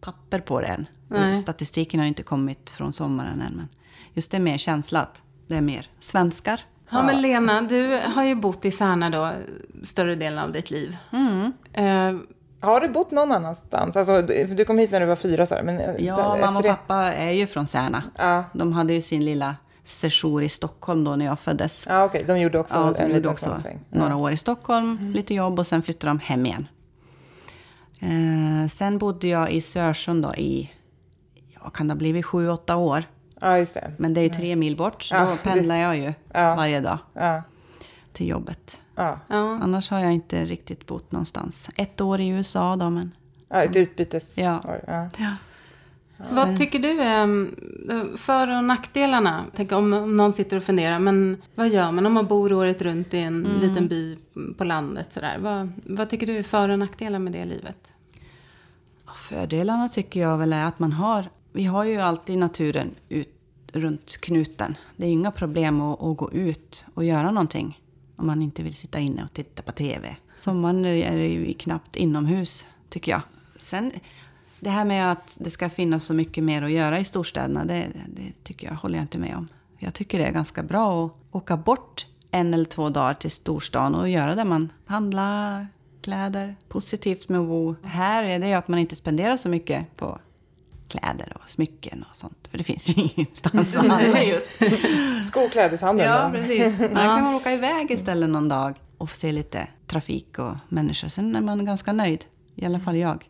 papper 0.00 0.40
på 0.40 0.60
det 0.60 0.66
än. 0.66 0.86
Nej. 1.08 1.36
Statistiken 1.36 2.00
har 2.00 2.04
ju 2.04 2.08
inte 2.08 2.22
kommit 2.22 2.70
från 2.70 2.92
sommaren 2.92 3.40
än. 3.42 3.52
Men 3.56 3.68
just 4.14 4.30
det 4.30 4.36
är 4.36 4.40
mer 4.40 4.58
känsla 4.58 5.00
att 5.02 5.22
det 5.46 5.56
är 5.56 5.60
mer 5.60 5.86
svenskar. 5.98 6.60
Ja, 6.90 7.02
men 7.02 7.22
Lena, 7.22 7.62
du 7.62 8.00
har 8.14 8.24
ju 8.24 8.34
bott 8.34 8.64
i 8.64 8.70
Särna 8.70 9.10
då 9.10 9.30
större 9.84 10.14
delen 10.14 10.38
av 10.38 10.52
ditt 10.52 10.70
liv. 10.70 10.96
Eh, 11.72 12.14
Har 12.60 12.80
du 12.80 12.88
bott 12.88 13.10
någon 13.10 13.32
annanstans? 13.32 13.96
Alltså, 13.96 14.22
du 14.22 14.44
du 14.54 14.64
kom 14.64 14.78
hit 14.78 14.90
när 14.90 15.00
du 15.00 15.06
var 15.06 15.16
fyra, 15.16 15.46
du, 15.46 15.62
men 15.62 15.78
eh, 15.80 15.94
Ja, 16.06 16.36
mamma 16.40 16.56
och 16.56 16.62
det- 16.62 16.68
pappa 16.68 16.96
är 17.12 17.30
ju 17.32 17.46
från 17.46 17.66
Särna. 17.66 18.02
Ja. 18.18 18.44
De 18.52 18.72
hade 18.72 18.92
ju 18.92 19.02
sin 19.02 19.24
lilla 19.24 19.56
sejour 19.84 20.42
i 20.42 20.48
Stockholm 20.48 21.04
då 21.04 21.16
när 21.16 21.24
jag 21.24 21.38
föddes. 21.38 21.84
Ja, 21.88 22.04
okej. 22.04 22.24
De 22.26 22.40
gjorde 22.40 22.58
också 22.58 22.74
Ja, 22.74 22.86
en 22.88 22.92
de 22.94 23.02
gjorde 23.02 23.14
liten 23.14 23.30
också 23.30 23.58
några 23.90 24.16
år 24.16 24.32
i 24.32 24.36
Stockholm, 24.36 25.12
lite 25.14 25.34
jobb 25.34 25.58
och 25.58 25.66
sen 25.66 25.82
flyttade 25.82 26.10
de 26.10 26.18
hem 26.18 26.46
igen. 26.46 26.68
Eh, 28.00 28.68
sen 28.70 28.98
bodde 28.98 29.28
jag 29.28 29.50
i 29.50 29.60
Sörsund 29.60 30.22
då 30.22 30.34
i, 30.34 30.70
ja, 31.54 31.70
kan 31.70 31.88
det 31.88 31.94
ha 31.94 31.98
blivit 31.98 32.24
sju, 32.26 32.48
åtta 32.48 32.76
år. 32.76 33.04
Ja, 33.40 33.58
just 33.58 33.74
det. 33.74 33.92
Men 33.98 34.14
det 34.14 34.20
är 34.20 34.22
ju 34.22 34.28
tre 34.28 34.56
mil 34.56 34.76
bort, 34.76 35.02
så 35.02 35.14
Ja, 35.14 35.24
då 35.24 35.36
pendlar 35.50 35.76
jag 35.76 35.96
ju 35.96 36.14
Ja. 36.32 36.54
varje 36.54 36.80
dag 36.80 36.98
Ja, 37.12 37.42
till 38.12 38.28
jobbet. 38.28 38.80
Annars 39.28 39.90
har 39.90 39.98
jag 40.00 40.12
inte 40.12 40.44
riktigt 40.44 40.86
bott 40.86 41.12
någonstans. 41.12 41.68
Ett 41.76 42.00
år 42.00 42.20
i 42.20 42.28
USA 42.28 42.76
då, 42.76 42.90
men... 42.90 43.14
ja 43.48 43.62
ett 43.62 43.76
utbytes... 43.76 44.38
Ja. 44.38 44.60
ja. 44.86 45.08
Ja. 46.16 46.24
Vad 46.30 46.56
tycker 46.56 46.78
du 46.78 47.00
är 47.00 48.16
för 48.16 48.56
och 48.56 48.64
nackdelarna? 48.64 49.44
Tänk 49.56 49.72
om, 49.72 49.92
om 49.92 50.16
någon 50.16 50.32
sitter 50.32 50.56
och 50.56 50.64
funderar, 50.64 50.98
men 50.98 51.42
vad 51.54 51.68
gör 51.68 51.92
man 51.92 52.06
om 52.06 52.12
man 52.12 52.26
bor 52.26 52.52
året 52.52 52.82
runt 52.82 53.14
i 53.14 53.18
en 53.18 53.42
liten 53.60 53.88
by 53.88 54.18
på 54.58 54.64
landet? 54.64 55.12
Sådär? 55.12 55.38
Vad, 55.38 55.72
vad 55.84 56.10
tycker 56.10 56.26
du 56.26 56.36
är 56.36 56.42
för 56.42 56.68
och 56.68 56.78
nackdelar 56.78 57.18
med 57.18 57.32
det 57.32 57.44
livet? 57.44 57.92
Fördelarna 59.28 59.88
tycker 59.88 60.20
jag 60.20 60.38
väl 60.38 60.52
är 60.52 60.64
att 60.64 60.78
man 60.78 60.92
har... 60.92 61.24
Vi 61.52 61.64
har 61.64 61.84
ju 61.84 61.96
alltid 61.96 62.38
naturen 62.38 62.94
ut, 63.08 63.28
runt 63.72 64.20
knuten. 64.20 64.76
Det 64.96 65.06
är 65.06 65.10
inga 65.10 65.30
problem 65.30 65.80
att, 65.80 66.02
att 66.02 66.16
gå 66.16 66.32
ut 66.32 66.84
och 66.94 67.04
göra 67.04 67.30
någonting 67.30 67.80
om 68.16 68.26
man 68.26 68.42
inte 68.42 68.62
vill 68.62 68.74
sitta 68.74 68.98
inne 68.98 69.24
och 69.24 69.32
titta 69.32 69.62
på 69.62 69.72
TV. 69.72 70.16
Sommaren 70.36 70.84
är 70.84 71.18
det 71.18 71.28
ju 71.28 71.54
knappt 71.54 71.96
inomhus, 71.96 72.64
tycker 72.88 73.12
jag. 73.12 73.22
Sen, 73.56 73.92
det 74.64 74.70
här 74.70 74.84
med 74.84 75.12
att 75.12 75.36
det 75.40 75.50
ska 75.50 75.70
finnas 75.70 76.04
så 76.04 76.14
mycket 76.14 76.44
mer 76.44 76.62
att 76.62 76.70
göra 76.70 76.98
i 76.98 77.04
storstäderna, 77.04 77.64
det, 77.64 77.86
det 78.06 78.44
tycker 78.44 78.66
jag, 78.66 78.74
håller 78.74 78.98
jag 78.98 79.04
inte 79.04 79.18
med 79.18 79.36
om. 79.36 79.48
Jag 79.78 79.94
tycker 79.94 80.18
det 80.18 80.24
är 80.24 80.32
ganska 80.32 80.62
bra 80.62 81.06
att 81.06 81.12
åka 81.32 81.56
bort 81.56 82.06
en 82.30 82.54
eller 82.54 82.64
två 82.64 82.88
dagar 82.88 83.14
till 83.14 83.30
storstan 83.30 83.94
och 83.94 84.08
göra 84.08 84.34
det 84.34 84.44
man 84.44 84.72
handlar, 84.86 85.66
kläder. 86.02 86.56
Positivt 86.68 87.28
med 87.28 87.40
att 87.40 87.46
bo 87.46 87.74
här 87.82 88.22
är 88.22 88.38
det 88.38 88.54
att 88.54 88.68
man 88.68 88.78
inte 88.78 88.96
spenderar 88.96 89.36
så 89.36 89.48
mycket 89.48 89.96
på 89.96 90.18
kläder 90.88 91.36
och 91.42 91.50
smycken 91.50 92.04
och 92.10 92.16
sånt. 92.16 92.48
För 92.50 92.58
det 92.58 92.64
finns 92.64 92.88
ju 92.88 92.94
ingenstans 93.16 93.76
att 93.76 93.86
handla 93.86 94.22
just. 94.22 94.50
Skoklädeshandeln. 95.28 96.10
Ja, 96.10 96.30
precis. 96.32 96.78
Man 96.78 96.90
kan 96.90 97.22
man 97.22 97.34
åka 97.34 97.52
iväg 97.52 97.90
istället 97.90 98.30
någon 98.30 98.48
dag 98.48 98.74
och 98.98 99.10
se 99.10 99.32
lite 99.32 99.68
trafik 99.86 100.38
och 100.38 100.54
människor. 100.68 101.08
Sen 101.08 101.36
är 101.36 101.40
man 101.40 101.64
ganska 101.64 101.92
nöjd. 101.92 102.24
I 102.54 102.66
alla 102.66 102.80
fall 102.80 102.96
jag. 102.96 103.28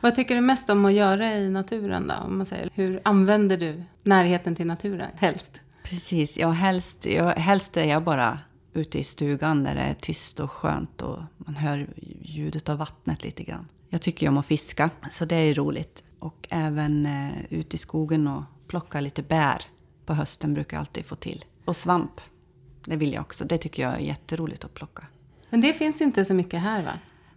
Vad 0.00 0.14
tycker 0.14 0.34
du 0.34 0.40
mest 0.40 0.70
om 0.70 0.84
att 0.84 0.92
göra 0.92 1.34
i 1.34 1.50
naturen 1.50 2.06
då? 2.08 2.14
Om 2.14 2.36
man 2.36 2.46
säger, 2.46 2.70
hur 2.74 3.00
använder 3.04 3.56
du 3.56 3.82
närheten 4.02 4.54
till 4.56 4.66
naturen 4.66 5.10
helst? 5.16 5.60
Precis. 5.82 6.38
Ja, 6.38 6.50
helst, 6.50 7.06
ja, 7.06 7.28
helst 7.28 7.76
är 7.76 7.84
jag 7.84 8.02
bara 8.02 8.38
ute 8.72 8.98
i 8.98 9.04
stugan 9.04 9.64
där 9.64 9.74
det 9.74 9.80
är 9.80 9.94
tyst 9.94 10.40
och 10.40 10.50
skönt 10.50 11.02
och 11.02 11.18
man 11.36 11.54
hör 11.54 11.86
ljudet 12.20 12.68
av 12.68 12.78
vattnet 12.78 13.24
lite 13.24 13.42
grann. 13.42 13.68
Jag 13.88 14.02
tycker 14.02 14.26
ju 14.26 14.28
om 14.30 14.38
att 14.38 14.46
fiska, 14.46 14.90
så 15.10 15.24
det 15.24 15.36
är 15.36 15.54
roligt. 15.54 16.04
Och 16.18 16.46
även 16.50 17.06
eh, 17.06 17.30
ute 17.50 17.76
i 17.76 17.78
skogen 17.78 18.28
och 18.28 18.42
plocka 18.66 19.00
lite 19.00 19.22
bär. 19.22 19.62
På 20.06 20.14
hösten 20.14 20.54
brukar 20.54 20.76
jag 20.76 20.80
alltid 20.80 21.06
få 21.06 21.16
till. 21.16 21.44
Och 21.64 21.76
svamp. 21.76 22.20
Det 22.84 22.96
vill 22.96 23.12
jag 23.12 23.20
också. 23.20 23.44
Det 23.44 23.58
tycker 23.58 23.82
jag 23.82 23.94
är 23.94 23.98
jätteroligt 23.98 24.64
att 24.64 24.74
plocka. 24.74 25.06
Men 25.50 25.60
det 25.60 25.72
finns 25.72 26.00
inte 26.00 26.24
så 26.24 26.34
mycket 26.34 26.60
här 26.60 26.82
va? 26.82 26.92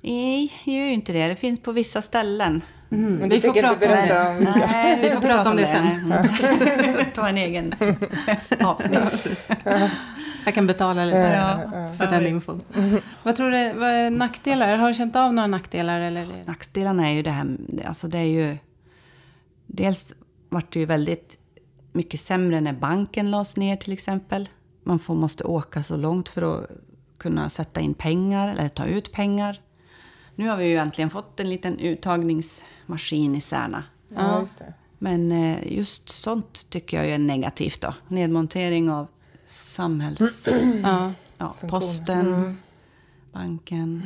Nej, 0.06 0.54
det 0.66 0.72
gör 0.72 0.86
ju 0.86 0.92
inte 0.94 1.14
det. 1.14 1.28
Det 1.28 1.36
finns 1.36 1.60
på 1.60 1.72
vissa 1.72 2.02
ställen. 2.02 2.62
Men 2.90 3.30
Vi 3.30 3.42
får 3.42 3.54
prata 3.54 3.74
om 3.74 3.80
det. 3.80 4.28
om. 4.38 4.54
Nej, 4.60 5.00
Vi 5.02 5.10
får 5.10 5.22
prata 5.22 5.50
om 5.52 5.58
det 5.58 5.66
sen. 5.66 5.88
Mm. 5.88 7.06
Ta 7.16 7.28
en 7.30 7.38
egen 7.38 7.74
avsnitt. 8.64 9.50
Jag 10.46 10.54
kan 10.54 10.68
betala 10.68 11.06
lite 11.06 11.18
Ja. 11.18 11.72
för 11.98 12.08
den 12.12 12.28
infon. 12.28 12.62
Vad 13.24 13.36
tror 13.36 13.52
du, 13.52 13.74
vad 13.74 13.90
är 13.90 14.10
nackdelar? 14.10 14.78
Har 14.78 14.88
du 14.88 14.94
känt 14.94 15.16
av 15.16 15.34
några 15.34 15.48
nackdelar? 15.48 16.00
Eller? 16.02 16.28
Nackdelarna 16.46 17.10
är 17.10 17.14
ju 17.14 17.22
det 17.24 17.32
här, 17.32 17.58
alltså 17.86 18.08
det 18.08 18.18
är 18.18 18.24
ju... 18.24 18.58
Dels 19.68 20.14
vart 20.50 20.74
det 20.74 20.80
ju 20.80 20.86
väldigt 20.86 21.38
mycket 21.94 22.20
sämre 22.20 22.62
när 22.62 22.74
banken 22.74 23.32
lades 23.32 23.56
ner 23.58 23.76
till 23.76 23.94
exempel. 23.94 24.50
Man 24.84 25.00
får, 25.00 25.16
måste 25.16 25.44
åka 25.44 25.84
så 25.84 25.98
långt 25.98 26.30
för 26.30 26.42
att 26.60 26.70
kunna 27.18 27.50
sätta 27.50 27.80
in 27.82 27.94
pengar 27.94 28.48
eller 28.48 28.70
ta 28.70 28.86
ut 28.86 29.12
pengar. 29.12 29.60
Nu 30.36 30.50
har 30.50 30.58
vi 30.58 30.68
ju 30.68 30.78
äntligen 30.78 31.10
fått 31.10 31.40
en 31.40 31.50
liten 31.50 31.80
uttagningsmaskin 31.80 33.36
i 33.36 33.42
Särna. 33.42 33.84
Ja, 34.16 34.42
just. 34.42 34.62
Men 34.98 35.32
eh, 35.32 35.74
just 35.74 36.10
sånt 36.10 36.70
tycker 36.70 36.98
jag 36.98 37.06
är 37.08 37.18
negativt 37.18 37.82
då. 37.82 37.94
Nedmontering 38.08 38.92
av 38.92 39.08
samhälls... 39.48 40.48
Ja. 40.84 41.12
ja, 41.38 41.56
posten, 41.70 42.58
banken. 43.34 44.04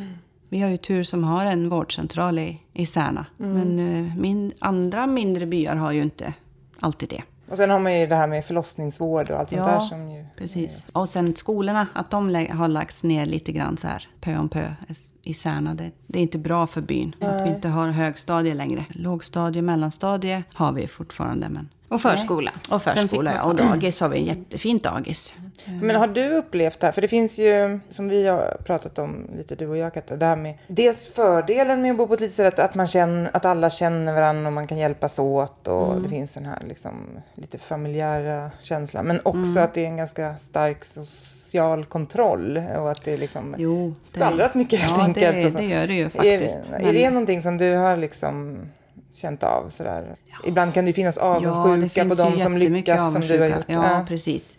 Vi 0.49 0.59
har 0.61 0.69
ju 0.69 0.77
tur 0.77 1.03
som 1.03 1.23
har 1.23 1.45
en 1.45 1.69
vårdcentral 1.69 2.39
i, 2.39 2.61
i 2.73 2.85
Särna. 2.85 3.25
Men 3.37 3.79
eh, 3.79 4.15
min, 4.17 4.53
andra 4.59 5.07
mindre 5.07 5.45
byar 5.45 5.75
har 5.75 5.91
ju 5.91 6.01
inte 6.01 6.33
alltid 6.79 7.09
det. 7.09 7.23
Och 7.49 7.57
sen 7.57 7.69
har 7.69 7.79
man 7.79 7.99
ju 7.99 8.07
det 8.07 8.15
här 8.15 8.27
med 8.27 8.45
förlossningsvård 8.45 9.31
och 9.31 9.39
allt 9.39 9.49
sånt 9.49 9.61
Ja, 9.61 9.67
där 9.67 9.79
som 9.79 10.11
ju... 10.11 10.25
Precis. 10.37 10.85
Och 10.93 11.09
sen 11.09 11.35
skolorna, 11.35 11.87
att 11.93 12.11
de 12.11 12.47
har 12.51 12.67
lagts 12.67 13.03
ner 13.03 13.25
lite 13.25 13.51
grann 13.51 13.77
så 13.77 13.87
här 13.87 14.07
pö 14.21 14.37
om 14.37 14.49
pö 14.49 14.73
i 15.29 15.33
Särna. 15.33 15.73
Det, 15.73 15.91
det 16.07 16.19
är 16.19 16.23
inte 16.23 16.37
bra 16.37 16.67
för 16.67 16.81
byn 16.81 17.15
att 17.21 17.45
vi 17.45 17.49
inte 17.49 17.67
har 17.69 17.87
högstadie 17.89 18.53
längre. 18.53 18.85
Lågstadie, 18.89 19.61
mellanstadie 19.61 20.43
har 20.53 20.71
vi 20.71 20.87
fortfarande. 20.87 21.49
Men 21.49 21.69
Och 21.87 22.01
förskola. 22.01 22.51
och 22.69 22.81
förskola, 22.81 23.33
ja. 23.35 23.43
Och 23.43 23.55
dagis 23.55 23.99
har 23.99 24.09
vi 24.09 24.17
en 24.19 24.25
jättefint 24.25 24.83
dagis. 24.83 25.33
Men 25.81 25.95
har 25.95 26.07
du 26.07 26.29
upplevt 26.29 26.79
det 26.79 26.87
här? 26.87 26.91
För 26.91 27.01
det 27.01 27.07
finns 27.07 27.39
ju, 27.39 27.79
som 27.89 28.09
vi 28.09 28.27
har 28.27 28.57
pratat 28.65 28.99
om 28.99 29.27
lite 29.37 29.55
du 29.55 29.67
och 29.67 29.77
jag 29.77 29.93
Katta, 29.93 30.15
det 30.15 30.25
här 30.25 30.35
med 30.35 30.53
dels 30.67 31.07
fördelen 31.07 31.81
med 31.81 31.91
att 31.91 31.97
bo 31.97 32.07
på 32.07 32.13
ett 32.13 32.19
litet 32.19 32.33
ställe, 32.33 32.51
att, 32.63 32.75
man 32.75 32.87
känner, 32.87 33.29
att 33.33 33.45
alla 33.45 33.69
känner 33.69 34.13
varandra 34.13 34.47
och 34.47 34.53
man 34.53 34.67
kan 34.67 34.77
hjälpas 34.77 35.19
åt 35.19 35.67
och 35.67 36.01
det 36.01 36.09
finns 36.09 36.33
den 36.33 36.45
här 36.45 36.57
liksom, 36.67 36.91
lite 37.35 37.57
familjära 37.57 38.51
känslan. 38.59 39.05
Men 39.05 39.19
också 39.23 39.59
att 39.59 39.73
det 39.73 39.81
är 39.81 39.87
en 39.87 39.97
ganska 39.97 40.37
stark 40.37 40.85
social 40.85 41.85
kontroll 41.85 42.61
och 42.77 42.91
att 42.91 43.01
det 43.05 43.17
liksom 43.17 43.55
Jo, 43.57 43.93
det- 44.05 44.11
skvallras 44.11 44.55
mycket 44.55 44.79
helt 44.79 44.97
ja, 44.97 45.03
enkelt. 45.03 45.53
Så. 45.53 45.57
det 45.59 45.65
gör 45.65 45.87
det 45.87 45.93
ju 45.93 46.03
Är, 46.05 46.09
faktiskt. 46.09 46.55
är 46.73 46.79
Men- 46.83 46.93
det 46.93 47.09
någonting 47.09 47.41
som 47.41 47.57
du 47.57 47.75
har 47.75 47.97
liksom 47.97 48.59
känt 49.13 49.43
av 49.43 49.69
sådär? 49.69 50.15
Ibland 50.47 50.73
kan 50.73 50.85
det 50.85 50.89
ju 50.89 50.93
finnas 50.93 51.17
Ja, 51.21 51.39
det 51.41 51.49
avundsjuka 51.51 52.03
finns 52.03 52.17
på 52.17 52.23
de 52.29 52.39
som 52.39 52.57
lyckas 52.57 53.13
som 53.13 53.21
du 53.21 53.27
har 53.39 53.45
avundsjuka. 53.45 53.73
gjort. 53.73 53.85
Ja, 53.85 54.05
precis. 54.07 54.57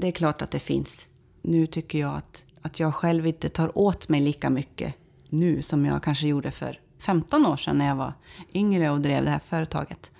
Det 0.00 0.06
är 0.06 0.12
klart 0.12 0.42
att 0.42 0.50
det 0.50 0.58
finns. 0.58 1.08
Nu 1.42 1.66
tycker 1.66 1.98
jag 1.98 2.14
att, 2.14 2.44
att 2.62 2.80
jag 2.80 2.94
själv 2.94 3.26
inte 3.26 3.48
tar 3.48 3.78
åt 3.78 4.08
mig 4.08 4.20
lika 4.20 4.50
mycket 4.50 4.94
nu 5.28 5.62
som 5.62 5.86
jag 5.86 6.02
kanske 6.02 6.28
gjorde 6.28 6.50
för 6.50 6.80
15 6.98 7.46
år 7.46 7.56
sedan 7.56 7.78
när 7.78 7.86
jag 7.86 7.96
var 7.96 8.12
yngre 8.54 8.90
och 8.90 9.00
drev 9.00 9.24
det 9.24 9.30
här 9.30 9.40
företaget. 9.46 10.10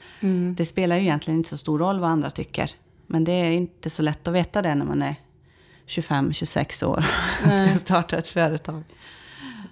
Det 0.57 0.67
spelar 0.67 0.97
ju 0.97 1.03
egentligen 1.03 1.39
inte 1.39 1.51
så 1.51 1.57
stor 1.57 1.79
roll 1.79 2.01
vad 2.01 2.11
andra 2.11 2.31
tycker. 2.31 2.71
Men 3.07 3.25
det 3.25 3.33
är 3.33 3.51
inte 3.51 3.91
så 3.91 4.03
lätt 4.03 4.29
att 4.29 4.35
veta 4.35 4.63
det 4.63 4.75
när 4.75 4.85
man 4.85 5.03
är 5.03 5.15
25-26 5.87 6.85
år 6.85 7.05
och 7.47 7.53
ska 7.53 7.79
starta 7.79 8.17
ett 8.17 8.29
företag. 8.29 8.83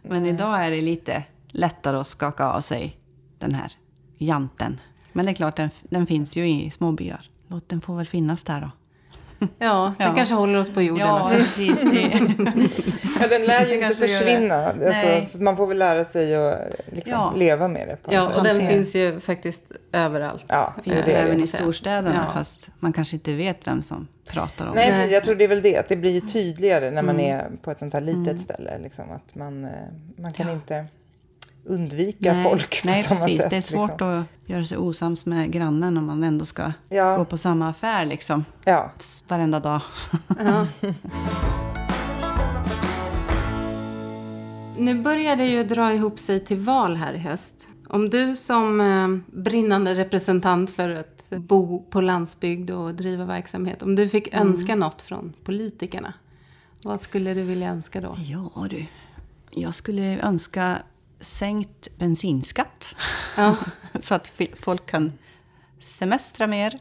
Men 0.03 0.27
idag 0.27 0.65
är 0.67 0.71
det 0.71 0.81
lite 0.81 1.25
lättare 1.49 1.97
att 1.97 2.07
skaka 2.07 2.47
av 2.47 2.61
sig 2.61 2.97
den 3.39 3.55
här 3.55 3.73
janten. 4.19 4.81
Men 5.13 5.27
det 5.27 5.33
är 5.33 5.35
klart, 5.35 5.57
den, 5.57 5.71
den 5.83 6.07
finns 6.07 6.37
ju 6.37 6.49
i 6.49 6.71
småbyar. 6.71 7.31
Låt 7.49 7.69
den 7.69 7.81
få 7.81 7.95
väl 7.95 8.07
finnas 8.07 8.43
där 8.43 8.61
då. 8.61 8.71
Ja, 9.59 9.95
det 9.99 10.05
Ja. 10.05 10.15
kanske 10.17 10.35
håller 10.35 10.59
oss 10.59 10.71
på 10.71 10.83
jorden. 10.83 11.07
Ja, 11.07 11.23
också. 11.23 11.37
precis. 11.37 11.75
Ja, 13.21 13.29
den 13.29 13.43
lär 13.45 13.67
ju 13.67 13.75
inte 13.75 13.95
försvinna. 13.95 14.55
Alltså, 14.67 14.85
Nej. 14.89 15.27
så 15.27 15.43
man 15.43 15.57
får 15.57 15.67
väl 15.67 15.79
lära 15.79 16.05
sig 16.05 16.35
att 16.37 16.59
liksom, 16.93 17.13
Ja. 17.13 17.33
leva 17.37 17.69
med 17.69 17.89
det. 17.89 17.97
Ja, 18.15 18.27
sätt. 18.27 18.37
och 18.37 18.45
den 18.45 18.57
finns 18.69 18.95
ju 18.95 19.21
faktiskt 19.21 19.65
överallt. 19.93 20.45
Ja, 20.49 20.75
finns 20.85 21.05
det 21.05 21.13
är 21.13 21.25
det. 21.25 21.31
även 21.31 21.43
i 21.43 21.47
storstäderna, 21.47 22.25
Ja. 22.27 22.33
fast 22.39 22.69
man 22.81 22.93
kanske 22.93 23.17
inte 23.17 23.35
vet 23.35 23.67
vem 23.67 23.83
som 23.83 24.09
pratar 24.29 24.67
om 24.67 24.75
Nej, 24.75 24.91
det. 24.91 24.97
precis. 24.97 25.13
jag 25.13 25.25
tror 25.25 25.35
det 25.35 25.45
är 25.45 25.49
väl 25.49 25.63
det. 25.63 25.77
Att 25.77 25.89
det 25.89 25.97
blir 25.97 26.11
ju 26.13 26.21
tydligare 26.21 26.91
när 26.91 27.03
man 27.03 27.21
Mm. 27.21 27.37
är 27.37 27.51
på 27.63 27.71
ett 27.71 27.79
sånt 27.79 27.95
här 27.95 28.01
litet 28.01 28.41
ställe. 28.41 28.79
Liksom, 28.83 29.05
att 29.11 29.35
man, 29.35 29.65
eh, 29.65 29.71
man 30.19 30.33
kan 30.33 30.51
inte 30.51 30.85
undvika 31.67 32.33
Nej, 32.33 32.45
folk 32.45 32.83
på 32.83 32.89
nej, 32.89 33.03
samma 33.03 33.21
precis. 33.21 33.41
sätt. 33.41 33.51
Det 33.51 33.57
är 33.57 33.61
svårt 33.61 33.91
liksom. 33.91 34.09
att 34.09 34.25
göra 34.49 34.65
sig 34.65 34.79
osams 34.79 35.27
med 35.27 35.53
grannen 35.53 35.97
om 35.97 36.07
man 36.07 36.25
ändå 36.25 36.45
ska 36.45 36.73
Ja. 36.89 37.17
gå 37.17 37.25
på 37.25 37.39
samma 37.39 37.69
affär 37.69 38.05
liksom. 38.05 38.45
Ja. 38.65 38.91
Varenda 39.29 39.61
dag. 39.61 39.81
Ja. 40.39 40.67
Nu 44.79 44.95
börjar 45.03 45.37
det 45.37 45.47
ju 45.47 45.65
dra 45.65 45.93
ihop 45.93 46.19
sig 46.19 46.41
till 46.45 46.57
val 46.59 46.97
här 46.97 47.13
i 47.13 47.19
höst. 47.19 47.69
Om 47.89 48.11
du 48.11 48.37
som 48.37 48.81
eh, 48.81 49.39
brinnande 49.43 49.95
representant 49.95 50.71
för 50.71 50.89
att 50.89 51.31
bo 51.31 51.83
på 51.91 52.01
landsbygd 52.01 52.71
och 52.71 52.95
driva 52.95 53.25
verksamhet, 53.25 53.83
om 53.83 53.97
du 53.97 54.09
fick 54.09 54.35
önska 54.35 54.77
något 54.77 55.03
från 55.03 55.33
politikerna, 55.45 56.13
vad 56.85 57.01
skulle 57.01 57.35
du 57.35 57.43
vilja 57.43 57.71
önska 57.71 58.01
då? 58.01 58.17
Ja 58.19 58.67
du, 58.71 58.87
jag 59.51 59.75
skulle 59.75 60.19
önska 60.21 60.77
sänkt 61.21 61.99
bensinskatt. 61.99 62.95
Ja. 63.37 63.57
Så 64.01 64.15
att 64.15 64.33
folk 64.61 64.87
kan 64.87 65.13
semestra 65.81 66.47
mer, 66.47 66.79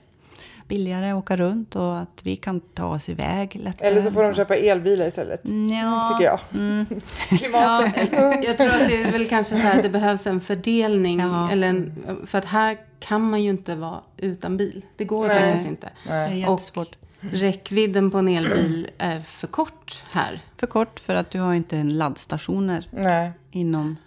billigare 0.68 1.14
åka 1.14 1.38
runt 1.38 1.76
och 1.76 1.98
att 1.98 2.22
vi 2.24 2.36
kan 2.36 2.60
ta 2.60 2.86
oss 2.86 3.10
iväg 3.10 3.56
lättare. 3.64 3.88
Eller 3.88 4.02
så 4.02 4.12
får 4.12 4.24
de 4.24 4.34
köpa 4.34 4.56
elbilar 4.56 5.08
istället. 5.08 5.42
Ja, 5.72 6.10
Tycker 6.12 6.32
jag. 6.32 6.40
Mm. 6.54 6.86
Klimatet. 7.38 8.12
Jag 8.46 8.58
tror 8.58 8.70
att 8.70 8.88
det 8.88 9.02
är 9.02 9.12
väl 9.12 9.28
kanske 9.28 9.56
så 9.56 9.62
här, 9.62 9.84
det 9.84 9.90
behövs 9.90 10.28
en 10.28 10.42
fördelning. 10.42 11.20
Ja. 11.20 11.52
Eller 11.52 11.68
en, 11.68 11.94
för 12.26 12.38
att 12.38 12.46
här 12.46 12.78
kan 13.00 13.30
man 13.30 13.44
ju 13.44 13.50
inte 13.50 13.76
vara 13.76 14.02
utan 14.18 14.58
bil. 14.58 14.86
Det 14.96 15.06
går 15.06 15.28
Nej. 15.28 15.40
faktiskt 15.40 15.68
inte. 15.68 15.90
det 16.04 16.14
är 16.14 16.28
Nej. 16.30 16.40
jättesvårt. 16.40 16.96
Räckvidden 17.20 18.12
på 18.12 18.18
en 18.18 18.28
elbil 18.28 18.90
är 18.98 19.22
för 19.22 19.48
kort 19.48 20.04
här. 20.12 20.42
För 20.58 20.68
kort 20.68 21.00
för 21.00 21.16
att 21.16 21.32
du 21.32 21.40
har 21.40 21.54
inte 21.54 21.78
en 21.78 21.98
laddstationer 21.98 22.88
Nej. 22.92 23.32
inom 23.52 23.98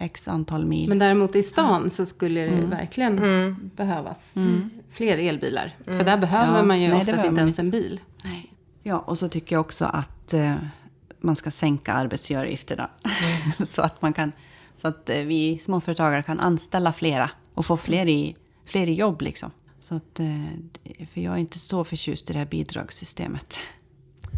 x 0.00 0.28
antal 0.28 0.64
mil. 0.66 0.88
Men 0.88 0.98
däremot 0.98 1.36
i 1.36 1.42
stan 1.42 1.90
så 1.90 2.06
skulle 2.06 2.40
det 2.40 2.46
Mm. 2.48 2.70
verkligen 2.70 3.16
behövas 3.76 4.34
fler 4.90 5.18
elbilar. 5.18 5.76
För 5.84 6.04
där 6.04 6.16
behöver 6.18 6.58
Ja, 6.58 6.64
man 6.64 6.80
ju 6.82 6.88
nej, 6.88 6.96
det 6.96 7.02
oftast 7.12 7.24
inte 7.26 7.40
ens 7.40 7.58
en 7.58 7.70
bil. 7.70 8.00
Nej. 8.24 8.52
Ja, 8.82 8.98
och 8.98 9.18
så 9.18 9.28
tycker 9.28 9.56
jag 9.56 9.60
också 9.60 9.84
att 9.84 10.32
eh, 10.34 10.54
man 11.20 11.36
ska 11.36 11.50
sänka 11.50 11.92
arbetsgivaravgifterna. 11.92 12.90
så 13.66 13.82
att, 13.82 14.02
man 14.02 14.12
kan, 14.12 14.32
så 14.76 14.88
att 14.88 15.10
eh, 15.10 15.16
vi 15.16 15.58
småföretagare 15.58 16.22
kan 16.22 16.40
anställa 16.40 16.92
flera 16.92 17.30
och 17.54 17.66
få 17.66 17.76
fler 17.76 18.06
i, 18.06 18.36
fler 18.66 18.86
i 18.86 18.94
jobb. 18.94 19.22
Liksom. 19.22 19.50
Så 19.80 19.94
att, 19.94 20.20
eh, 20.20 21.06
för 21.12 21.20
jag 21.20 21.34
är 21.34 21.38
inte 21.38 21.58
så 21.58 21.84
förtjust 21.84 22.30
i 22.30 22.32
det 22.32 22.38
här 22.38 22.46
bidragssystemet. 22.46 23.58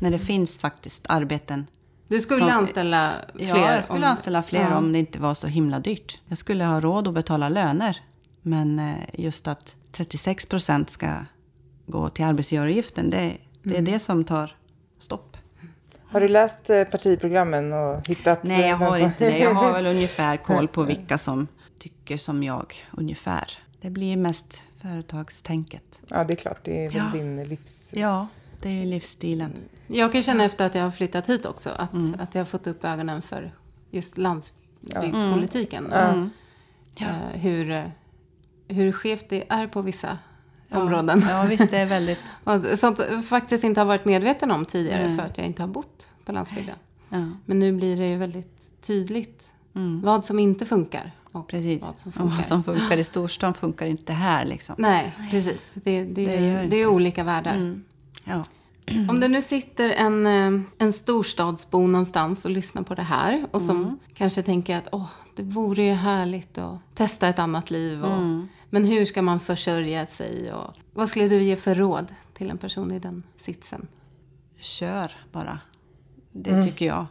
När 0.01 0.11
det 0.11 0.19
finns 0.19 0.59
faktiskt 0.59 1.05
arbeten. 1.09 1.67
Du 2.09 2.21
skulle 2.21 2.39
Som- 2.41 2.49
anställa 2.49 3.13
fler? 3.35 3.47
Ja, 3.47 3.73
jag 3.75 3.85
skulle 3.85 4.07
om- 4.07 4.11
anställa 4.11 4.43
fler 4.43 4.61
Ja. 4.71 4.77
om 4.77 4.93
det 4.93 4.99
inte 4.99 5.19
var 5.19 5.35
så 5.35 5.47
himla 5.47 5.79
dyrt. 5.81 6.21
Jag 6.29 6.39
skulle 6.39 6.65
ha 6.65 6.81
råd 6.81 7.09
att 7.09 7.15
betala 7.15 7.49
löner. 7.49 8.01
Men 8.43 8.79
eh, 8.79 8.95
just 9.13 9.49
att 9.49 9.75
36 9.93 10.47
procent 10.47 10.91
ska 10.91 11.09
gå 11.87 12.09
till 12.09 12.25
arbetsgivaravgiften, 12.25 13.11
det, 13.11 13.33
det 13.63 13.71
Mm. 13.77 13.87
är 13.89 13.93
det 13.93 13.99
som 13.99 14.25
tar 14.25 14.57
stopp. 14.99 15.37
Har 16.09 16.21
du 16.21 16.29
läst 16.29 16.71
eh, 16.71 16.85
partiprogrammen 16.85 17.73
och 17.73 18.09
hittat... 18.09 18.43
Nej, 18.43 18.61
jag 18.61 18.71
eh, 18.71 18.77
har 18.77 18.97
som- 18.97 19.07
inte 19.07 19.31
det. 19.31 19.39
Jag 19.39 19.55
har 19.55 19.73
väl 19.73 19.87
ungefär 19.87 20.37
koll 20.47 20.69
på 20.69 20.83
vilka 20.83 21.19
som 21.19 21.47
tycker 21.79 22.17
som 22.17 22.43
jag, 22.43 22.75
ungefär. 22.93 23.51
Det 23.81 23.91
blir 23.91 24.17
mest 24.17 24.63
företagstänket. 24.83 25.99
Ja, 26.09 26.25
det 26.25 26.33
är 26.35 26.37
klart. 26.37 26.59
Det 26.65 26.85
är 26.87 26.91
väl 26.91 27.03
Ja. 27.13 27.19
din 27.19 27.45
livs... 27.49 27.91
Ja, 27.95 28.27
det 28.63 28.83
är 28.83 28.87
livsstilen. 28.87 29.53
Jag 29.87 30.13
kan 30.13 30.23
känna 30.23 30.45
efter 30.45 30.67
att 30.67 30.75
jag 30.75 30.83
har 30.83 30.91
flyttat 30.91 31.27
hit 31.29 31.47
också 31.47 31.71
att, 31.71 31.93
Mm. 31.93 32.17
att 32.21 32.35
jag 32.35 32.41
har 32.41 32.47
fått 32.47 32.67
upp 32.67 32.85
ögonen 32.85 33.23
för 33.23 33.53
just 33.91 34.19
landsbygdspolitiken. 34.19 35.93
Mm. 35.93 36.31
Eh, 37.01 37.07
hur, 37.41 37.71
eh, 37.71 37.85
hur 38.69 38.93
skevt 38.93 39.29
det 39.29 39.45
är 39.49 39.67
på 39.67 39.83
vissa 39.83 40.19
områden. 40.71 41.23
Ja, 41.29 41.43
visst, 41.43 41.71
det 41.71 41.79
är 41.79 41.87
väldigt... 41.87 42.19
Och 42.45 42.79
Sånt 42.79 42.99
jag 42.99 43.25
faktiskt 43.25 43.65
inte 43.65 43.81
har 43.81 43.87
varit 43.87 44.05
medveten 44.05 44.51
om 44.51 44.65
tidigare 44.65 45.17
för 45.17 45.25
att 45.27 45.39
jag 45.39 45.47
inte 45.47 45.63
har 45.63 45.69
bott 45.69 46.09
på 46.25 46.33
landsbygden. 46.33 46.77
Ja, 47.09 47.31
Men 47.45 47.59
nu 47.59 47.73
blir 47.73 47.97
det 47.97 48.09
ju 48.09 48.17
väldigt 48.17 48.81
tydligt 48.81 49.51
vad 50.03 50.25
som 50.25 50.39
inte 50.39 50.67
funkar. 50.67 51.13
Och 51.33 51.55
Mm. 51.55 51.65
precis. 51.65 51.83
vad 51.83 51.99
som 51.99 52.09
Och 52.09 52.15
funkar. 52.15 52.37
vad 52.37 52.45
som 52.45 52.65
funkar 52.65 52.97
i 52.99 53.05
storstan 53.05 53.55
funkar 53.55 53.87
inte 53.87 54.13
här 54.13 54.45
liksom. 54.45 54.75
Nej, 54.79 55.13
precis. 55.31 55.73
Det, 55.75 56.05
det, 56.05 56.27
Det 56.27 56.37
är- 56.37 56.57
det 56.59 56.65
inte. 56.65 56.77
är 56.77 56.87
olika 56.87 57.25
världar. 57.25 57.81
Mm. 58.27 58.39
Ja. 58.39 58.45
Om 59.11 59.21
det 59.21 59.29
nu 59.29 59.43
sitter 59.43 59.91
en, 59.91 60.27
eh, 60.27 60.63
en 60.79 60.93
storstadsbo 60.93 61.87
någonstans 61.87 62.45
och 62.45 62.51
lyssnar 62.51 62.83
på 62.83 62.95
det 62.95 63.03
här 63.03 63.47
och 63.51 63.63
som 63.63 63.77
Mm. 63.83 63.99
kanske 64.15 64.43
tänker 64.43 64.77
att 64.77 64.89
Åh, 64.93 65.09
det 65.37 65.43
vore 65.43 65.83
ju 65.83 65.93
härligt 65.93 66.59
att 66.59 66.79
testa 66.95 67.29
ett 67.29 67.39
annat 67.39 67.71
liv. 67.71 68.05
Och, 68.05 68.13
Mm. 68.13 68.49
Men 68.71 68.85
hur 68.85 69.05
ska 69.05 69.23
man 69.23 69.41
försörja 69.41 70.07
sig? 70.07 70.53
Och, 70.53 70.75
vad 70.95 71.09
skulle 71.09 71.29
du 71.29 71.43
ge 71.43 71.57
för 71.57 71.75
råd 71.75 72.07
till 72.35 72.51
en 72.51 72.59
person 72.59 72.93
i 72.93 72.99
den 72.99 73.23
sitsen? 73.37 73.87
Kör 74.61 75.13
bara. 75.33 75.59
Det 76.33 76.63
tycker 76.63 76.87
jag. 76.87 77.07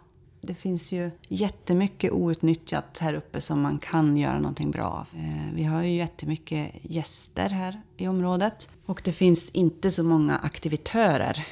Det 0.45 0.55
finns 0.55 0.91
ju 0.91 1.11
jättemycket 1.27 2.11
outnyttjat 2.11 2.97
här 2.97 3.13
uppe 3.13 3.41
som 3.41 3.61
man 3.61 3.79
kan 3.79 4.17
göra 4.17 4.39
någonting 4.39 4.71
bra 4.71 4.85
av. 4.85 5.19
Eh, 5.19 5.53
vi 5.53 5.63
har 5.63 5.83
ju 5.83 5.95
jättemycket 5.95 6.71
gäster 6.81 7.49
här 7.49 7.81
i 7.97 8.07
området. 8.07 8.69
Och 8.85 9.01
det 9.05 9.11
finns 9.11 9.49
inte 9.49 9.91
så 9.91 10.03
många 10.03 10.37
aktivitörer 10.37 11.45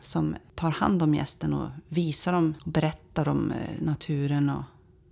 som 0.00 0.36
tar 0.54 0.70
hand 0.70 1.02
om 1.02 1.14
gästen 1.14 1.54
och 1.54 1.68
visar 1.88 2.32
dem 2.32 2.54
och 2.64 2.72
berättar 2.72 3.28
om 3.28 3.50
eh, 3.50 3.84
naturen 3.84 4.50
och 4.50 4.62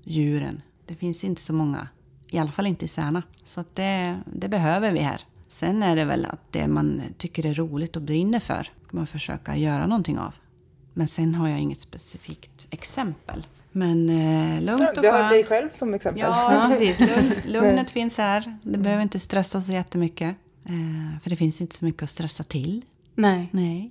djuren. 0.05 0.63
Det 0.87 0.95
finns 0.95 1.25
inte 1.25 1.41
så 1.41 1.53
många, 1.53 1.89
i 2.29 2.39
alla 2.39 2.53
fall 2.53 2.67
inte 2.67 2.85
i 2.85 2.89
Särna. 2.89 3.23
Så 3.45 3.61
att 3.61 3.75
det, 3.75 4.21
det 4.27 4.49
behöver 4.49 4.93
vi 4.93 4.99
här. 4.99 5.21
Sen 5.49 5.83
är 5.83 5.97
det 5.97 6.05
väl 6.05 6.25
att 6.25 6.53
det 6.53 6.69
man 6.69 7.03
tycker 7.19 7.47
är 7.47 7.55
roligt 7.55 7.97
och 7.97 8.03
brinner 8.03 8.41
för 8.41 8.69
ska 8.87 8.97
man 8.97 9.07
försöka 9.07 9.57
göra 9.57 9.87
någonting 9.87 10.19
av. 10.19 10.35
Men 10.95 11.09
sen 11.09 11.35
har 11.35 11.49
jag 11.49 11.59
inget 11.59 11.81
specifikt 11.81 12.67
exempel. 12.71 13.47
Men 13.73 14.09
eh, 14.11 14.63
lugnt 14.63 14.97
och 14.97 15.03
Du 15.03 15.11
har 15.11 15.31
dig 15.31 15.45
skönt. 15.45 15.49
själv 15.49 15.71
som 15.71 15.95
exempel. 15.95 16.23
Ja, 16.23 16.67
precis. 16.71 17.01
Lugn, 17.17 17.33
lugnet 17.45 17.91
finns 17.91 18.19
här. 18.19 18.59
Det 18.63 18.79
behöver 18.79 19.03
inte 19.03 19.19
stressa 19.19 19.63
så 19.63 19.73
jättemycket. 19.73 20.37
Eh, 20.65 21.21
för 21.23 21.31
det 21.31 21.37
finns 21.37 21.61
inte 21.61 21.77
så 21.77 21.85
mycket 21.85 22.03
att 22.03 22.11
stressa 22.11 22.43
till. 22.45 22.85
Nej. 23.15 23.49
Nej. 23.51 23.91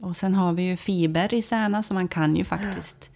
Och 0.00 0.16
sen 0.16 0.34
har 0.34 0.52
vi 0.52 0.62
ju 0.62 0.76
fiber 0.76 1.34
i 1.34 1.42
Särna 1.42 1.82
så 1.82 1.94
man 1.94 2.08
kan 2.08 2.36
ju 2.36 2.44
faktiskt 2.44 3.10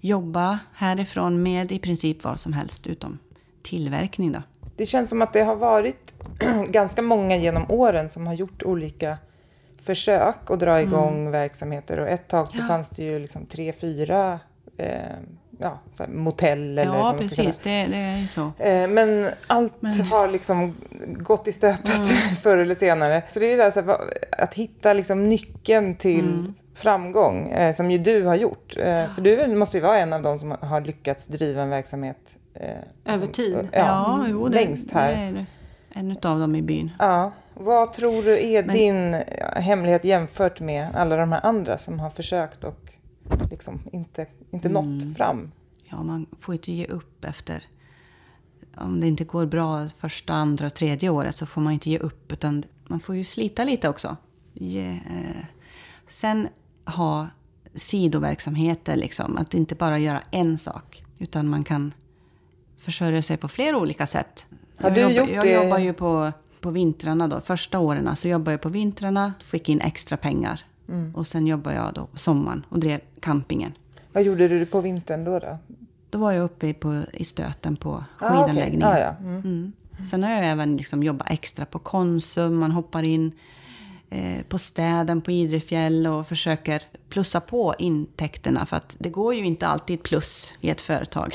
jobba 0.00 0.58
härifrån 0.74 1.42
med 1.42 1.72
i 1.72 1.78
princip 1.78 2.24
vad 2.24 2.40
som 2.40 2.52
helst 2.52 2.86
utom 2.86 3.18
tillverkning 3.62 4.32
då. 4.32 4.42
Det 4.76 4.86
känns 4.86 5.08
som 5.08 5.22
att 5.22 5.32
det 5.32 5.42
har 5.42 5.56
varit 5.56 6.14
ganska 6.68 7.02
många 7.02 7.36
genom 7.36 7.70
åren 7.70 8.10
som 8.10 8.26
har 8.26 8.34
gjort 8.34 8.62
olika 8.62 9.18
försök 9.86 10.50
att 10.50 10.60
dra 10.60 10.82
igång 10.82 11.30
verksamheter 11.30 11.98
och 11.98 12.08
ett 12.08 12.28
tag 12.28 12.48
så 12.48 12.62
fanns 12.62 12.90
det 12.90 13.02
ju 13.04 13.18
liksom 13.18 13.46
tre, 13.46 13.72
fyra 13.72 14.40
eh, 14.78 14.88
ja, 15.58 15.78
så 15.92 16.04
motell 16.08 16.78
eller 16.78 16.84
Ja, 16.84 16.92
vad 17.02 17.14
man 17.14 17.24
ska 17.24 17.36
kalla 17.36 17.46
precis. 17.48 17.62
Det, 17.64 17.86
det 17.86 17.96
är 17.96 18.26
så. 18.26 18.40
Eh, 18.58 18.88
Men 18.88 19.28
allt 19.46 19.74
Men- 19.82 19.92
har 20.06 20.28
liksom 20.28 20.74
gått 21.06 21.48
i 21.48 21.52
stöpet 21.52 22.08
förr 22.42 22.58
eller 22.58 22.74
senare. 22.74 23.22
Så 23.30 23.40
det 23.40 23.46
är 23.46 23.56
det 23.56 23.64
där 23.64 23.82
här, 23.82 23.96
att 24.38 24.54
hitta 24.54 24.92
liksom 24.92 25.28
nyckeln 25.28 25.96
till 25.96 26.24
Mm. 26.24 26.54
framgång, 26.74 27.48
eh, 27.50 27.72
som 27.72 27.90
ju 27.90 27.98
du 27.98 28.22
har 28.24 28.34
gjort. 28.34 28.76
Eh, 28.76 29.14
för 29.14 29.20
du 29.22 29.46
måste 29.46 29.76
ju 29.76 29.82
vara 29.82 29.98
en 29.98 30.12
av 30.12 30.22
de 30.22 30.38
som 30.38 30.56
har 30.60 30.80
lyckats 30.80 31.26
driva 31.26 31.62
en 31.62 31.70
verksamhet 31.70 32.38
eh, 32.54 33.14
Över 33.14 33.24
som- 33.24 33.32
tid. 33.32 33.68
Ja, 33.72 33.78
Ja, 33.78 34.24
jo, 34.28 34.48
det, 34.48 34.54
längst 34.54 34.90
här. 34.92 35.12
det 35.12 35.18
är 35.18 35.46
en 35.92 36.10
av 36.22 36.38
dem 36.38 36.54
i 36.56 36.62
byn. 36.62 36.90
Ja. 36.98 37.32
Vad 37.54 37.92
tror 37.92 38.22
du 38.22 38.40
är 38.42 38.64
Men- 38.64 38.76
din 38.76 39.14
hemlighet 39.56 40.04
jämfört 40.04 40.60
med 40.60 40.88
alla 40.94 41.16
de 41.16 41.32
här 41.32 41.46
andra 41.46 41.78
som 41.78 42.00
har 42.00 42.10
försökt 42.10 42.64
och 42.64 42.92
liksom 43.50 43.80
inte, 43.92 44.26
inte 44.50 44.68
Mm. 44.68 44.98
nått 44.98 45.16
fram? 45.16 45.50
Ja, 45.84 46.02
man 46.02 46.26
får 46.40 46.54
inte 46.54 46.72
ge 46.72 46.86
upp 46.86 47.24
efter... 47.24 47.62
Om 48.76 49.00
det 49.00 49.06
inte 49.06 49.24
går 49.24 49.46
bra 49.46 49.88
första, 49.98 50.32
andra 50.32 50.66
och 50.66 50.74
tredje 50.74 51.08
året 51.08 51.36
så 51.36 51.46
får 51.46 51.60
man 51.60 51.72
inte 51.72 51.90
ge 51.90 51.98
upp. 51.98 52.32
Utan 52.32 52.64
man 52.86 53.00
får 53.00 53.16
ju 53.16 53.24
slita 53.24 53.64
lite 53.64 53.88
också. 53.88 54.16
Ge, 54.52 54.88
eh, 54.90 55.44
sen 56.08 56.48
ha 56.84 57.28
sidoverksamheter, 57.74 58.96
liksom. 58.96 59.36
Att 59.38 59.54
inte 59.54 59.74
bara 59.74 59.98
göra 59.98 60.22
en 60.30 60.58
sak. 60.58 61.04
Utan 61.18 61.48
man 61.48 61.64
kan 61.64 61.94
försörja 62.78 63.22
sig 63.22 63.36
på 63.36 63.48
flera 63.48 63.78
olika 63.78 64.06
sätt. 64.06 64.46
Har 64.78 64.88
jag 64.90 64.94
du 64.94 65.00
jobbar, 65.00 65.14
gjort 65.26 65.30
jag 65.36 65.44
det? 65.44 65.52
jobbar 65.64 65.78
ju 65.78 65.92
på, 65.92 66.32
på 66.64 66.70
vintrarna 66.70 67.28
då. 67.28 67.40
Första 67.40 67.78
åren 67.78 68.16
så 68.16 68.28
jobbade 68.28 68.50
jag 68.50 68.60
på 68.60 68.68
vintrarna, 68.68 69.32
fick 69.44 69.68
in 69.68 69.80
extra 69.80 70.16
pengar. 70.16 70.60
Mm. 70.88 71.14
Och 71.14 71.26
sen 71.26 71.46
jobbade 71.46 71.76
jag 71.76 71.94
då 71.94 72.06
på 72.06 72.18
sommaren 72.18 72.66
och 72.68 72.78
drev 72.78 73.00
campingen. 73.20 73.72
Vad 74.12 74.22
gjorde 74.22 74.48
du 74.48 74.66
på 74.66 74.80
vintern 74.80 75.24
då? 75.24 75.38
då? 75.38 75.58
Då 76.10 76.18
var 76.18 76.32
jag 76.32 76.44
uppe 76.44 76.74
på, 76.74 77.02
i 77.12 77.24
stöten 77.24 77.76
på 77.76 78.04
Ah, 78.18 78.28
skidanläggningen. 78.28 78.88
Ah, 78.88 78.98
ja. 78.98 79.14
mm. 79.20 79.40
Mm. 79.40 79.72
Sen 80.10 80.22
har 80.22 80.30
jag 80.30 80.44
även 80.46 80.76
liksom 80.76 81.02
jobbat 81.02 81.30
extra 81.30 81.64
på 81.64 81.78
Konsum. 81.78 82.56
Man 82.56 82.70
hoppar 82.70 83.02
in 83.02 83.32
eh, 84.10 84.42
på 84.48 84.58
städen 84.58 85.20
på 85.20 85.30
Idrefjäll 85.30 86.06
och 86.06 86.28
försöker 86.28 86.82
plussa 87.08 87.40
på 87.40 87.74
intäkterna. 87.78 88.66
För 88.66 88.76
att 88.76 88.96
det 88.98 89.08
går 89.10 89.34
ju 89.34 89.44
inte 89.44 89.66
alltid 89.66 90.02
plus 90.02 90.52
i 90.60 90.70
ett 90.70 90.80
företag. 90.80 91.34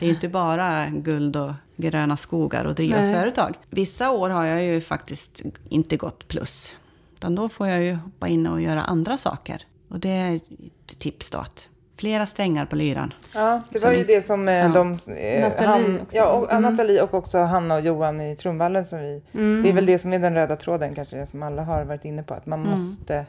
Det 0.00 0.06
är 0.06 0.08
ju 0.08 0.14
inte 0.14 0.28
bara 0.28 0.88
guld 0.90 1.36
och 1.36 1.52
gröna 1.82 2.16
skogar 2.16 2.64
och 2.64 2.74
driva 2.74 3.00
Nej. 3.00 3.14
företag. 3.14 3.54
Vissa 3.70 4.10
år 4.10 4.30
har 4.30 4.44
jag 4.44 4.62
ju 4.64 4.80
faktiskt 4.80 5.42
inte 5.68 5.96
gått 5.96 6.28
plus. 6.28 6.76
Utan 7.16 7.34
då 7.34 7.48
får 7.48 7.68
jag 7.68 7.82
ju 7.84 7.94
hoppa 7.94 8.28
in 8.28 8.46
och 8.46 8.60
göra 8.60 8.82
andra 8.82 9.18
saker. 9.18 9.62
Och 9.88 10.00
det 10.00 10.08
är 10.08 10.36
ett 10.36 10.98
tips 10.98 11.30
då 11.30 11.38
att 11.38 11.68
flera 11.96 12.26
strängar 12.26 12.66
på 12.66 12.76
lyran. 12.76 13.14
Ja, 13.34 13.60
det 13.70 13.78
Som 13.78 13.88
var 13.88 13.94
ju 13.94 14.00
inte- 14.00 14.12
det 14.14 14.22
som 14.22 14.48
eh, 14.48 14.54
Ja. 14.54 14.68
de... 14.68 14.98
Eh, 15.16 15.42
Nathalie 15.48 15.66
han, 15.66 16.00
också. 16.00 16.16
ja, 16.16 16.26
och, 16.26 16.52
mm. 16.52 16.62
Nathalie 16.72 17.02
och 17.02 17.14
också 17.14 17.38
Hanna 17.38 17.74
och 17.74 17.80
Johan 17.80 18.20
i 18.20 18.36
Trumvallen 18.36 18.84
som 18.84 18.98
vi... 19.00 19.22
Mm. 19.34 19.62
Det 19.62 19.68
är 19.68 19.72
väl 19.72 19.86
det 19.86 19.98
som 19.98 20.12
är 20.12 20.18
den 20.18 20.34
röda 20.34 20.56
tråden 20.56 20.94
kanske, 20.94 21.16
det 21.16 21.26
som 21.26 21.42
alla 21.42 21.62
har 21.64 21.84
varit 21.84 22.04
inne 22.04 22.22
på. 22.22 22.34
Att 22.34 22.46
man 22.46 22.60
måste 22.60 23.14
eh, 23.16 23.24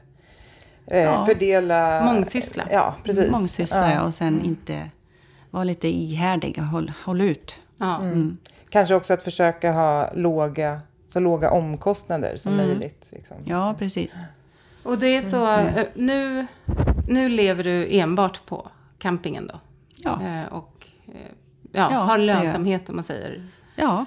Mm. 0.87 1.03
Ja. 1.13 1.25
fördela... 1.25 2.03
Mångsyssla. 2.05 2.63
Ja, 2.71 2.95
precis. 3.03 3.31
Mångsyssla 3.31 3.93
ja. 3.93 4.03
och 4.03 4.13
sen 4.13 4.41
inte 4.45 4.89
vara 5.51 5.63
lite 5.63 5.87
ihärdig 5.87 6.55
och 6.59 6.65
håll, 6.65 6.91
håll 7.05 7.21
ut. 7.21 7.59
Ja. 7.77 8.01
Mm. 8.01 8.37
Kanske 8.69 8.95
också 8.95 9.13
att 9.13 9.23
försöka 9.23 9.71
ha 9.71 10.09
låga, 10.15 10.81
så 11.07 11.19
låga 11.19 11.51
omkostnader 11.51 12.37
som 12.37 12.53
Mm. 12.53 12.65
möjligt. 12.67 13.09
Liksom. 13.13 13.37
Ja, 13.45 13.75
precis. 13.79 14.15
Och 14.83 14.97
det 14.97 15.07
är 15.07 15.21
så, 15.21 15.45
Mm. 15.45 15.75
eh, 15.75 15.85
nu, 15.95 16.47
nu 17.07 17.29
lever 17.29 17.63
du 17.63 17.87
enbart 17.97 18.45
på 18.45 18.67
campingen 18.97 19.47
då? 19.47 19.59
Ja, 20.03 20.21
Eh, 20.21 20.53
Och 20.53 20.87
eh, 21.07 21.13
ja, 21.71 21.87
Ja, 21.91 21.97
har 21.99 22.17
lönsamhet 22.17 22.89
om 22.89 22.95
man 22.95 23.03
säger 23.03 23.47
ja 23.75 24.05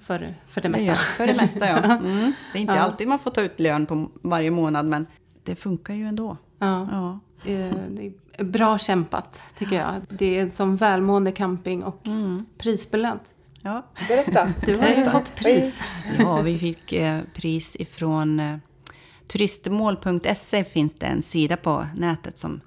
för, 0.00 0.34
för 0.48 0.60
det 0.60 0.68
mesta. 0.68 0.86
gör, 0.86 0.94
för 0.94 1.26
det 1.26 1.34
mesta 1.36 1.66
ja. 1.68 1.76
Mm. 1.84 2.32
Det 2.52 2.58
är 2.58 2.60
inte 2.62 2.74
Ja. 2.74 2.80
alltid 2.80 3.08
man 3.08 3.18
får 3.18 3.30
ta 3.30 3.40
ut 3.40 3.60
lön 3.60 3.86
på 3.86 4.10
varje 4.22 4.50
månad, 4.50 4.86
men 4.86 5.06
det 5.44 5.56
funkar 5.56 5.94
ju 5.94 6.04
ändå. 6.06 6.36
Ja. 6.58 6.88
Ja. 6.92 7.10
Eh, 7.52 7.74
Det 7.90 8.06
är 8.06 8.12
bra 8.38 8.78
kämpat 8.78 9.42
tycker 9.58 9.76
jag. 9.76 9.94
Det 10.08 10.38
är 10.38 10.42
en 10.42 10.50
sån 10.50 10.76
välmående 10.76 11.32
camping 11.32 11.84
och 11.84 12.06
Mm. 12.06 12.46
prisbelönt. 12.58 13.34
Ja. 13.62 13.86
Berätta. 14.08 14.52
Du 14.66 14.76
har 14.78 14.88
ju 14.88 15.04
fått 15.04 15.34
pris. 15.36 15.78
ja, 16.18 16.40
vi 16.40 16.58
fick 16.58 16.92
eh, 16.92 17.20
pris 17.34 17.76
ifrån 17.78 18.40
eh, 18.40 18.56
turistmål.se 19.28 20.64
finns 20.64 20.94
det 20.94 21.06
en 21.06 21.22
sida 21.22 21.56
på 21.56 21.86
nätet 21.96 22.38
som 22.38 22.60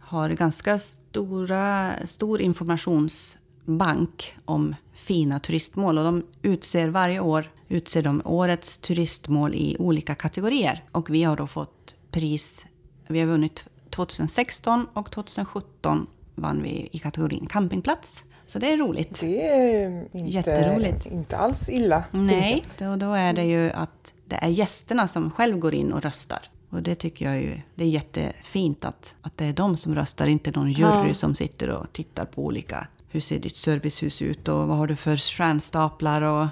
har 0.00 0.30
ganska 0.30 0.78
stora, 0.78 1.92
stor 2.04 2.40
informationsbank 2.40 4.36
om 4.44 4.74
fina 4.94 5.40
turistmål. 5.40 5.98
Och 5.98 6.04
de 6.04 6.22
utser 6.42 6.88
varje 6.88 7.20
år 7.20 7.50
utser 7.68 8.02
de 8.02 8.22
årets 8.24 8.78
turistmål 8.78 9.54
i 9.54 9.76
olika 9.78 10.14
kategorier. 10.14 10.84
Och 10.92 11.10
vi 11.10 11.22
har 11.22 11.36
då 11.36 11.46
fått 11.46 11.96
pris, 12.10 12.66
vi 13.08 13.20
har 13.20 13.26
vunnit 13.26 13.64
2016 14.06 14.86
och 14.94 15.10
2017 15.10 16.06
vann 16.34 16.62
vi 16.62 16.88
i 16.92 16.98
kategorin 16.98 17.46
campingplats. 17.46 18.22
Så 18.46 18.58
det 18.58 18.72
är 18.72 18.76
roligt. 18.76 19.20
Det 19.20 19.46
är 19.46 19.88
inte, 20.12 20.18
Jätteroligt. 20.30 21.06
inte 21.06 21.36
alls 21.36 21.68
illa. 21.68 22.04
Nej, 22.10 22.64
då, 22.78 22.96
då 22.96 23.12
är 23.12 23.32
det 23.32 23.44
ju 23.44 23.70
att 23.70 24.12
det 24.26 24.36
är 24.36 24.48
gästerna 24.48 25.08
som 25.08 25.30
själv 25.30 25.58
går 25.58 25.74
in 25.74 25.92
och 25.92 26.02
röstar. 26.02 26.38
Och 26.70 26.82
det 26.82 26.94
tycker 26.94 27.24
jag 27.24 27.42
ju, 27.42 27.60
det 27.74 27.84
är 27.84 27.88
jättefint 27.88 28.84
att, 28.84 29.16
att 29.22 29.36
det 29.38 29.44
är 29.44 29.52
de 29.52 29.76
som 29.76 29.94
röstar, 29.94 30.26
inte 30.26 30.50
någon 30.50 30.72
jury 30.72 31.08
Ja. 31.08 31.14
som 31.14 31.34
sitter 31.34 31.70
och 31.70 31.92
tittar 31.92 32.24
på 32.24 32.44
olika, 32.44 32.86
hur 33.08 33.20
ser 33.20 33.38
ditt 33.38 33.56
servicehus 33.56 34.22
ut 34.22 34.48
och 34.48 34.68
vad 34.68 34.76
har 34.76 34.86
du 34.86 34.96
för 34.96 35.16
stjärnstaplar 35.16 36.22
och 36.22 36.46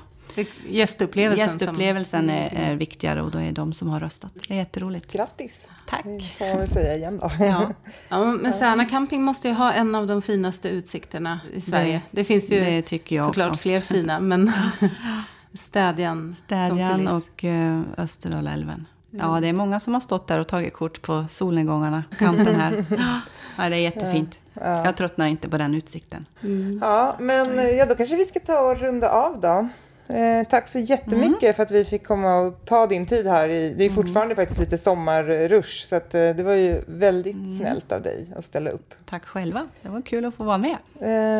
Gästupplevelsen. 0.69 1.47
gästupplevelsen 1.47 2.21
som, 2.21 2.31
är, 2.31 2.71
är 2.71 2.77
viktigare 2.77 3.23
och 3.23 3.31
då 3.31 3.39
är 3.39 3.53
de 3.53 3.73
som 3.73 3.89
har 3.89 4.01
röstat. 4.01 4.33
Det 4.49 4.55
är 4.55 4.59
jätteroligt. 4.59 5.13
Grattis! 5.13 5.71
Tack. 5.87 6.05
Det 6.05 6.21
får 6.39 6.47
man 6.49 6.59
väl 6.59 6.69
säga 6.69 6.97
igen 6.97 7.19
då. 7.19 7.31
Ja, 7.41 7.73
Ja, 8.09 8.25
men 8.25 8.53
Särna 8.53 8.85
camping 8.85 9.23
måste 9.23 9.49
ju 9.49 9.55
ha 9.55 9.73
en 9.73 9.95
av 9.95 10.07
de 10.07 10.23
finaste 10.23 10.69
utsikterna 10.69 11.41
i 11.53 11.61
Sverige. 11.61 12.03
Det, 12.11 12.25
finns 12.25 12.53
ju 12.53 12.61
det 12.61 12.83
tycker 12.83 13.17
jag 13.17 13.25
såklart 13.25 13.49
också. 13.49 13.61
fler 13.61 13.81
fina, 13.81 14.21
men 14.21 14.53
Städjan, 15.55 16.35
Städjan 16.35 17.09
och 17.09 17.45
uh, 17.45 17.83
Österdalälven. 17.97 18.87
Ja, 19.11 19.41
det 19.41 19.49
är 19.49 19.53
många 19.53 19.81
som 19.81 19.95
har 19.95 20.01
stått 20.01 20.27
där 20.27 20.41
och 20.41 20.47
tagit 20.49 20.75
kort 20.75 21.03
på 21.03 21.25
solnedgångarna, 21.29 22.05
kanten 22.19 22.55
här. 22.55 22.85
Ja, 23.59 23.69
det 23.69 23.77
är 23.77 23.81
jättefint. 23.81 24.39
Jag 24.55 24.97
tröttnar 24.97 25.27
inte 25.27 25.49
på 25.49 25.59
den 25.59 25.75
utsikten. 25.75 26.27
Ja, 26.81 27.17
men 27.19 27.59
eh, 27.59 27.71
ja, 27.71 27.87
då 27.87 27.95
kanske 27.95 28.17
vi 28.17 28.25
ska 28.25 28.41
ta 28.41 28.61
och 28.61 28.79
runda 28.79 29.11
av 29.11 29.41
då. 29.41 29.69
Eh, 30.09 30.49
tack 30.49 30.69
så 30.69 30.79
jättemycket 30.79 31.43
Mm. 31.43 31.55
för 31.55 31.63
att 31.63 31.71
vi 31.71 31.85
fick 31.85 32.07
komma 32.07 32.37
och 32.41 32.65
ta 32.65 32.87
din 32.87 33.07
tid 33.07 33.27
här. 33.27 33.49
I, 33.49 33.75
det 33.79 33.85
är 33.85 33.91
fortfarande 33.91 34.35
faktiskt 34.35 34.61
lite 34.61 34.79
sommarrush 34.79 35.85
så 35.87 35.97
att, 35.97 36.15
eh, 36.15 36.21
det 36.31 36.43
var 36.43 36.53
ju 36.53 36.81
väldigt 36.87 37.35
Mm. 37.35 37.59
snällt 37.59 37.93
av 37.93 38.03
dig 38.03 38.27
att 38.37 38.45
ställa 38.45 38.71
upp. 38.71 38.95
Tack 39.05 39.25
själva. 39.25 39.67
Det 39.83 39.89
var 39.89 40.03
kul 40.03 40.25
att 40.25 40.35
få 40.35 40.45
vara 40.45 40.59
med. 40.59 40.77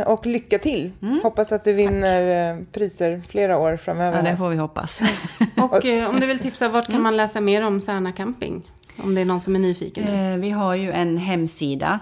Eh, 0.01 0.09
och 0.09 0.27
lycka 0.27 0.59
till! 0.59 0.93
Mm. 1.03 1.21
Hoppas 1.23 1.53
att 1.53 1.65
du 1.65 1.73
vinner 1.73 2.53
eh, 2.55 2.63
priser 2.73 3.23
flera 3.29 3.59
år 3.59 3.77
framöver. 3.77 4.17
Ja, 4.25 4.31
det 4.31 4.37
får 4.37 4.49
vi 4.49 4.57
hoppas. 4.57 5.01
Och 5.57 5.85
om 6.11 6.21
du 6.21 6.27
vill 6.27 6.39
tipsa, 6.39 6.69
vart 6.69 6.85
kan 6.87 6.95
Mm. 6.95 7.03
man 7.03 7.17
läsa 7.17 7.41
mer 7.41 7.63
om 7.67 7.81
Särna 7.81 8.13
camping? 8.13 8.71
Om 9.03 9.15
det 9.15 9.21
är 9.21 9.25
någon 9.25 9.41
som 9.41 9.55
är 9.55 9.59
nyfiken. 9.59 10.41
Vi 10.41 10.51
har 10.51 10.75
ju 10.75 10.93
en 10.93 11.19
hemsida 11.19 12.01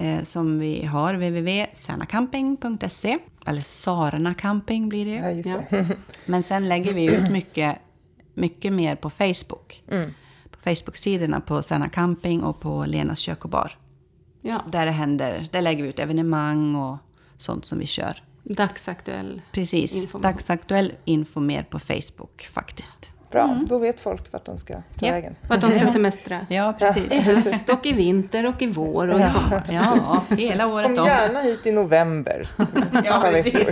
eh, 0.00 0.22
som 0.22 0.58
vi 0.58 0.84
har, 0.86 1.14
www.särnacamping.se. 1.14 3.18
Eller 3.46 3.62
Sarna 3.62 4.34
camping 4.34 4.88
blir 4.88 5.04
det 5.04 5.10
ju. 5.10 5.16
Ja, 5.16 5.30
just 5.30 5.46
Ja. 5.48 5.62
det. 5.70 5.96
Men 6.26 6.42
sen 6.42 6.68
lägger 6.68 6.94
vi 6.94 7.04
ut 7.04 7.30
mycket, 7.30 7.78
mycket 8.34 8.72
mer 8.72 8.96
på 8.96 9.10
Facebook. 9.10 9.82
Mm. 9.90 10.10
På 10.50 10.58
Facebook-sidorna 10.70 11.40
på 11.40 11.62
Särna 11.62 11.88
camping 11.88 12.42
och 12.42 12.60
på 12.60 12.84
Lenas 12.84 13.18
kök 13.18 13.44
och 13.44 13.50
bar. 13.50 13.78
Ja, 14.42 14.62
Där 14.72 14.86
det 14.86 14.92
händer, 14.92 15.48
där 15.52 15.62
lägger 15.62 15.82
vi 15.82 15.88
ut 15.88 15.98
evenemang 15.98 16.74
och 16.76 16.98
sånt 17.36 17.64
som 17.64 17.78
vi 17.78 17.86
kör. 17.86 18.22
dagsaktuell. 18.44 19.42
Precis, 19.52 19.94
Information. 19.96 20.22
dagsaktuell 20.22 20.92
info 21.04 21.40
mer 21.40 21.62
på 21.62 21.78
Facebook 21.78 22.48
faktiskt. 22.52 23.12
Bra, 23.30 23.58
då 23.66 23.78
vet 23.78 24.00
folk 24.00 24.32
vart 24.32 24.44
de 24.44 24.58
ska 24.58 24.74
ta 24.74 24.80
Ja. 25.06 25.12
vägen. 25.12 25.36
Vart 25.48 25.60
de 25.60 25.72
ska 25.72 25.86
semestra. 25.92 26.46
Ja, 26.48 26.70
I 26.70 26.78
precis. 26.78 27.12
höst 27.18 27.68
och 27.70 27.86
i 27.86 27.92
vinter 27.92 28.46
och 28.46 28.62
i 28.62 28.66
vår 28.66 29.08
och 29.08 29.20
i 29.20 29.26
sommar. 29.26 29.62
Ja, 29.72 30.22
hela 30.36 30.66
året 30.66 30.86
Kom 30.86 30.98
om. 30.98 31.06
gärna 31.06 31.40
hit 31.40 31.66
i 31.66 31.72
november. 31.72 32.48
Ja, 33.04 33.20
precis. 33.24 33.68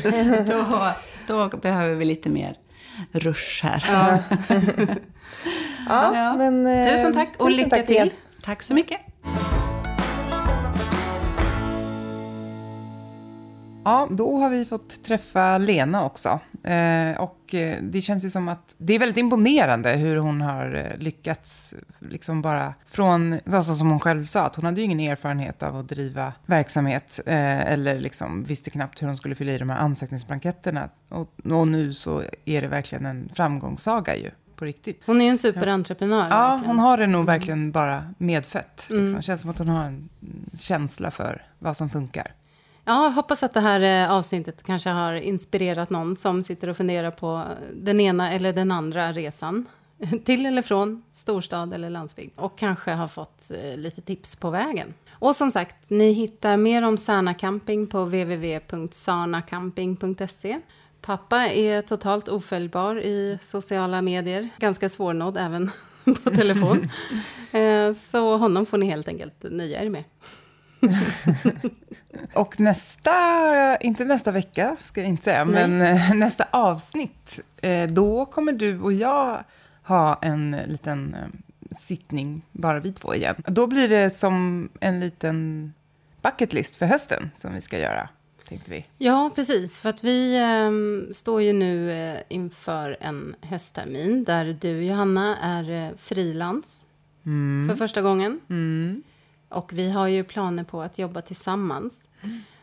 Då, 1.27 1.49
då 1.51 1.57
behöver 1.57 1.95
vi 1.95 2.05
lite 2.05 2.29
mer 2.29 2.55
rush 3.13 3.65
här. 3.67 3.85
Ja. 3.89 4.19
Ja, 5.89 6.15
Ja. 6.17 6.35
Men, 6.37 6.87
Tusen 6.89 7.15
tack 7.15 7.29
och 7.29 7.47
tusen 7.47 7.53
lycka 7.53 7.71
tack 7.77 7.91
igen. 7.91 8.09
till. 8.09 8.17
Tack 8.45 8.63
så 8.63 8.75
mycket. 8.75 9.01
Ja, 13.85 14.09
då 14.11 14.37
har 14.37 14.51
vi 14.51 14.65
fått 14.65 15.05
träffa 15.05 15.59
Lena 15.59 16.05
också. 16.05 16.41
Eh, 16.65 17.21
och 17.21 17.55
eh, 17.55 17.83
det 17.83 18.01
känns 18.01 18.25
ju 18.25 18.31
som 18.31 18.49
att 18.49 18.75
det 18.79 18.95
är 18.95 18.99
väldigt 18.99 19.17
imponerande 19.17 19.91
hur 19.93 20.17
hon 20.17 20.41
har 20.41 20.75
eh, 20.75 20.99
lyckats, 20.99 21.75
liksom 21.99 22.43
bara 22.43 22.75
från, 22.87 23.41
alltså 23.53 23.75
som 23.75 23.91
hon 23.91 24.01
själv 24.01 24.25
sa, 24.25 24.43
att 24.43 24.57
hon 24.57 24.65
hade 24.65 24.81
ju 24.81 24.85
ingen 24.85 25.01
erfarenhet 25.01 25.63
av 25.63 25.77
att 25.77 25.89
driva 25.89 26.33
verksamhet 26.47 27.21
eh, 27.27 27.73
eller 27.73 28.01
liksom 28.01 28.45
visste 28.45 28.71
knappt 28.71 29.03
hur 29.03 29.07
hon 29.07 29.17
skulle 29.17 29.35
fylla 29.35 29.53
i 29.53 29.59
de 29.59 29.71
här 29.71 29.79
ansökningsblanketterna. 29.79 30.89
Och, 31.09 31.33
och 31.53 31.69
nu 31.69 31.93
så 31.93 32.23
är 32.45 32.63
det 32.63 32.69
verkligen 32.69 33.07
en 33.07 33.31
framgångssaga 33.35 34.17
ju, 34.17 34.31
på 34.57 34.65
riktigt. 34.65 35.03
Hon 35.07 35.21
är 35.21 35.31
en 35.31 35.39
superentreprenör. 35.39 36.27
Ja, 36.31 36.49
verkligen. 36.49 36.67
hon 36.67 36.79
har 36.79 36.99
det 36.99 37.07
nog 37.07 37.27
verkligen 37.27 37.73
bara 37.73 38.15
medfött. 38.19 38.89
Liksom. 38.91 39.23
Känns 39.23 39.41
som 39.41 39.51
att 39.51 39.59
hon 39.59 39.69
har 39.69 39.85
en 39.85 40.09
mm, 40.23 40.51
känsla 40.55 41.11
för 41.11 41.43
vad 41.59 41.77
som 41.77 41.91
funkar. 41.91 42.33
Ja, 42.89 43.09
hoppas 43.09 43.43
att 43.43 43.55
det 43.55 43.61
här 43.61 44.05
eh, 44.05 44.13
avsnittet 44.13 44.63
kanske 44.63 44.91
har 44.91 45.15
inspirerat 45.15 45.91
någon 45.91 46.17
som 46.17 46.43
sitter 46.43 46.69
och 46.69 46.77
funderar 46.77 47.11
på 47.11 47.45
den 47.75 48.01
ena 48.01 48.33
eller 48.33 48.53
den 48.53 48.71
andra 48.71 49.13
resan. 49.13 49.67
Till 50.25 50.47
eller 50.47 50.63
från 50.63 51.03
storstad 51.13 51.75
eller 51.75 51.91
landsbygd. 51.91 52.33
Och 52.37 52.59
kanske 52.59 52.91
har 52.91 53.09
fått 53.09 53.51
eh, 53.51 53.77
lite 53.79 54.01
tips 54.01 54.37
på 54.37 54.51
vägen. 54.51 54.95
Och 55.13 55.37
som 55.37 55.51
sagt, 55.51 55.77
ni 55.91 56.13
hittar 56.13 56.57
mer 56.57 56.83
om 56.83 56.99
Sana 56.99 57.35
Camping 57.35 57.87
på 57.87 58.05
www.sanacamping.se. 58.05 60.61
Pappa 61.01 61.39
är 61.49 61.83
totalt 61.83 62.29
oföljbar 62.29 63.01
i 63.01 63.39
sociala 63.41 64.03
medier. 64.03 64.49
Ganska 64.59 64.89
svårnådd 64.89 65.37
även 65.37 65.71
på 66.25 66.31
telefon. 66.31 66.89
Eh, 67.53 67.93
Så 67.93 68.37
honom 68.37 68.67
får 68.67 68.79
ni 68.79 68.87
helt 68.87 69.09
enkelt 69.09 69.37
nöja 69.43 69.83
er 69.83 69.91
med. 69.91 70.05
Och 72.35 72.61
nästa, 72.61 73.13
inte 73.77 74.05
nästa 74.05 74.31
vecka 74.31 74.77
ska 74.83 75.01
jag 75.01 75.09
inte 75.09 75.25
säga, 75.25 75.45
Nej. 75.45 75.69
men 75.69 75.83
eh, 75.83 76.15
nästa 76.15 76.47
avsnitt, 76.51 77.41
eh, 77.63 77.87
då 77.87 78.25
kommer 78.27 78.53
du 78.53 78.81
och 78.81 78.93
jag 78.93 79.45
ha 79.83 80.19
en 80.23 80.57
liten 80.67 81.15
eh, 81.15 81.77
sittning, 81.79 82.43
bara 82.53 82.81
vi 82.81 82.93
två 82.93 83.15
igen. 83.15 83.35
Då 83.47 83.67
blir 83.67 83.89
det 83.89 84.11
som 84.11 84.69
en 84.81 85.01
liten 85.01 85.73
bucket 86.23 86.53
list 86.53 86.77
för 86.77 86.87
hösten 86.87 87.31
som 87.37 87.55
vi 87.55 87.61
ska 87.61 87.79
göra, 87.79 88.09
tänkte 88.49 88.71
vi. 88.71 88.87
Ja, 88.99 89.31
precis. 89.35 89.79
För 89.79 89.89
att 89.89 90.05
vi 90.05 90.37
ehm, 90.37 91.09
står 91.13 91.43
ju 91.43 91.53
nu 91.53 91.93
eh, 91.93 92.21
inför 92.29 92.97
en 93.01 93.35
hösttermin 93.43 94.25
där 94.25 94.59
du, 94.61 94.85
Johanna, 94.85 95.37
är 95.37 95.71
eh, 95.71 95.97
frilans 95.99 96.85
för 97.69 97.77
första 97.77 98.03
gången. 98.03 98.41
Och 99.49 99.73
vi 99.73 99.91
har 99.91 100.07
ju 100.07 100.25
planer 100.25 100.65
på 100.65 100.83
att 100.83 100.99
jobba 100.99 101.21
tillsammans. 101.21 102.09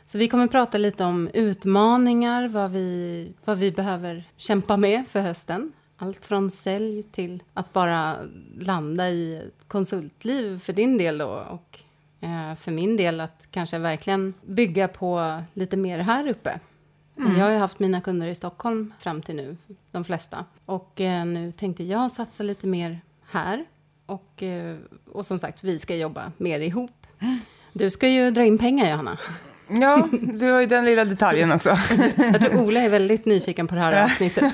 Så 0.06 0.18
vi 0.18 0.28
kommer 0.28 0.48
prata 0.48 0.78
lite 0.78 1.04
om 1.04 1.30
utmaningar, 1.34 2.48
vad 2.48 2.72
vi, 2.72 3.32
vad 3.46 3.58
vi 3.58 3.72
behöver 3.72 4.24
kämpa 4.38 4.78
med 4.78 5.08
för 5.08 5.20
hösten. 5.20 5.72
Allt 5.98 6.26
från 6.26 6.52
sälj 6.52 7.04
till 7.04 7.44
att 7.54 7.74
bara 7.74 8.16
landa 8.60 9.10
i 9.10 9.50
konsultliv 9.68 10.60
för 10.60 10.74
din 10.74 10.98
del 10.98 11.18
då. 11.18 11.46
Och 11.50 11.80
eh, 12.22 12.56
för 12.56 12.72
min 12.72 12.98
del 12.98 13.22
att 13.22 13.48
kanske 13.52 13.80
verkligen 13.80 14.34
bygga 14.46 14.88
på 14.88 15.42
lite 15.54 15.78
mer 15.78 16.00
här 16.00 16.28
uppe. 16.28 16.60
Jag 17.16 17.46
har 17.46 17.52
ju 17.52 17.58
haft 17.58 17.80
mina 17.80 18.02
kunder 18.02 18.28
i 18.28 18.36
Stockholm 18.36 18.94
fram 19.00 19.22
till 19.22 19.36
nu, 19.36 19.58
de 19.92 20.04
flesta. 20.04 20.46
Och 20.66 21.02
eh, 21.02 21.26
nu 21.26 21.52
tänkte 21.52 21.84
jag 21.84 22.12
satsa 22.12 22.44
lite 22.44 22.68
mer 22.68 23.02
här. 23.30 23.66
Och, 24.06 24.44
eh, 24.44 24.76
och 25.12 25.26
som 25.26 25.40
sagt, 25.40 25.64
vi 25.64 25.80
ska 25.80 25.96
jobba 25.96 26.32
mer 26.38 26.60
ihop. 26.60 27.08
Du 27.74 27.90
ska 27.90 28.08
ju 28.08 28.32
dra 28.32 28.46
in 28.46 28.58
pengar, 28.58 28.90
Johanna. 28.90 29.18
Ja, 29.68 30.10
du 30.12 30.52
har 30.52 30.62
ju 30.62 30.68
den 30.68 30.86
lilla 30.86 31.06
detaljen 31.06 31.52
också. 31.52 31.70
Jag 32.18 32.42
tror 32.42 32.62
Ola 32.62 32.82
är 32.82 32.90
väldigt 32.90 33.26
nyfiken 33.26 33.68
på 33.68 33.76
det 33.76 33.82
här 33.82 34.04
avsnittet. 34.04 34.54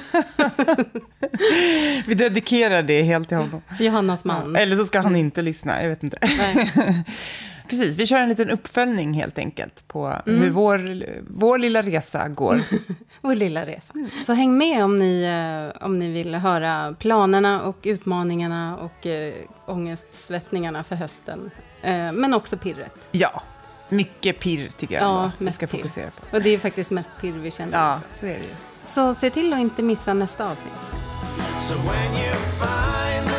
Vi 2.08 2.14
dedikerar 2.14 2.84
det 2.84 3.02
helt 3.02 3.28
till 3.28 3.38
honom. 3.38 3.62
Johannas 3.80 4.26
man. 4.26 4.56
Eller 4.56 4.76
så 4.76 4.86
ska 4.86 5.00
han 5.00 5.16
inte 5.16 5.42
lyssna, 5.42 5.82
jag 5.82 5.90
vet 5.90 6.04
inte. 6.04 6.18
Nej. 6.22 6.72
Precis, 7.72 7.96
vi 7.98 8.06
kör 8.06 8.18
en 8.18 8.30
liten 8.30 8.50
uppföljning 8.50 9.14
helt 9.14 9.38
enkelt 9.38 9.88
på 9.88 10.16
hur 10.26 10.50
vår, 10.50 11.06
vår 11.30 11.58
lilla 11.58 11.82
resa 11.82 12.28
går. 12.28 12.62
Vår 13.22 13.36
lilla 13.36 13.66
resa. 13.66 13.94
Så 14.24 14.34
häng 14.34 14.58
med 14.58 14.84
om 14.84 14.96
ni, 15.00 15.24
eh, 15.76 15.86
om 15.86 16.00
ni 16.00 16.12
vill 16.12 16.36
höra 16.36 16.96
planerna 17.00 17.62
och 17.62 17.78
utmaningarna 17.84 18.78
och 18.78 19.06
eh, 19.08 19.34
ångestsvettningarna 19.66 20.84
för 20.84 20.96
hösten. 20.96 21.52
Eh, 21.82 22.12
men 22.12 22.34
också 22.34 22.58
pirret. 22.58 22.94
Ja, 23.12 23.44
mycket 23.90 24.40
pirr 24.40 24.70
tycker 24.78 24.96
jag 24.96 25.04
Ja, 25.04 25.32
vi 25.38 25.52
ska 25.52 25.68
pirr. 25.68 25.78
fokusera 25.78 26.12
på. 26.12 26.36
Och 26.38 26.44
det 26.44 26.50
är 26.50 26.58
faktiskt 26.60 26.92
mest 26.92 27.12
pirr 27.22 27.34
vi 27.34 27.52
känner 27.52 27.78
Ja, 27.78 27.94
också. 27.94 28.06
så 28.12 28.26
är 28.26 28.30
det 28.34 28.36
ju. 28.36 28.56
Så 28.84 29.14
se 29.14 29.30
till 29.30 29.54
att 29.54 29.60
inte 29.60 29.82
missa 29.84 30.14
nästa 30.14 30.52
avsnitt. 30.52 30.74
So 31.62 31.74
when 31.74 32.14
you 32.14 32.34
find 32.60 33.32